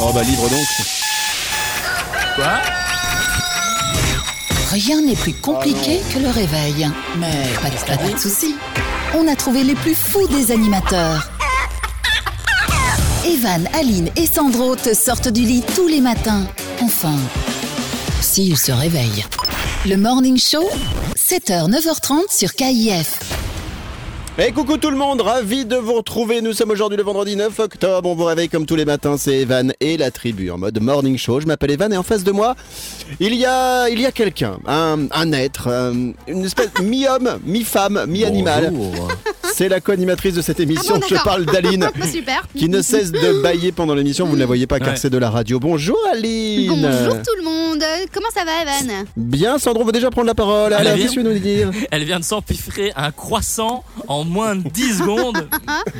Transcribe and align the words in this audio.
Oh 0.00 0.12
bah 0.12 0.22
livre 0.22 0.48
donc. 0.48 0.66
Quoi 2.36 2.60
Rien 4.70 5.00
n'est 5.00 5.16
plus 5.16 5.34
compliqué 5.34 6.00
que 6.14 6.20
le 6.20 6.28
réveil. 6.28 6.88
Mais 7.18 7.32
pas 7.60 7.68
de, 7.68 7.96
pas 7.96 8.12
de 8.12 8.18
soucis. 8.18 8.54
On 9.16 9.26
a 9.26 9.34
trouvé 9.34 9.64
les 9.64 9.74
plus 9.74 9.96
fous 9.96 10.28
des 10.28 10.52
animateurs. 10.52 11.28
Evan, 13.26 13.68
Aline 13.74 14.10
et 14.16 14.26
Sandro 14.26 14.76
te 14.76 14.94
sortent 14.94 15.28
du 15.28 15.42
lit 15.42 15.64
tous 15.74 15.88
les 15.88 16.00
matins. 16.00 16.46
Enfin, 16.80 17.16
s'ils 18.20 18.56
se 18.56 18.70
réveillent. 18.70 19.24
Le 19.84 19.96
Morning 19.96 20.38
Show, 20.38 20.68
7h, 21.16 21.70
9h30 21.70 22.22
sur 22.30 22.54
KIF. 22.54 23.18
Et 24.40 24.52
coucou 24.52 24.76
tout 24.76 24.90
le 24.90 24.96
monde, 24.96 25.20
ravi 25.20 25.64
de 25.64 25.74
vous 25.74 25.94
retrouver. 25.94 26.40
Nous 26.42 26.52
sommes 26.52 26.70
aujourd'hui 26.70 26.96
le 26.96 27.02
vendredi 27.02 27.34
9 27.34 27.58
octobre. 27.58 28.08
On 28.08 28.14
vous 28.14 28.24
réveille 28.24 28.48
comme 28.48 28.66
tous 28.66 28.76
les 28.76 28.84
matins, 28.84 29.16
c'est 29.18 29.38
Evan 29.40 29.72
et 29.80 29.96
la 29.96 30.12
tribu 30.12 30.48
en 30.52 30.58
mode 30.58 30.80
morning 30.80 31.18
show. 31.18 31.40
Je 31.40 31.46
m'appelle 31.46 31.72
Evan 31.72 31.92
et 31.92 31.96
en 31.96 32.04
face 32.04 32.22
de 32.22 32.30
moi, 32.30 32.54
il 33.18 33.34
y 33.34 33.44
a, 33.44 33.88
il 33.88 34.00
y 34.00 34.06
a 34.06 34.12
quelqu'un, 34.12 34.58
un, 34.68 35.08
un 35.10 35.32
être, 35.32 35.66
un- 35.66 36.12
une 36.28 36.44
espèce 36.44 36.68
mi-homme, 36.82 37.40
mi-femme, 37.44 38.04
mi-animal. 38.06 38.72
C'est 39.54 39.68
la 39.68 39.80
co-animatrice 39.80 40.34
de 40.34 40.42
cette 40.42 40.60
émission. 40.60 40.94
Ah 40.96 40.98
bon, 41.00 41.06
Je 41.16 41.20
parle 41.24 41.44
d'Aline. 41.44 41.88
Super. 42.12 42.46
Qui 42.54 42.68
ne 42.68 42.80
cesse 42.80 43.10
de 43.10 43.42
bailler 43.42 43.72
pendant 43.72 43.94
l'émission, 43.96 44.24
vous 44.26 44.34
ne 44.36 44.40
la 44.40 44.46
voyez 44.46 44.68
pas 44.68 44.78
car 44.78 44.90
Ouais. 44.90 44.96
c'est 44.96 45.10
de 45.10 45.18
la 45.18 45.30
radio. 45.30 45.58
Bonjour 45.58 45.98
Aline 46.12 46.68
Bonjour 46.80 47.14
tout 47.22 47.34
le 47.38 47.42
monde. 47.44 47.82
Comment 48.14 48.28
ça 48.32 48.44
va, 48.44 48.52
Evan? 48.62 49.04
Bien, 49.16 49.58
Sandro 49.58 49.84
veut 49.84 49.90
déjà 49.92 50.10
prendre 50.10 50.28
la 50.28 50.34
parole. 50.36 50.72
Elle 50.72 50.86
Alors, 50.86 50.94
vient. 50.94 51.02
qu'est-ce 51.06 51.16
que 51.16 51.20
tu 51.20 51.26
veux 51.26 51.32
nous 51.34 51.38
dire? 51.40 51.70
Elle 51.90 52.04
vient 52.04 52.20
de 52.20 52.24
s'empiffrer 52.24 52.92
un 52.94 53.10
croissant 53.10 53.82
en 54.06 54.24
moins 54.28 54.56
de 54.56 54.68
10 54.68 54.98
secondes. 54.98 55.48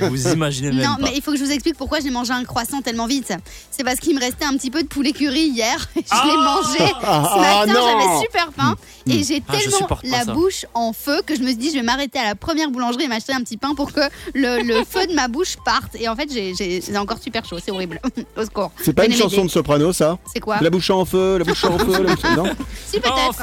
Vous 0.00 0.28
imaginez 0.28 0.73
même 0.73 0.86
Non, 0.86 0.96
pas. 0.96 1.02
mais 1.05 1.12
il 1.16 1.23
faut 1.23 1.32
que 1.32 1.38
je 1.38 1.45
vous 1.45 1.50
explique 1.52 1.77
pourquoi 1.77 2.00
j'ai 2.00 2.10
mangé 2.10 2.32
un 2.32 2.45
croissant 2.45 2.80
tellement 2.82 3.06
vite. 3.06 3.32
C'est 3.70 3.84
parce 3.84 3.98
qu'il 4.00 4.14
me 4.14 4.20
restait 4.20 4.45
un 4.45 4.55
petit 4.55 4.70
peu 4.70 4.82
de 4.82 4.88
poulet 4.88 5.12
curry 5.12 5.48
hier. 5.48 5.88
Je 5.96 6.00
l'ai 6.00 6.05
Ah 6.10 6.45
mangé. 6.45 6.92
Ah, 7.02 7.30
Ce 7.34 7.41
matin, 7.41 7.80
non 7.80 7.86
j'avais 7.89 8.20
super 8.25 8.48
faim. 8.56 8.75
Et 9.06 9.22
j'ai 9.25 9.42
Ah, 9.48 9.52
tellement 9.56 9.89
la 10.05 10.25
ça. 10.25 10.33
bouche 10.34 10.67
en 10.75 10.92
feu 10.92 11.22
que 11.25 11.34
je 11.34 11.41
me 11.41 11.47
suis 11.48 11.56
dit, 11.56 11.69
je 11.70 11.75
vais 11.75 11.83
m'arrêter 11.83 12.19
à 12.19 12.25
la 12.25 12.34
première 12.34 12.70
boulangerie 12.70 13.05
et 13.05 13.08
m'acheter 13.08 13.33
un 13.33 13.41
petit 13.41 13.56
pain 13.56 13.75
pour 13.75 13.92
que 13.92 14.00
le, 14.34 14.62
le 14.62 14.84
feu 14.89 15.06
de 15.06 15.14
ma 15.14 15.28
bouche 15.28 15.56
parte. 15.64 15.95
Et 15.98 16.08
en 16.08 16.17
fait, 16.17 16.28
j'ai- 16.33 16.97
encore 16.98 17.19
super 17.22 17.45
chaud. 17.45 17.56
C'est 17.64 17.70
horrible. 17.70 18.00
Au 18.36 18.45
secours. 18.45 18.70
C'est 18.83 18.92
pas 18.92 19.06
une 19.06 19.12
chanson 19.14 19.45
de 19.45 19.50
soprano, 19.50 19.92
ça 19.92 20.19
C'est 20.33 20.41
quoi 20.41 20.58
La 20.61 20.69
bouche 20.70 20.91
en 20.91 21.05
feu, 21.05 21.39
la 21.39 21.45
bouche 21.45 21.64
en 21.64 21.78
feu, 21.78 22.02
la 22.02 22.14
bouche... 22.14 22.24
Non 22.36 22.45
Si, 22.86 23.00
peut-être. 23.00 23.42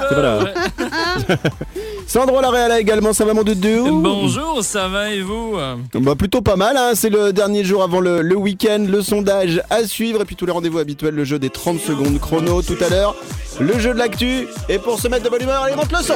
Sandro 2.07 2.39
Laréala 2.39 2.79
également, 2.79 3.13
ça 3.13 3.25
va 3.25 3.33
mon 3.33 3.43
doudou 3.43 4.01
Bonjour, 4.01 4.63
ça 4.63 4.87
va 4.87 5.09
et 5.11 5.21
vous 5.21 5.57
Bah 5.95 6.15
plutôt 6.15 6.41
pas 6.41 6.55
mal, 6.55 6.77
hein. 6.77 6.91
c'est 6.93 7.09
le 7.09 7.33
dernier 7.33 7.63
jour 7.63 7.83
avant 7.83 7.99
le, 7.99 8.21
le 8.21 8.35
week-end, 8.35 8.85
le 8.87 9.01
sondage 9.01 9.61
à 9.69 9.83
suivre 9.85 10.21
et 10.21 10.25
puis 10.25 10.35
tous 10.35 10.45
les 10.45 10.51
rendez-vous 10.51 10.79
habituels, 10.79 11.15
le 11.15 11.23
jeu 11.23 11.39
des 11.39 11.49
30 11.49 11.79
secondes 11.79 12.19
chrono 12.19 12.61
tout 12.61 12.77
à 12.85 12.89
l'heure, 12.89 13.15
le 13.59 13.77
jeu 13.79 13.93
de 13.93 13.99
l'actu 13.99 14.47
et 14.69 14.79
pour 14.79 14.99
se 14.99 15.07
mettre 15.07 15.23
de 15.23 15.29
bonne 15.29 15.41
humeur, 15.41 15.63
allez 15.63 15.75
monte 15.75 15.91
le 15.91 16.03
son 16.03 16.13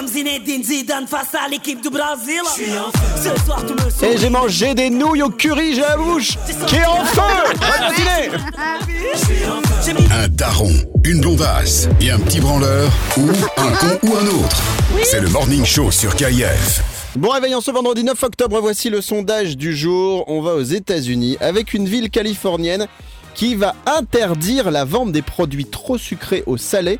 Comme 0.00 0.08
Zinedine 0.08 0.64
Zidane 0.64 1.06
face 1.06 1.34
à 1.34 1.46
l'équipe 1.46 1.82
du 1.82 1.90
Brésil. 1.90 2.40
Ce 3.22 3.44
soir, 3.44 3.62
tout 3.66 3.74
me 3.74 4.06
Et 4.06 4.16
j'ai 4.16 4.30
mangé 4.30 4.74
des 4.74 4.88
nouilles 4.88 5.20
au 5.20 5.28
curry, 5.28 5.74
j'ai 5.74 5.82
la 5.82 5.98
bouche 5.98 6.38
qui 6.66 6.76
est 6.76 6.86
en 6.86 7.04
feu. 7.04 7.20
Bonne 7.60 7.80
matinée 7.80 8.30
Un 10.10 10.28
daron, 10.28 10.72
une 11.04 11.20
blondasse 11.20 11.86
et 12.00 12.10
un 12.10 12.18
petit 12.18 12.40
branleur 12.40 12.90
ou 13.18 13.28
un 13.58 13.72
con 13.72 13.98
ou 14.04 14.16
un 14.16 14.26
autre. 14.42 14.62
C'est 15.04 15.20
le 15.20 15.28
Morning 15.28 15.66
Show 15.66 15.90
sur 15.90 16.16
KIF. 16.16 16.82
Bon 17.16 17.28
réveil 17.28 17.54
en 17.54 17.60
ce 17.60 17.70
vendredi 17.70 18.02
9 18.02 18.22
octobre, 18.22 18.58
voici 18.58 18.88
le 18.88 19.02
sondage 19.02 19.58
du 19.58 19.76
jour. 19.76 20.24
On 20.28 20.40
va 20.40 20.54
aux 20.54 20.62
États-Unis 20.62 21.36
avec 21.40 21.74
une 21.74 21.86
ville 21.86 22.08
californienne 22.08 22.86
qui 23.34 23.54
va 23.54 23.74
interdire 23.86 24.70
la 24.70 24.84
vente 24.84 25.12
des 25.12 25.22
produits 25.22 25.66
trop 25.66 25.98
sucrés 25.98 26.42
au 26.46 26.56
salé 26.56 26.98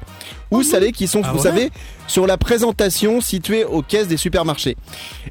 ou 0.51 0.63
salés 0.63 0.93
qui 0.93 1.07
sont, 1.07 1.23
Ah 1.25 1.33
vous 1.33 1.39
ouais 1.39 1.45
savez, 1.45 1.71
sur 2.07 2.27
la 2.27 2.37
présentation 2.37 3.21
située 3.21 3.65
aux 3.65 3.83
caisses 3.83 4.09
des 4.09 4.17
supermarchés. 4.17 4.77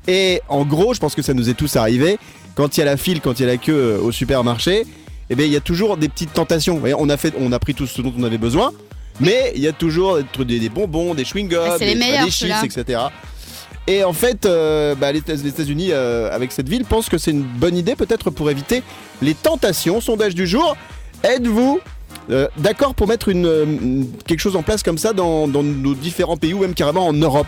Et 0.07 0.41
en 0.47 0.66
gros, 0.66 0.94
je 0.94 1.00
pense 1.00 1.16
que 1.16 1.22
ça 1.22 1.34
nous 1.34 1.50
est 1.50 1.53
tous 1.53 1.75
arrivé, 1.75 2.18
quand 2.56 2.78
il 2.78 2.81
y 2.81 2.84
a 2.84 2.85
la 2.85 2.97
file, 2.97 3.22
quand 3.22 3.40
il 3.40 3.44
y 3.44 3.46
a 3.46 3.51
la 3.51 3.57
queue 3.57 3.73
euh, 3.73 4.01
au 4.01 4.12
supermarché, 4.12 4.85
eh 5.29 5.35
bien, 5.35 5.46
il 5.46 5.51
y 5.51 5.56
a 5.56 5.62
toujours 5.62 5.97
des 5.97 6.09
petites 6.09 6.34
tentations. 6.34 6.81
On 6.97 7.09
a 7.09 7.18
fait, 7.18 7.34
on 7.40 7.52
a 7.52 7.59
pris 7.59 7.75
tout 7.75 7.88
ce 7.88 8.02
dont 8.02 8.13
on 8.18 8.23
avait 8.23 8.38
besoin, 8.38 8.72
mais 9.19 9.52
il 9.56 9.62
y 9.62 9.68
a 9.68 9.73
toujours 9.73 10.19
des, 10.40 10.69
bonbons, 10.69 11.13
des 11.13 11.23
chewing-gums, 11.23 11.75
Ah, 11.75 11.78
des, 11.78 12.31
chips, 12.31 12.63
etc. 12.63 13.02
Et 13.88 14.03
en 14.03 14.13
fait, 14.13 14.46
euh, 14.46 14.94
bah, 14.96 15.12
les 15.12 15.19
États-Unis, 15.19 15.90
euh, 15.91 16.34
avec 16.34 16.52
cette 16.52 16.69
ville, 16.69 16.85
pensent 16.85 17.09
que 17.09 17.18
c'est 17.18 17.31
une 17.31 17.41
bonne 17.41 17.75
idée 17.75 17.96
peut-être 17.96 18.29
pour 18.29 18.50
éviter 18.52 18.84
les 19.22 19.34
tentations. 19.34 20.00
Sondage 20.00 20.35
du 20.35 20.46
jour. 20.46 20.78
Êtes-vous 21.24 21.80
euh, 22.30 22.47
d'accord 22.57 22.96
pour 22.96 23.07
mettre 23.07 23.30
euh, 23.34 24.03
quelque 24.25 24.40
chose 24.40 24.56
en 24.56 24.63
place 24.63 24.84
comme 24.84 24.97
ça 24.97 25.13
dans 25.13 25.47
nos 25.47 25.94
différents 25.96 26.38
pays 26.38 26.53
ou 26.53 26.59
même 26.59 26.74
carrément 26.74 27.07
en 27.07 27.13
Europe? 27.13 27.47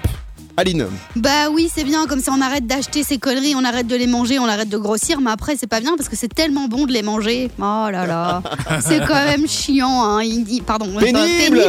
Aline 0.57 0.87
Bah 1.15 1.49
oui, 1.51 1.69
c'est 1.73 1.83
bien, 1.83 2.05
comme 2.07 2.19
ça 2.21 2.31
on 2.35 2.41
arrête 2.41 2.67
d'acheter 2.67 3.03
ces 3.03 3.17
conneries, 3.17 3.55
on 3.55 3.63
arrête 3.63 3.87
de 3.87 3.95
les 3.95 4.07
manger, 4.07 4.37
on 4.39 4.45
arrête 4.45 4.69
de 4.69 4.77
grossir, 4.77 5.21
mais 5.21 5.31
après 5.31 5.55
c'est 5.57 5.67
pas 5.67 5.79
bien 5.79 5.95
parce 5.97 6.09
que 6.09 6.15
c'est 6.15 6.33
tellement 6.33 6.67
bon 6.67 6.85
de 6.85 6.91
les 6.91 7.01
manger. 7.03 7.49
Oh 7.59 7.87
là 7.91 8.05
là, 8.05 8.43
c'est 8.81 8.99
quand 9.05 9.13
même 9.25 9.47
chiant, 9.47 10.03
hein. 10.03 10.23
il 10.23 10.61
pardon. 10.63 10.87
euh, 10.97 10.99
Pénible 10.99 11.63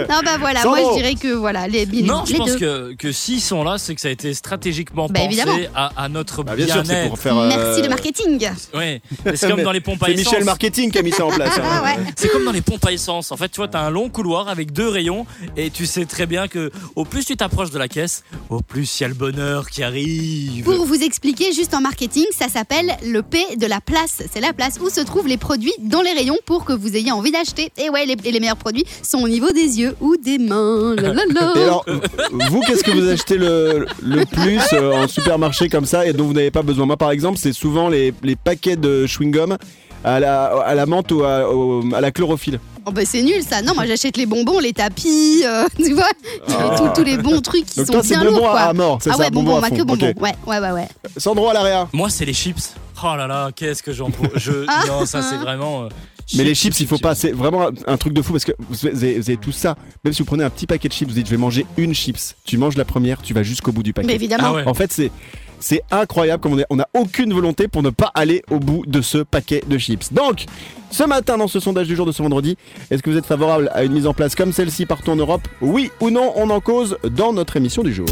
Non 0.09 0.19
bah 0.23 0.37
voilà, 0.39 0.63
moi 0.65 0.77
je 0.79 0.97
dirais 0.97 1.15
que 1.15 1.33
voilà, 1.33 1.67
les, 1.67 1.85
les, 1.85 2.03
Non, 2.03 2.23
je 2.25 2.35
pense 2.35 2.51
deux. 2.51 2.57
que, 2.59 2.93
que 2.97 3.11
s'ils 3.11 3.41
sont 3.41 3.63
là, 3.63 3.77
c'est 3.77 3.95
que 3.95 4.01
ça 4.01 4.07
a 4.07 4.11
été 4.11 4.33
stratégiquement 4.33 5.07
Bah, 5.09 5.19
pensé 5.25 5.69
à, 5.75 5.91
à 5.97 6.09
notre 6.09 6.43
Bah, 6.43 6.55
Bien 6.55 6.65
sûr, 6.67 6.75
c'est 6.77 6.81
bien-être. 6.93 7.09
pour 7.09 7.19
faire. 7.19 7.37
euh, 7.37 7.47
Merci 7.49 7.81
le 7.81 7.89
marketing. 7.89 8.49
Ouais. 8.73 9.01
C'est 9.35 9.49
comme 9.49 9.63
dans 9.63 9.71
les 9.71 9.81
pompes 9.81 10.01
à 10.03 10.07
C'est 10.07 10.13
essence. 10.13 10.31
Michel 10.33 10.45
Marketing 10.45 10.91
qui 10.91 10.97
a 10.97 11.01
mis 11.01 11.11
ça 11.11 11.25
en 11.25 11.29
place. 11.31 11.57
hein. 11.63 11.83
Ouais. 11.83 11.97
C'est 12.15 12.29
comme 12.29 12.45
dans 12.45 12.51
les 12.51 12.61
pompes 12.61 12.85
à 12.85 12.91
essence. 12.91 13.31
En 13.31 13.37
fait, 13.37 13.49
tu 13.49 13.57
vois, 13.57 13.67
t'as 13.67 13.81
un 13.81 13.89
long 13.89 14.09
couloir 14.09 14.47
avec 14.49 14.71
deux 14.71 14.87
rayons 14.87 15.25
et 15.57 15.69
tu 15.69 15.85
sais 15.85 16.05
très 16.05 16.25
bien 16.25 16.28
que 16.29 16.71
au 16.95 17.05
plus 17.05 17.25
tu 17.25 17.35
t'approches 17.35 17.71
de 17.71 17.77
la 17.79 17.87
caisse, 17.87 18.23
au 18.49 18.61
plus 18.61 18.99
il 18.99 19.03
y 19.03 19.05
a 19.05 19.09
le 19.09 19.13
bonheur 19.13 19.69
qui 19.69 19.83
arrive. 19.83 20.63
Pour 20.63 20.85
vous 20.85 21.01
expliquer, 21.01 21.51
juste 21.53 21.73
en 21.73 21.81
marketing, 21.81 22.25
ça 22.31 22.47
s'appelle 22.47 22.95
le 23.05 23.21
P 23.21 23.39
de 23.57 23.65
la 23.65 23.81
place. 23.81 24.21
C'est 24.31 24.41
la 24.41 24.53
place 24.53 24.79
où 24.81 24.89
se 24.89 25.01
trouvent 25.01 25.27
les 25.27 25.37
produits 25.37 25.73
dans 25.79 26.01
les 26.01 26.13
rayons 26.13 26.37
pour 26.45 26.65
que 26.65 26.73
vous 26.73 26.95
ayez 26.95 27.11
envie 27.11 27.31
d'acheter. 27.31 27.71
Et 27.77 27.89
ouais, 27.89 28.05
les, 28.05 28.15
et 28.23 28.31
les 28.31 28.39
meilleurs 28.39 28.55
produits 28.57 28.85
sont 29.03 29.19
au 29.19 29.27
niveau 29.27 29.51
des 29.51 29.79
yeux 29.79 29.95
ou 30.01 30.17
des 30.17 30.37
mains. 30.37 30.95
La 30.95 31.13
la 31.13 31.25
la. 31.25 31.53
Et 31.57 31.63
alors, 31.63 31.85
vous, 32.31 32.61
qu'est-ce 32.61 32.83
que 32.83 32.91
vous 32.91 33.07
achetez 33.09 33.37
le, 33.37 33.85
le 34.03 34.25
plus 34.25 34.59
euh, 34.73 34.91
en 35.03 35.07
supermarché 35.07 35.69
comme 35.69 35.85
ça 35.85 36.05
et 36.05 36.13
dont 36.13 36.25
vous 36.25 36.33
n'avez 36.33 36.51
pas 36.51 36.61
besoin? 36.61 36.85
Moi, 36.85 36.97
par 36.97 37.11
exemple, 37.11 37.37
c'est 37.37 37.53
souvent 37.53 37.89
les, 37.89 38.13
les 38.23 38.35
paquets 38.35 38.75
de 38.75 39.05
chewing-gum 39.07 39.57
à 40.03 40.19
la, 40.19 40.45
à 40.45 40.75
la 40.75 40.85
menthe 40.85 41.11
ou 41.11 41.23
à, 41.23 41.49
au- 41.53 41.83
à 41.93 42.01
la 42.01 42.11
chlorophylle. 42.11 42.59
Oh 42.89 42.91
bah 42.91 43.03
c'est 43.05 43.21
nul 43.21 43.43
ça. 43.43 43.61
Non, 43.61 43.75
moi 43.75 43.85
j'achète 43.85 44.17
les 44.17 44.25
bonbons, 44.25 44.57
les 44.57 44.73
tapis, 44.73 45.43
euh, 45.45 45.67
tu 45.77 45.93
vois, 45.93 46.09
tous, 46.47 46.89
tous 46.95 47.03
les 47.03 47.17
bons 47.17 47.39
trucs 47.41 47.67
qui 47.67 47.77
Donc 47.77 47.85
sont 47.85 47.93
toi, 47.93 48.01
c'est 48.03 48.15
bien 48.15 48.25
bonbons 48.25 48.37
lourds 48.39 48.49
quoi. 48.49 48.61
à 48.61 48.73
mort, 48.73 48.97
c'est 48.99 49.11
ah 49.11 49.13
ça 49.13 49.19
ouais, 49.19 49.29
bonbons, 49.29 49.57
à 49.57 49.61
bah, 49.61 49.67
fond. 49.69 49.75
que 49.75 49.83
bonbons. 49.83 50.09
Ok. 50.09 50.21
Ouais, 50.21 50.33
ouais, 50.47 50.59
ouais, 50.59 50.71
ouais. 50.71 50.87
Sandro 51.17 51.49
à 51.49 51.53
l'area. 51.53 51.87
Moi, 51.93 52.09
c'est 52.09 52.25
les 52.25 52.33
chips. 52.33 52.73
Oh 53.03 53.15
là 53.15 53.27
là, 53.27 53.51
qu'est-ce 53.55 53.83
que 53.83 53.93
j'en 53.93 54.09
peux. 54.09 54.27
Je... 54.35 54.65
Non, 54.87 55.05
ça 55.05 55.21
c'est 55.21 55.37
vraiment. 55.37 55.83
euh, 55.83 55.89
Mais 56.35 56.43
les 56.43 56.55
chips, 56.55 56.79
il 56.79 56.87
faut 56.87 56.97
pas. 56.97 57.13
C'est 57.13 57.31
vraiment 57.31 57.69
un 57.85 57.97
truc 57.97 58.13
de 58.13 58.21
fou 58.23 58.33
parce 58.33 58.43
que 58.45 58.53
vous 58.69 58.87
avez, 58.87 59.19
vous 59.19 59.29
avez 59.29 59.37
tout 59.37 59.51
ça. 59.51 59.75
Même 60.03 60.13
si 60.13 60.23
vous 60.23 60.25
prenez 60.25 60.43
un 60.43 60.49
petit 60.49 60.65
paquet 60.65 60.87
de 60.87 60.93
chips, 60.93 61.07
vous 61.07 61.13
dites 61.13 61.27
je 61.27 61.31
vais 61.31 61.37
manger 61.37 61.65
une 61.77 61.93
chips. 61.93 62.35
Tu 62.43 62.57
manges 62.57 62.75
la 62.75 62.85
première, 62.85 63.21
tu 63.21 63.35
vas 63.35 63.43
jusqu'au 63.43 63.71
bout 63.71 63.83
du 63.83 63.93
paquet. 63.93 64.07
Mais 64.07 64.15
évidemment. 64.15 64.47
Ah 64.47 64.53
ouais. 64.53 64.63
En 64.65 64.73
fait, 64.73 64.91
c'est 64.91 65.11
c'est 65.59 65.81
incroyable 65.91 66.41
comme 66.41 66.61
on 66.69 66.75
n'a 66.75 66.87
aucune 66.93 67.33
volonté 67.33 67.67
pour 67.67 67.83
ne 67.83 67.89
pas 67.89 68.11
aller 68.13 68.43
au 68.49 68.59
bout 68.59 68.83
de 68.85 69.01
ce 69.01 69.19
paquet 69.19 69.63
de 69.67 69.77
chips. 69.77 70.11
Donc, 70.13 70.45
ce 70.91 71.03
matin, 71.03 71.37
dans 71.37 71.47
ce 71.47 71.59
sondage 71.59 71.87
du 71.87 71.95
jour 71.95 72.05
de 72.05 72.11
ce 72.11 72.21
vendredi, 72.21 72.57
est-ce 72.89 73.03
que 73.03 73.09
vous 73.09 73.17
êtes 73.17 73.25
favorable 73.25 73.69
à 73.73 73.83
une 73.83 73.91
mise 73.93 74.07
en 74.07 74.13
place 74.13 74.35
comme 74.35 74.53
celle-ci 74.53 74.85
partout 74.85 75.11
en 75.11 75.15
Europe? 75.15 75.47
Oui 75.61 75.91
ou 75.99 76.09
non 76.09 76.33
On 76.35 76.49
en 76.49 76.59
cause 76.59 76.97
dans 77.03 77.33
notre 77.33 77.57
émission 77.57 77.83
du 77.83 77.93
jour. 77.93 78.07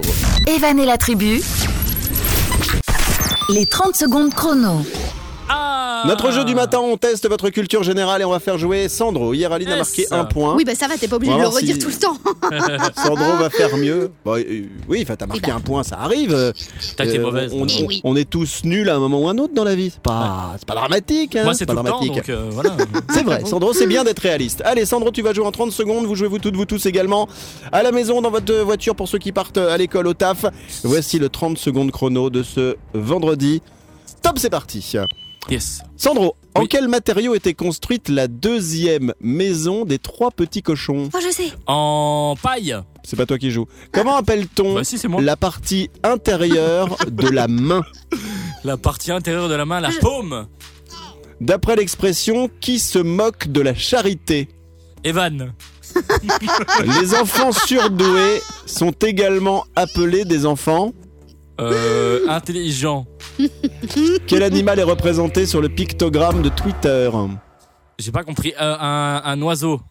Evan 0.48 0.80
et 0.80 0.86
la 0.86 0.98
tribu. 0.98 1.42
Les 3.50 3.66
30 3.66 3.96
secondes 3.96 4.34
chrono. 4.34 4.82
Notre 6.06 6.32
jeu 6.32 6.44
du 6.46 6.54
matin, 6.56 6.80
on 6.80 6.98
teste 6.98 7.28
votre 7.28 7.50
culture 7.50 7.84
générale 7.84 8.22
et 8.22 8.26
on 8.26 8.32
va 8.32 8.40
faire 8.40 8.58
jouer 8.58 8.90
Sandro. 8.90 9.34
Hier, 9.34 9.52
Aline 9.52 9.70
a 9.70 9.78
marqué 9.78 10.06
un 10.12 10.26
point. 10.26 10.56
Oui, 10.56 10.64
bah 10.66 10.76
ça 10.76 10.88
va, 10.88 10.98
t'es 10.98 11.08
pas 11.08 11.16
obligé 11.16 11.34
On 11.34 11.38
de 11.38 11.42
le 11.42 11.48
redire 11.48 11.76
si- 11.76 11.80
tout 11.82 11.90
le 11.90 11.96
temps. 11.96 12.18
Sandro 13.04 13.38
va 13.38 13.50
faire 13.50 13.76
mieux. 13.78 14.12
Bon, 14.26 14.36
euh, 14.38 14.64
oui, 14.88 15.06
t'as 15.06 15.26
marqué 15.26 15.42
Eh 15.44 15.48
ben. 15.48 15.56
un 15.58 15.60
point, 15.62 15.84
ça 15.84 15.98
arrive. 16.00 16.34
Euh, 16.34 16.52
T'as 16.96 17.06
été 17.06 17.18
euh, 17.20 17.22
mauvaise. 17.24 17.52
On, 17.54 17.66
Eh 17.68 17.84
on- 17.84 17.88
oui. 17.88 18.02
on 18.04 18.16
est 18.16 18.30
tous 18.30 18.64
nuls 18.64 18.90
à 18.90 18.96
un 18.96 19.00
moment 19.00 19.22
ou 19.22 19.28
à 19.28 19.32
un 19.32 19.38
autre 19.38 19.54
dans 19.54 19.64
la 19.64 19.76
vie. 19.76 19.90
C'est 19.92 20.02
pas, 20.02 20.56
c'est 20.58 20.68
pas 20.68 20.76
dramatique. 20.76 21.36
Hein, 21.36 21.44
Moi, 21.44 21.54
c'est 21.54 21.66
pas 21.66 21.74
dramatique. 21.74 22.14
donc 22.16 22.30
euh, 22.30 22.48
voilà. 22.52 22.72
C'est 23.14 23.24
vrai, 23.24 23.42
Sandro, 23.46 23.74
c'est 23.74 23.88
bien 23.88 24.04
d'être 24.04 24.20
réaliste. 24.20 24.62
Allez, 24.66 24.86
Sandro, 24.86 25.12
tu 25.12 25.22
vas 25.22 25.34
jouer 25.34 25.46
en 25.46 25.52
30 25.52 25.72
secondes. 25.72 26.06
Vous 26.06 26.16
jouez 26.16 26.28
vous 26.28 26.40
toutes, 26.40 26.56
vous 26.56 26.66
tous 26.66 26.86
également. 26.86 27.28
À 27.72 27.84
la 27.84 27.92
maison, 27.92 28.22
dans 28.22 28.32
votre 28.32 28.54
voiture, 28.62 28.96
pour 28.96 29.08
ceux 29.08 29.18
qui 29.18 29.32
partent 29.32 29.58
à 29.58 29.78
l'école, 29.78 30.08
au 30.08 30.14
taf. 30.14 30.46
Voici 30.84 31.20
le 31.20 31.30
30 31.30 31.58
secondes 31.58 31.92
chrono 31.92 32.30
de 32.30 32.44
ce 32.44 32.76
vendredi. 32.94 33.62
Top, 34.22 34.38
c'est 34.40 34.50
parti. 34.50 34.94
Yes. 35.50 35.82
Sandro, 35.96 36.36
en 36.56 36.66
quel 36.66 36.90
matériau 36.90 37.34
était 37.34 37.54
construite 37.54 38.10
la 38.10 38.28
deuxième 38.28 39.14
maison 39.22 39.86
des 39.86 39.98
trois 39.98 40.32
petits 40.32 40.62
cochons? 40.62 41.10
Oh, 41.14 41.20
je 41.26 41.32
sais. 41.32 41.52
En 41.68 42.36
paille. 42.42 42.76
C'est 43.04 43.16
pas 43.16 43.26
toi 43.26 43.38
qui 43.38 43.52
joues. 43.52 43.68
Comment 43.94 44.18
appelle-t-on 44.18 44.76
Bah 44.76 44.84
si, 44.84 45.00
la 45.20 45.38
partie 45.38 45.90
intérieure 46.04 46.98
de 47.10 47.30
la 47.30 47.48
main? 47.48 47.84
La 48.66 48.76
partie 48.76 49.12
intérieure 49.12 49.48
de 49.48 49.56
la 49.56 49.66
main, 49.66 49.80
la 49.80 49.92
paume. 50.02 50.48
D'après 51.40 51.78
l'expression, 51.78 52.50
qui 52.60 52.80
se 52.80 53.00
moque 53.00 53.48
de 53.48 53.62
la 53.62 53.74
charité? 53.74 54.50
Evan. 55.06 55.54
Les 57.00 57.16
enfants 57.16 57.52
surdoués 57.54 58.42
sont 58.66 58.92
également 58.92 59.66
appelés 59.76 60.26
des 60.26 60.46
enfants. 60.46 60.94
Euh, 61.62 62.28
intelligent. 62.28 63.06
Quel 64.28 64.44
animal 64.44 64.80
est 64.80 64.84
représenté 64.84 65.46
sur 65.46 65.62
le 65.62 65.70
pictogramme 65.70 66.42
de 66.42 66.50
Twitter? 66.50 67.10
J'ai 68.00 68.12
pas 68.12 68.24
compris. 68.24 68.54
Euh, 68.60 68.76
un, 68.80 69.22
un 69.24 69.42
oiseau. 69.42 69.82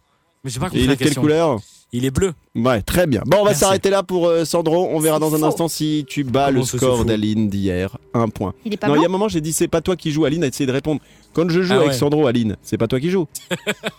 Mais 0.45 0.51
j'ai 0.51 0.61
pas 0.61 0.67
Et 0.67 0.71
compris 0.71 0.83
il 0.83 0.87
la 0.87 0.93
est 0.93 0.97
de 0.97 0.99
quelle 0.99 1.09
question. 1.09 1.23
couleur? 1.23 1.59
Il 1.97 2.05
est 2.05 2.11
bleu. 2.11 2.33
Ouais, 2.55 2.83
très 2.83 3.07
bien. 3.07 3.23
Bon, 3.27 3.39
on 3.41 3.45
va 3.45 3.55
s'arrêter 3.55 3.89
là 3.91 4.03
pour 4.03 4.27
euh, 4.29 4.45
Sandro. 4.45 4.89
On 4.93 4.99
verra 4.99 5.19
dans 5.19 5.35
un 5.35 5.39
faux. 5.39 5.45
instant 5.47 5.69
si 5.69 6.05
tu 6.09 6.25
bats 6.25 6.47
Comment 6.47 6.59
le 6.59 6.65
ça, 6.65 6.71
c'est 6.73 6.77
score 6.79 6.99
faux 6.99 7.05
d'Aline 7.05 7.49
d'hier. 7.49 7.97
Un 8.15 8.29
point. 8.29 8.53
Il 8.65 8.73
est 8.75 8.77
pas 8.77 8.89
non, 8.89 8.97
il 8.97 9.01
y 9.01 9.05
a 9.05 9.07
un 9.07 9.11
moment, 9.11 9.29
j'ai 9.29 9.41
dit 9.41 9.53
c'est 9.53 9.69
pas 9.69 9.81
toi 9.81 9.97
qui 9.97 10.11
joues. 10.11 10.25
Aline 10.27 10.45
a 10.45 10.47
essayé 10.49 10.67
de 10.67 10.73
répondre. 10.73 11.01
Quand 11.33 11.49
je 11.51 11.61
joue 11.63 11.73
Ah 11.75 11.77
avec 11.77 11.89
ouais. 11.89 11.95
Sandro, 11.95 12.27
Aline, 12.27 12.57
c'est 12.63 12.79
pas 12.79 12.87
toi 12.87 12.99
qui 13.01 13.11
joues. 13.11 13.27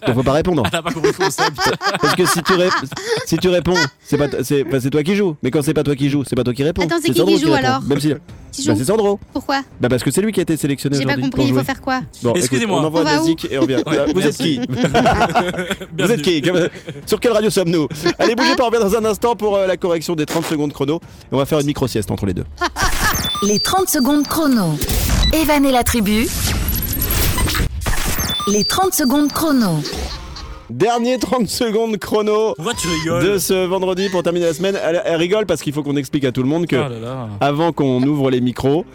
Donc 0.05 0.15
faut 0.15 0.23
pas 0.23 0.31
répondre. 0.33 0.63
A 0.71 0.81
pas 0.81 0.91
compris 0.91 1.11
le 1.11 1.23
concept. 1.25 1.57
Parce 2.01 2.15
que 2.15 2.25
si 2.25 2.41
tu, 2.43 2.53
ré- 2.53 2.69
si 3.25 3.37
tu 3.37 3.47
réponds, 3.49 3.75
c'est 4.03 4.17
pas 4.17 4.27
t- 4.27 4.43
c'est 4.43 4.63
bah, 4.63 4.79
c'est 4.79 4.89
toi 4.89 5.03
qui 5.03 5.15
joues. 5.15 5.35
Mais 5.43 5.51
quand 5.51 5.61
c'est 5.61 5.73
pas 5.75 5.83
toi 5.83 5.95
qui 5.95 6.09
joues, 6.09 6.23
c'est 6.27 6.35
pas 6.35 6.43
toi 6.43 6.53
qui 6.53 6.63
réponds. 6.63 6.83
Attends, 6.83 6.95
c'est 7.01 7.09
qui 7.11 7.17
Sandro 7.19 7.35
qui 7.35 7.41
joue, 7.41 7.51
répond. 7.51 7.65
alors 7.67 7.81
Même 7.83 7.99
si. 7.99 8.13
Qui 8.51 8.65
Bah, 8.65 8.73
joue 8.73 8.79
c'est 8.79 8.85
Sandro. 8.85 9.19
Pourquoi 9.33 9.61
Bah 9.79 9.87
parce 9.89 10.01
que 10.03 10.09
c'est 10.09 10.21
lui 10.21 10.31
qui 10.31 10.39
a 10.39 10.43
été 10.43 10.57
sélectionné 10.57 10.97
J'ai 10.97 11.03
pas 11.03 11.09
aujourd'hui. 11.11 11.29
compris, 11.29 11.41
pour 11.41 11.45
il 11.45 11.49
faut 11.49 11.55
jouer. 11.59 11.63
faire 11.65 11.81
quoi 11.81 11.99
Bon, 12.23 12.29
écoute, 12.31 12.37
Excusez-moi. 12.41 12.81
on 12.81 12.85
envoie 12.85 13.01
On 13.01 13.03
va 13.03 13.21
où 13.23 13.27
et 13.51 13.57
on 13.57 13.61
revient. 13.61 13.83
Ouais, 13.85 14.13
Vous 14.13 14.21
êtes 14.25 14.37
qui 14.37 14.59
Vous 15.99 16.11
êtes 16.11 16.21
qui 16.21 16.41
Sur 17.05 17.19
quelle 17.19 17.33
radio 17.33 17.49
sommes-nous 17.51 17.86
Allez, 18.19 18.35
bougez 18.35 18.55
pas, 18.55 18.63
on 18.63 18.69
revient 18.69 18.81
dans 18.81 18.95
un 18.95 19.05
instant 19.05 19.35
pour 19.35 19.55
euh, 19.55 19.67
la 19.67 19.77
correction 19.77 20.15
des 20.15 20.25
30 20.25 20.45
secondes 20.45 20.73
chrono. 20.73 20.95
Et 20.97 21.27
on 21.35 21.37
va 21.37 21.45
faire 21.45 21.59
une 21.59 21.67
micro-sieste 21.67 22.11
entre 22.11 22.25
les 22.25 22.33
deux. 22.33 22.45
Les 23.43 23.59
30 23.59 23.87
secondes 23.87 24.27
chrono. 24.27 24.73
Evan 25.31 25.63
et 25.63 25.71
la 25.71 25.83
tribu. 25.83 26.27
Les 28.47 28.63
30 28.63 28.93
secondes 28.93 29.31
chrono. 29.31 29.79
Dernier 30.69 31.17
30 31.19 31.47
secondes 31.47 31.97
chrono 31.97 32.53
Pourquoi 32.55 32.73
tu 32.73 32.87
rigoles 32.87 33.23
de 33.23 33.37
ce 33.37 33.65
vendredi 33.65 34.09
pour 34.09 34.23
terminer 34.23 34.47
la 34.47 34.53
semaine. 34.53 34.77
Elle, 34.83 35.01
elle 35.05 35.15
rigole 35.15 35.45
parce 35.45 35.61
qu'il 35.61 35.71
faut 35.71 35.83
qu'on 35.83 35.95
explique 35.95 36.25
à 36.25 36.31
tout 36.31 36.41
le 36.43 36.49
monde 36.49 36.65
que 36.65 36.75
là 36.75 36.89
là. 36.89 37.27
avant 37.39 37.71
qu'on 37.71 38.01
ouvre 38.03 38.29
les 38.31 38.41
micros, 38.41 38.85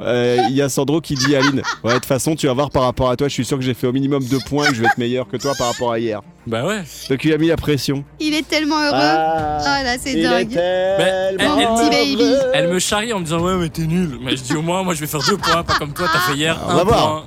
euh, 0.00 0.38
il 0.48 0.54
y 0.56 0.62
a 0.62 0.68
Sandro 0.68 1.00
qui 1.00 1.14
dit 1.14 1.36
à 1.36 1.40
Aline 1.40 1.62
Ouais, 1.84 1.90
de 1.92 1.98
toute 1.98 2.06
façon, 2.06 2.34
tu 2.34 2.46
vas 2.46 2.52
voir 2.54 2.70
par 2.70 2.82
rapport 2.84 3.10
à 3.10 3.16
toi, 3.16 3.28
je 3.28 3.34
suis 3.34 3.44
sûr 3.44 3.58
que 3.58 3.64
j'ai 3.64 3.74
fait 3.74 3.86
au 3.86 3.92
minimum 3.92 4.24
deux 4.24 4.38
points 4.48 4.64
et 4.66 4.68
que 4.68 4.74
je 4.74 4.80
vais 4.80 4.86
être 4.86 4.98
meilleur 4.98 5.28
que 5.28 5.36
toi 5.36 5.52
par 5.56 5.68
rapport 5.68 5.92
à 5.92 5.98
hier. 5.98 6.20
Bah 6.46 6.64
ouais. 6.66 6.82
Donc 7.10 7.24
il 7.24 7.32
a 7.32 7.38
mis 7.38 7.48
la 7.48 7.56
pression. 7.56 8.04
Il 8.18 8.34
est 8.34 8.46
tellement 8.48 8.80
heureux. 8.80 8.90
Ah, 8.94 9.58
Oh 9.60 9.84
là, 9.84 9.96
c'est 9.98 10.20
dingue. 10.20 10.48
tellement 10.48 11.36
elle- 11.38 11.38
Mon 11.68 11.76
petit 11.76 11.90
baby. 11.90 12.22
heureux. 12.34 12.50
Elle 12.54 12.68
me 12.72 12.78
charrie 12.78 13.12
en 13.12 13.20
me 13.20 13.24
disant 13.24 13.40
ouais 13.40 13.56
mais 13.56 13.68
t'es 13.68 13.82
nul. 13.86 14.18
Mais 14.22 14.36
je 14.36 14.42
dis 14.42 14.54
au 14.56 14.62
moins 14.62 14.82
moi 14.82 14.94
je 14.94 15.00
vais 15.00 15.06
faire 15.06 15.20
deux 15.22 15.36
points, 15.36 15.62
pas 15.62 15.74
comme 15.78 15.92
toi 15.92 16.06
t'as 16.12 16.18
fait 16.20 16.34
hier. 16.38 16.58
On 16.66 16.70
un 16.70 16.76
va 16.76 16.84
voir. 16.84 17.24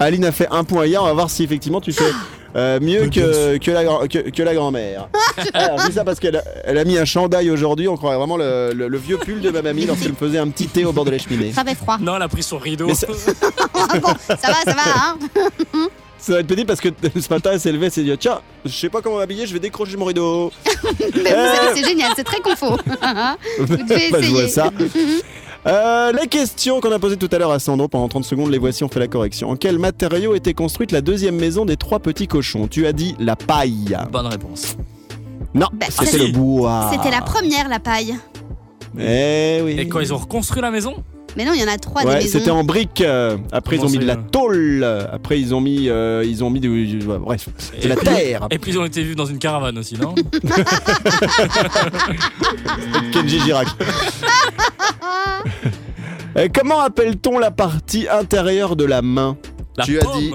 Aline 0.00 0.24
a 0.24 0.32
fait 0.32 0.48
un 0.50 0.64
point 0.64 0.86
hier, 0.86 1.00
on 1.02 1.06
va 1.06 1.12
voir 1.12 1.30
si 1.30 1.44
effectivement 1.44 1.80
tu 1.80 1.92
fais 1.92 2.10
euh, 2.56 2.78
mieux 2.80 3.08
que, 3.08 3.56
que 3.58 3.70
la, 3.70 3.84
grand- 3.84 4.06
que, 4.08 4.30
que 4.30 4.42
la 4.42 4.54
grand-mère. 4.54 5.08
Alors, 5.54 5.80
je 5.80 5.86
dis 5.88 5.92
ça 5.94 6.04
parce 6.04 6.20
qu'elle 6.20 6.36
a, 6.36 6.42
elle 6.64 6.78
a 6.78 6.84
mis 6.84 6.98
un 6.98 7.04
chandail 7.04 7.50
aujourd'hui, 7.50 7.88
on 7.88 7.96
croirait 7.96 8.16
vraiment 8.18 8.36
le, 8.36 8.72
le- 8.74 8.88
le 8.88 8.98
vieux 8.98 9.16
pull 9.18 9.40
de 9.40 9.50
ma 9.50 9.62
mamie 9.62 9.86
lorsqu'elle 9.86 10.10
me 10.12 10.16
faisait 10.16 10.38
un 10.38 10.48
petit 10.48 10.66
thé 10.68 10.84
au 10.84 10.92
bord 10.92 11.04
de 11.04 11.10
la 11.10 11.18
cheminée. 11.18 11.52
Ça 11.52 11.64
fait 11.64 11.74
froid. 11.74 11.98
Non 12.00 12.16
elle 12.16 12.22
a 12.22 12.28
pris 12.28 12.42
son 12.42 12.58
rideau. 12.58 12.92
Ça- 12.94 13.06
Ah 13.74 13.98
bon, 13.98 14.08
ça 14.28 14.36
va, 14.48 14.62
ça 14.64 14.72
va, 14.74 14.82
hein 15.06 15.18
Ça 16.18 16.34
va 16.34 16.38
être 16.38 16.46
petit 16.46 16.64
parce 16.64 16.80
que 16.80 16.88
ce 17.20 17.28
matin 17.34 17.50
elle 17.52 17.58
s'est 17.58 17.72
levée, 17.72 17.86
elle 17.86 17.92
s'est 17.92 18.04
dit 18.04 18.16
tiens, 18.16 18.40
je 18.64 18.70
sais 18.70 18.88
pas 18.88 19.02
comment 19.02 19.16
m'habiller, 19.16 19.44
je 19.44 19.52
vais 19.52 19.58
décrocher 19.58 19.96
mon 19.96 20.04
rideau. 20.04 20.52
Mais 21.00 21.08
vous 21.10 21.24
savez, 21.24 21.74
c'est 21.74 21.84
génial, 21.84 22.12
c'est 22.14 22.22
très 22.22 22.38
confort. 22.40 22.78
Vous 23.58 23.76
devez 23.76 24.08
Bah, 24.12 24.18
je 24.22 24.30
vois 24.30 24.46
ça. 24.46 24.70
Euh, 25.66 26.12
les 26.12 26.26
questions 26.26 26.80
qu'on 26.80 26.90
a 26.90 26.98
posées 26.98 27.16
tout 27.16 27.28
à 27.30 27.38
l'heure 27.38 27.52
à 27.52 27.58
Sandro 27.60 27.86
pendant 27.86 28.08
30 28.08 28.24
secondes, 28.24 28.50
les 28.50 28.58
voici, 28.58 28.82
on 28.82 28.88
fait 28.88 28.98
la 28.98 29.06
correction. 29.06 29.48
En 29.50 29.56
quel 29.56 29.78
matériau 29.78 30.34
était 30.34 30.54
construite 30.54 30.90
la 30.90 31.00
deuxième 31.00 31.36
maison 31.36 31.64
des 31.64 31.76
trois 31.76 32.00
petits 32.00 32.26
cochons? 32.26 32.66
Tu 32.66 32.86
as 32.86 32.92
dit 32.92 33.14
la 33.20 33.36
paille. 33.36 33.96
Bonne 34.10 34.26
réponse. 34.26 34.76
Non, 35.54 35.68
Bah, 35.72 35.86
c'était 35.90 36.18
le 36.18 36.32
bois. 36.32 36.90
C'était 36.92 37.10
la 37.10 37.20
première, 37.22 37.68
la 37.68 37.78
paille. 37.78 38.16
Eh 38.98 39.60
oui. 39.64 39.76
Et 39.78 39.88
quand 39.88 40.00
ils 40.00 40.12
ont 40.12 40.18
reconstruit 40.18 40.62
la 40.62 40.70
maison? 40.70 40.94
Mais 41.36 41.44
non, 41.44 41.52
il 41.54 41.60
y 41.60 41.64
en 41.64 41.68
a 41.68 41.78
trois 41.78 42.04
Ouais, 42.04 42.20
des 42.20 42.26
c'était 42.26 42.38
maisons. 42.46 42.58
en 42.58 42.64
briques. 42.64 43.00
euh, 43.00 43.36
Après, 43.52 43.76
ils 43.76 43.78
Comment 43.78 43.88
ont 43.90 43.92
mis 43.92 43.98
de 43.98 44.02
ça, 44.02 44.14
la 44.14 44.20
euh 44.20 44.24
tôle. 44.30 44.84
Après, 45.12 45.40
ils 45.40 45.54
ont 45.54 45.60
mis, 45.60 45.88
euh, 45.88 46.24
ils 46.26 46.44
ont 46.44 46.50
mis 46.50 46.60
du, 46.60 46.86
du- 46.86 47.06
ouais, 47.06 47.18
bref, 47.18 47.48
de 47.82 47.88
la 47.88 47.96
terre. 47.96 48.46
Et 48.50 48.58
puis 48.58 48.72
ils 48.72 48.78
ont 48.78 48.84
été 48.84 49.02
vus 49.02 49.14
dans 49.14 49.26
une 49.26 49.38
caravane 49.38 49.78
aussi, 49.78 49.96
non 49.98 50.14
Kenji 53.12 53.40
Girac. 53.40 53.68
Euh, 56.34 56.48
comment 56.54 56.80
appelle-t-on 56.80 57.38
la 57.38 57.50
partie 57.50 58.08
intérieure 58.08 58.74
de 58.74 58.86
la 58.86 59.02
main? 59.02 59.36
La 59.76 59.84
Tu 59.84 60.00
as 60.00 60.04
paume. 60.04 60.18
dit- 60.18 60.32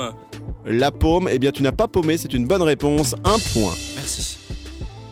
La 0.67 0.91
paume. 0.91 1.27
Eh 1.31 1.39
bien, 1.39 1.49
tu 1.51 1.63
n'as 1.63 1.71
pas 1.71 1.88
paumé. 1.88 2.17
C'est 2.17 2.35
une 2.35 2.45
bonne 2.45 2.61
réponse. 2.61 3.15
Un 3.23 3.38
point. 3.51 3.73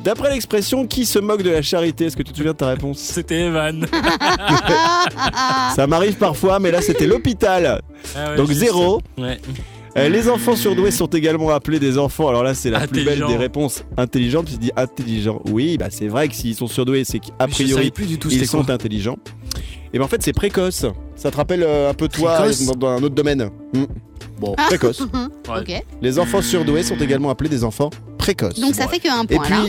D'après 0.06 0.30
l'expression, 0.30 0.86
qui 0.86 1.04
se 1.04 1.18
moque 1.18 1.42
de 1.42 1.50
la 1.50 1.64
charité? 1.64 2.06
Est-ce 2.06 2.16
que 2.16 2.22
tu 2.22 2.32
te 2.32 2.38
souviens 2.38 2.52
de 2.52 2.58
ta 2.58 2.68
réponse? 2.68 3.00
C'était 3.16 3.42
Evan. 3.42 3.88
Ça 5.76 5.88
m'arrive 5.88 6.16
parfois, 6.18 6.60
mais 6.60 6.70
là, 6.70 6.80
c'était 6.82 7.08
l'hôpital. 7.08 7.82
Ah 8.16 8.30
ouais, 8.30 8.38
Donc 8.38 8.48
juste. 8.50 8.60
zéro. 8.60 9.02
Ouais. 9.18 9.40
Euh, 9.98 10.08
les 10.10 10.30
enfants 10.30 10.56
surdoués 10.56 10.92
sont 10.92 11.08
également 11.08 11.50
appelés 11.50 11.80
des 11.80 11.98
enfants. 11.98 12.28
Alors 12.30 12.44
là, 12.44 12.54
c'est 12.54 12.70
la 12.70 12.86
plus 12.86 13.04
belle 13.04 13.26
des 13.28 13.36
réponses 13.36 13.84
intelligentes. 13.98 14.46
Tu 14.46 14.58
dis 14.58 14.72
intelligent. 14.76 15.42
Oui, 15.50 15.78
bah 15.78 15.88
c'est 15.90 16.08
vrai 16.08 16.28
que 16.28 16.36
s'ils 16.36 16.54
sont 16.54 16.68
surdoués, 16.68 17.04
c'est 17.04 17.20
savais 17.40 17.52
priori, 17.52 17.92
plus 17.92 18.06
du 18.06 18.20
tout 18.20 18.30
ils 18.30 18.46
sont 18.46 18.64
quoi. 18.64 18.76
intelligents. 18.76 19.18
Et 19.94 19.98
ben 19.98 20.06
en 20.06 20.08
fait, 20.08 20.22
c'est 20.22 20.34
précoce. 20.34 20.86
Ça 21.16 21.32
te 21.32 21.38
rappelle 21.38 21.64
euh, 21.64 21.90
un 21.90 21.94
peu 21.94 22.10
toi 22.10 22.36
Précoce 22.36 22.66
dans, 22.66 22.74
dans 22.76 22.88
un 22.90 23.02
autre 23.04 23.16
domaine. 23.16 23.50
Hmm. 23.74 23.86
Bon, 24.40 24.54
précoce. 24.68 25.02
Ouais. 25.48 25.60
Ok. 25.62 25.84
Les 26.02 26.20
enfants 26.20 26.42
surdoués 26.42 26.84
sont 26.84 26.98
également 26.98 27.30
appelés 27.30 27.50
des 27.50 27.64
enfants 27.64 27.90
précoces. 28.18 28.60
Donc 28.60 28.74
ça 28.76 28.88
fait 28.88 29.00
que 29.00 29.08
un 29.08 29.24
Et 29.24 29.36
point 29.36 29.48
là. 29.48 29.66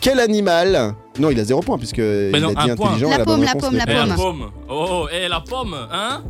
Quel 0.00 0.20
animal 0.20 0.94
Non, 1.18 1.30
il 1.30 1.38
a 1.40 1.44
zéro 1.44 1.60
point 1.60 1.78
puisque 1.78 1.98
il 1.98 2.30
non, 2.40 2.52
a 2.54 2.64
dit 2.64 2.70
un 2.70 2.76
point. 2.76 2.86
intelligent. 2.90 3.08
La 3.10 3.14
et 3.16 3.18
la 3.18 3.24
bonne 3.24 3.34
paume, 3.36 3.44
la 3.44 3.48
réponse 3.52 3.62
paume, 3.62 3.72
n'est 3.72 3.78
la 3.78 3.84
Et 3.84 3.96
pas- 3.96 4.06
la 4.06 4.14
pomme. 4.14 4.38
pomme. 4.38 4.50
Oh, 4.68 5.06
et 5.12 5.28
la 5.28 5.40
pomme, 5.40 5.76
hein 5.92 6.22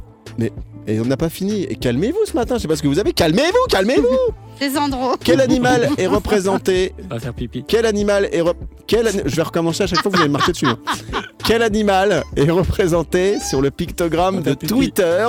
Et 0.87 0.99
on 1.01 1.05
n'a 1.05 1.17
pas 1.17 1.29
fini. 1.29 1.65
Et 1.65 1.77
calmez-vous 1.77 2.25
ce 2.27 2.33
matin. 2.35 2.57
Je 2.57 2.63
sais 2.63 2.69
pas 2.69 2.77
ce 2.77 2.83
que 2.83 2.89
vous 2.89 2.99
avez. 2.99 3.13
Calmez-vous, 3.13 3.67
calmez-vous. 3.69 4.07
C'est 4.59 4.71
Sandro. 4.71 5.15
quel 5.23 5.41
animal 5.41 5.89
est 5.99 6.07
représenté 6.09 6.93
On 7.11 7.15
va 7.15 7.21
faire 7.21 7.35
pipi. 7.35 7.65
Quel 7.69 7.87
animal 7.87 8.29
est 8.33 8.41
rep- 8.41 8.57
quel 8.87 9.07
Je 9.27 9.37
vais 9.37 9.43
recommencer 9.43 9.85
à 9.85 9.87
chaque 9.87 10.01
fois 10.01 10.11
que 10.11 10.17
vous 10.17 10.23
allez 10.23 10.29
me 10.31 10.37
marcher 10.37 10.53
dessus. 10.53 10.67
hein. 10.67 10.79
Quel 11.45 11.63
animal 11.63 12.25
est 12.37 12.51
représenté 12.51 13.39
sur 13.41 13.61
le 13.63 13.71
pictogramme 13.71 14.43
de. 14.43 14.55
Twitter? 14.55 15.27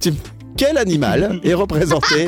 Tu- 0.00 0.14
Quel 0.56 0.78
animal 0.78 1.38
est 1.44 1.54
représenté 1.54 2.26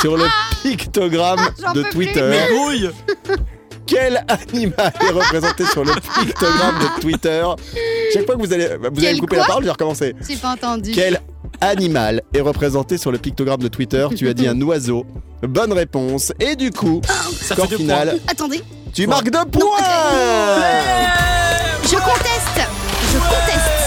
sur 0.00 0.16
le 0.16 0.24
pictogramme 0.62 1.40
J'en 1.62 1.72
de 1.72 1.82
peux 1.82 1.88
Twitter? 1.90 2.42
Quel 3.90 4.24
animal 4.28 4.92
est 5.00 5.10
représenté 5.10 5.64
sur 5.66 5.84
le 5.84 5.92
pictogramme 5.94 6.78
de 6.78 7.00
Twitter 7.00 7.44
Chaque 8.14 8.24
fois 8.24 8.36
que 8.36 8.40
vous 8.40 8.52
allez, 8.52 8.68
vous 8.92 9.04
allez 9.04 9.14
me 9.14 9.18
couper 9.20 9.36
la 9.36 9.44
parole, 9.44 9.62
je 9.62 9.66
vais 9.66 9.72
recommencer. 9.72 10.14
J'ai 10.28 10.36
pas 10.36 10.52
entendu. 10.52 10.92
Quel 10.92 11.20
animal 11.60 12.22
est 12.32 12.40
représenté 12.40 12.98
sur 12.98 13.10
le 13.10 13.18
pictogramme 13.18 13.60
de 13.60 13.68
Twitter 13.68 14.06
Tu 14.16 14.28
as 14.28 14.34
dit 14.34 14.46
un 14.46 14.60
oiseau. 14.62 15.04
Bonne 15.42 15.72
réponse. 15.72 16.32
Et 16.38 16.54
du 16.54 16.70
coup, 16.70 17.00
Ça 17.04 17.54
score 17.54 17.66
final, 17.66 18.18
Attendez, 18.28 18.62
tu 18.92 19.06
marques 19.08 19.30
deux 19.30 19.44
points 19.50 19.78
je 21.82 21.96
conteste. 21.96 22.68
Je 23.12 23.18
conteste. 23.18 23.79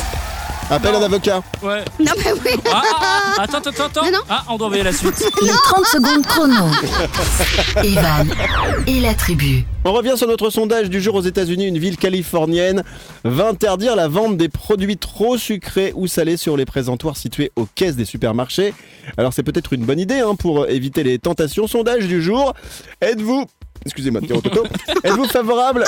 Appelle 0.74 0.96
un 0.96 1.04
avocat. 1.04 1.44
Ouais. 1.62 1.86
Non 2.00 2.14
mais 2.18 2.32
oui. 2.34 2.60
Ah, 2.66 2.82
ah, 2.84 3.00
ah, 3.38 3.42
attends, 3.44 3.60
attends, 3.60 3.86
attends. 3.86 4.06
Non, 4.06 4.12
non. 4.12 4.20
Ah, 4.28 4.44
on 4.50 4.58
doit 4.58 4.66
envoyer 4.66 4.82
la 4.82 4.92
suite. 4.92 5.24
Les 5.44 5.50
30 5.50 5.86
secondes 5.86 6.26
chrono. 6.26 6.66
Evan 7.84 8.28
et 8.88 9.00
la 9.00 9.14
tribu. 9.14 9.66
On 9.86 9.94
revient 9.94 10.14
sur 10.16 10.28
notre 10.28 10.50
sondage 10.50 10.90
du 10.90 11.00
jour 11.00 11.14
aux 11.14 11.22
États-Unis. 11.22 11.68
Une 11.68 11.78
ville 11.78 11.98
californienne 11.98 12.84
va 13.24 13.50
interdire 13.50 13.96
la 13.96 14.08
vente 14.08 14.36
des 14.36 14.50
produits 14.50 14.98
trop 14.98 15.38
sucrés 15.38 15.94
ou 15.96 16.08
salés 16.08 16.38
sur 16.38 16.58
les 16.58 16.66
présentoirs 16.66 17.18
situés 17.18 17.52
aux 17.56 17.68
caisses 17.76 17.96
des 17.96 18.06
supermarchés. 18.06 18.74
Alors 19.18 19.32
c'est 19.32 19.44
peut-être 19.44 19.74
une 19.74 19.86
bonne 19.86 20.00
idée 20.00 20.22
hein, 20.22 20.34
pour 20.34 20.68
éviter 20.70 21.04
les 21.04 21.20
tentations. 21.20 21.68
Sondage 21.68 22.08
du 22.08 22.20
jour. 22.20 22.56
Êtes-vous 23.00 23.46
Excusez-moi 23.86 24.22
de 24.22 24.28
dire 24.28 24.38
au 24.38 24.42
toto. 24.42 24.64
Êtes-vous 25.04 25.26
favorable 25.28 25.84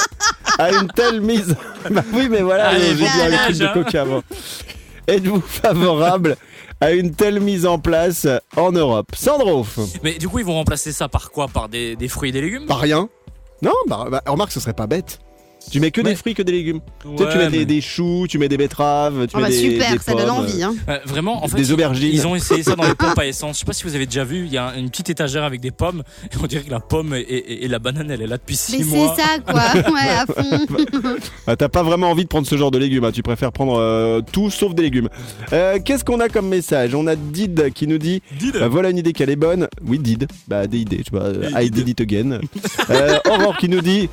à 0.58 0.72
une 0.72 0.88
telle 0.88 1.22
mise 1.22 1.56
Bah 1.90 2.04
oui, 2.14 2.28
mais 2.30 2.42
voilà, 2.42 2.78
j'ai 2.80 2.94
dit 2.94 3.06
un 3.06 3.30
bon 3.30 3.38
truc 3.46 3.58
de 3.58 3.74
coca 3.74 4.02
avant. 4.02 4.24
Êtes-vous 5.08 5.42
favorable 5.42 6.36
à 6.82 6.92
une 6.92 7.14
telle 7.16 7.40
mise 7.40 7.66
en 7.66 7.80
place 7.80 8.28
en 8.56 8.72
Europe? 8.72 9.08
Sandro. 9.16 9.66
Mais 10.04 10.14
du 10.18 10.28
coup, 10.28 10.40
ils 10.40 10.46
vont 10.46 10.54
remplacer 10.56 10.92
ça 10.92 11.08
par 11.08 11.32
quoi? 11.32 11.48
Par 11.48 11.70
des, 11.70 11.96
des 11.96 12.08
fruits 12.08 12.30
et 12.30 12.34
des 12.34 12.42
légumes? 12.42 12.66
Par 12.66 12.80
rien. 12.80 13.08
Non, 13.62 13.74
bah, 13.88 14.08
bah, 14.12 14.22
remarque, 14.28 14.52
ce 14.52 14.60
serait 14.60 14.74
pas 14.74 14.88
bête. 14.88 15.20
Tu 15.72 15.80
mets 15.80 15.92
que 15.92 16.02
Ouais. 16.02 16.10
des 16.12 16.16
fruits, 16.16 16.34
que 16.34 16.42
des 16.44 16.52
légumes. 16.52 16.80
tu 17.02 17.18
sais, 17.18 17.38
mets 17.38 17.50
des, 17.50 17.58
mais- 17.60 17.66
des 17.66 17.82
choux, 17.82 18.28
tu 18.30 18.38
mets 18.38 18.48
des 18.48 18.58
betteraves, 18.58 19.28
tu 19.28 19.34
Oh 19.34 19.38
mets 19.38 19.44
bah 19.44 19.50
des, 19.50 19.56
super, 19.56 19.92
des 19.94 20.00
ça 20.00 20.14
donne 20.14 20.30
envie. 20.30 20.64
Hein. 20.64 20.76
Euh, 20.88 21.00
vraiment, 21.06 21.44
en 21.44 21.48
fait, 21.48 21.58
des 21.58 21.72
aubergines. 21.72 22.12
Ils 22.14 22.26
ont 22.28 22.36
essayé 22.36 22.64
ça 22.64 22.76
dans 22.76 22.84
les 22.84 22.96
pompes 22.96 23.18
à 23.20 23.26
essence. 23.26 23.56
Je 23.56 23.60
sais 23.62 23.66
pas 23.66 23.74
si 23.74 23.84
vous 23.84 23.96
avez 23.96 24.06
déjà 24.06 24.24
vu, 24.24 24.46
il 24.46 24.54
y 24.54 24.58
a 24.58 24.74
une 24.78 24.90
petite 24.90 25.10
étagère 25.10 25.44
avec 25.44 25.60
des 25.62 25.72
pommes. 25.72 26.04
Et 26.32 26.36
on 26.42 26.48
dirait 26.48 26.64
que 26.64 26.72
la 26.72 26.80
pomme 26.80 27.14
et, 27.16 27.20
et- 27.22 27.66
et 27.66 27.68
la 27.68 27.80
banane, 27.80 28.10
elle 28.12 28.22
est 28.22 28.28
là 28.28 28.38
depuis 28.38 28.58
Mais 28.72 28.78
6 28.78 28.84
c'est 28.90 28.96
mois. 28.96 29.16
ça, 29.16 29.40
quoi. 29.40 29.62
Ouais, 29.92 30.10
à 30.10 30.26
fond. 30.26 30.66
Ah, 31.48 31.56
T'as 31.56 31.70
pas 31.70 31.84
vraiment 31.84 32.10
envie 32.10 32.24
de 32.24 32.30
prendre 32.30 32.48
ce 32.48 32.56
genre 32.58 32.72
de 32.72 32.78
légumes, 32.78 33.04
hein. 33.06 33.12
tu 33.12 33.22
préfères 33.24 33.52
prendre 33.52 33.78
euh, 33.80 34.22
tout 34.32 34.50
sauf 34.50 34.74
des 34.74 34.84
légumes. 34.84 35.10
Euh, 35.54 35.80
Qu'est-ce 35.84 36.04
qu'on 36.06 36.20
a 36.20 36.30
comme 36.30 36.48
message? 36.48 36.96
On 36.96 37.08
a 37.08 37.16
Did 37.16 37.72
qui 37.74 37.88
nous 37.88 37.98
dit 37.98 38.22
Did. 38.40 38.54
bah, 38.60 38.68
voilà 38.68 38.90
une 38.90 38.98
idée 38.98 39.14
qu'elle 39.14 39.30
est 39.30 39.36
bonne. 39.36 39.68
Oui, 39.86 40.00
Did. 40.00 40.28
Bah, 40.48 40.68
des 40.68 40.80
idées, 40.80 41.02
tu 41.04 41.12
vois. 41.12 41.24
euh, 41.26 41.50
Et 41.60 41.66
I 41.66 41.70
Did. 41.72 41.84
did 41.86 41.90
it 41.90 42.02
again. 42.02 42.40
Euh, 42.90 43.18
Aurore 43.30 43.58
qui 43.58 43.70
nous 43.70 43.82
dit 43.82 44.10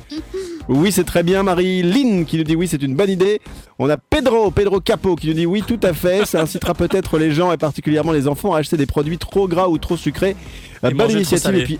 oui, 0.69 0.91
c'est 0.91 1.03
très 1.03 1.23
bien. 1.23 1.43
Marie-Lynn 1.43 2.25
qui 2.25 2.37
nous 2.37 2.43
dit 2.43 2.55
oui, 2.55 2.67
c'est 2.67 2.81
une 2.81 2.95
bonne 2.95 3.09
idée. 3.09 3.41
On 3.79 3.89
a 3.89 3.97
Pedro, 3.97 4.51
Pedro 4.51 4.79
Capo 4.79 5.15
qui 5.15 5.27
nous 5.27 5.33
dit 5.33 5.45
oui, 5.45 5.63
tout 5.65 5.79
à 5.83 5.93
fait. 5.93 6.25
Ça 6.25 6.41
incitera 6.41 6.73
peut-être 6.73 7.17
les 7.17 7.31
gens 7.31 7.51
et 7.51 7.57
particulièrement 7.57 8.11
les 8.11 8.27
enfants 8.27 8.53
à 8.53 8.59
acheter 8.59 8.77
des 8.77 8.85
produits 8.85 9.17
trop 9.17 9.47
gras 9.47 9.67
ou 9.67 9.77
trop 9.77 9.97
sucrés. 9.97 10.35
Euh, 10.83 10.89
Et 10.89 10.93
bonne 10.93 11.11
initiative. 11.11 11.55
Et 11.55 11.63
puis 11.63 11.79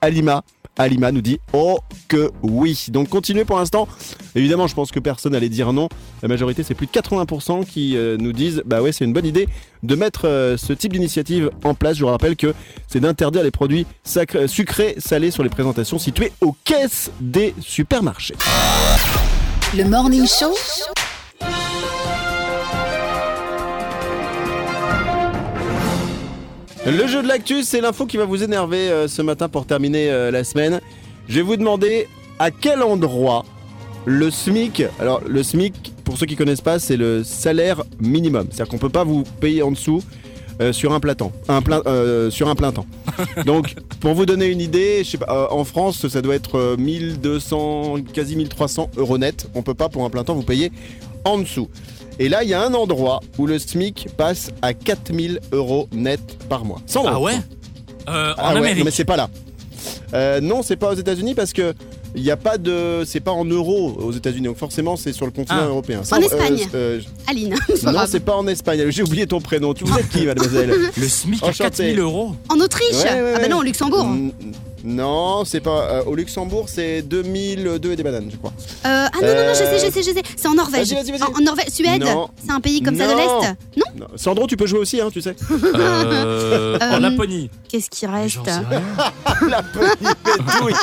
Alima. 0.00 0.42
Alima 0.78 1.12
nous 1.12 1.20
dit 1.20 1.40
oh 1.52 1.80
que 2.08 2.30
oui. 2.42 2.86
Donc 2.88 3.08
continuez 3.08 3.44
pour 3.44 3.58
l'instant. 3.58 3.88
Évidemment, 4.34 4.66
je 4.66 4.74
pense 4.74 4.90
que 4.90 5.00
personne 5.00 5.34
allait 5.34 5.48
dire 5.48 5.72
non. 5.72 5.88
La 6.22 6.28
majorité, 6.28 6.62
c'est 6.62 6.74
plus 6.74 6.86
de 6.86 6.92
80% 6.92 7.64
qui 7.66 7.96
euh, 7.96 8.16
nous 8.16 8.32
disent 8.32 8.62
bah 8.64 8.80
ouais, 8.80 8.92
c'est 8.92 9.04
une 9.04 9.12
bonne 9.12 9.26
idée 9.26 9.48
de 9.82 9.94
mettre 9.94 10.26
euh, 10.26 10.56
ce 10.56 10.72
type 10.72 10.92
d'initiative 10.92 11.50
en 11.64 11.74
place. 11.74 11.96
Je 11.96 12.04
vous 12.04 12.10
rappelle 12.10 12.36
que 12.36 12.54
c'est 12.86 13.00
d'interdire 13.00 13.42
les 13.42 13.50
produits 13.50 13.86
sucrés, 14.46 14.94
salés 14.98 15.30
sur 15.30 15.42
les 15.42 15.50
présentations 15.50 15.98
situées 15.98 16.32
aux 16.40 16.56
caisses 16.64 17.10
des 17.20 17.54
supermarchés. 17.60 18.34
Le 19.76 19.84
Morning 19.84 20.26
Show, 20.26 20.54
Le 26.90 27.06
jeu 27.06 27.22
de 27.22 27.28
l'actu, 27.28 27.64
c'est 27.64 27.82
l'info 27.82 28.06
qui 28.06 28.16
va 28.16 28.24
vous 28.24 28.42
énerver 28.42 28.88
euh, 28.88 29.08
ce 29.08 29.20
matin 29.20 29.50
pour 29.50 29.66
terminer 29.66 30.10
euh, 30.10 30.30
la 30.30 30.42
semaine. 30.42 30.80
Je 31.28 31.34
vais 31.34 31.42
vous 31.42 31.56
demander 31.56 32.08
à 32.38 32.50
quel 32.50 32.82
endroit 32.82 33.44
le 34.06 34.30
SMIC, 34.30 34.84
alors 34.98 35.20
le 35.28 35.42
SMIC, 35.42 35.92
pour 36.02 36.16
ceux 36.16 36.24
qui 36.24 36.34
connaissent 36.34 36.62
pas, 36.62 36.78
c'est 36.78 36.96
le 36.96 37.22
salaire 37.24 37.82
minimum. 38.00 38.46
C'est-à-dire 38.50 38.70
qu'on 38.70 38.78
peut 38.78 38.88
pas 38.88 39.04
vous 39.04 39.24
payer 39.38 39.62
en 39.62 39.70
dessous 39.70 40.02
euh, 40.60 40.72
sur 40.72 40.92
un 40.92 41.00
plein 41.00 41.14
temps, 41.14 41.32
un 41.48 41.62
plein, 41.62 41.82
euh, 41.86 42.30
sur 42.30 42.48
un 42.48 42.54
plein 42.54 42.72
temps. 42.72 42.86
Donc, 43.46 43.74
pour 44.00 44.14
vous 44.14 44.26
donner 44.26 44.46
une 44.46 44.60
idée, 44.60 45.02
je 45.04 45.10
sais 45.10 45.18
pas, 45.18 45.26
euh, 45.30 45.46
en 45.54 45.64
France, 45.64 46.06
ça 46.08 46.20
doit 46.22 46.34
être 46.34 46.56
euh, 46.58 46.76
1200, 46.76 47.96
quasi 48.12 48.36
1300 48.36 48.90
euros 48.96 49.18
net. 49.18 49.48
On 49.54 49.62
peut 49.62 49.74
pas 49.74 49.88
pour 49.88 50.04
un 50.04 50.10
plein 50.10 50.24
temps 50.24 50.34
vous 50.34 50.42
payer 50.42 50.72
en 51.24 51.38
dessous. 51.38 51.68
Et 52.18 52.28
là, 52.28 52.42
il 52.42 52.48
y 52.48 52.54
a 52.54 52.62
un 52.62 52.74
endroit 52.74 53.20
où 53.38 53.46
le 53.46 53.58
SMIC 53.58 54.08
passe 54.16 54.50
à 54.62 54.74
4000 54.74 55.40
euros 55.52 55.88
net 55.92 56.20
par 56.48 56.64
mois. 56.64 56.80
Ah 57.06 57.20
ouais? 57.20 57.34
Euh, 58.08 58.32
En 58.32 58.34
Ah 58.38 58.52
ouais, 58.54 58.58
Amérique. 58.58 58.78
non, 58.78 58.84
mais 58.86 58.90
c'est 58.90 59.04
pas 59.04 59.16
là. 59.16 59.28
Euh, 60.14 60.40
non, 60.40 60.62
c'est 60.62 60.76
pas 60.76 60.90
aux 60.92 60.96
États-Unis 60.96 61.34
parce 61.34 61.52
que 61.52 61.74
il 62.14 62.22
y 62.22 62.30
a 62.30 62.36
pas 62.36 62.58
de, 62.58 63.04
c'est 63.06 63.20
pas 63.20 63.32
en 63.32 63.44
euros 63.44 63.96
aux 64.00 64.12
États-Unis. 64.12 64.46
Donc 64.46 64.56
forcément, 64.56 64.96
c'est 64.96 65.12
sur 65.12 65.26
le 65.26 65.32
continent 65.32 65.58
Ah. 65.62 65.66
européen. 65.66 66.00
En 66.10 66.20
Espagne. 66.20 66.66
euh, 66.74 67.00
Aline. 67.26 67.54
non, 67.84 68.00
c'est 68.08 68.20
pas 68.20 68.36
en 68.36 68.46
Espagne. 68.46 68.84
J'ai 68.90 69.02
oublié 69.02 69.26
ton 69.26 69.40
prénom. 69.40 69.74
Tu 69.74 69.84
vous 69.84 69.98
êtes 69.98 70.08
qui, 70.08 70.24
mademoiselle 70.26 70.72
Le 70.96 71.08
SMIC 71.08 71.42
à 71.42 71.46
Enchanté. 71.46 71.70
4000 71.84 71.98
euros. 72.00 72.32
En 72.48 72.58
Autriche 72.60 72.92
Ouais, 73.04 73.22
ouais, 73.22 73.32
Ah 73.36 73.40
bah 73.40 73.48
non, 73.48 73.58
au 73.58 73.62
Luxembourg. 73.62 74.06
Non, 74.84 75.44
c'est 75.44 75.60
pas 75.60 75.82
euh, 75.90 76.04
au 76.04 76.14
Luxembourg. 76.14 76.66
C'est 76.68 77.02
2002 77.02 77.92
et 77.92 77.96
des 77.96 78.02
bananes, 78.02 78.28
je 78.30 78.36
crois. 78.36 78.52
Euh, 78.86 79.06
ah 79.06 79.10
non, 79.20 79.26
non, 79.26 79.34
non, 79.34 79.52
je 79.52 79.54
sais, 79.58 79.86
je 79.86 79.92
sais, 79.92 80.02
je 80.02 80.10
sais. 80.16 80.22
C'est 80.36 80.48
en 80.48 80.54
Norvège. 80.54 80.92
Vas-y, 80.92 81.02
vas-y, 81.04 81.18
vas-y. 81.18 81.22
En, 81.28 81.36
en 81.36 81.40
Norvège, 81.44 81.68
Suède. 81.70 82.00
Non. 82.02 82.28
C'est 82.44 82.52
un 82.52 82.60
pays 82.60 82.80
comme 82.80 82.96
ça 82.96 83.06
de 83.06 83.12
l'Est? 83.16 83.56
Non 83.76 83.84
Non. 83.98 84.06
Sandro, 84.16 84.46
tu 84.46 84.56
peux 84.56 84.66
jouer 84.66 84.78
aussi, 84.80 85.00
hein, 85.00 85.08
tu 85.12 85.20
sais. 85.22 85.34
Euh, 85.50 86.78
en 86.80 86.94
Euh, 86.94 86.98
Laponie. 87.00 87.50
Qu'est-ce 87.68 87.90
qui 87.90 88.06
reste 88.06 88.38
sais 88.44 88.50
rien. 88.52 88.82
La 89.48 89.62
petite 89.62 90.08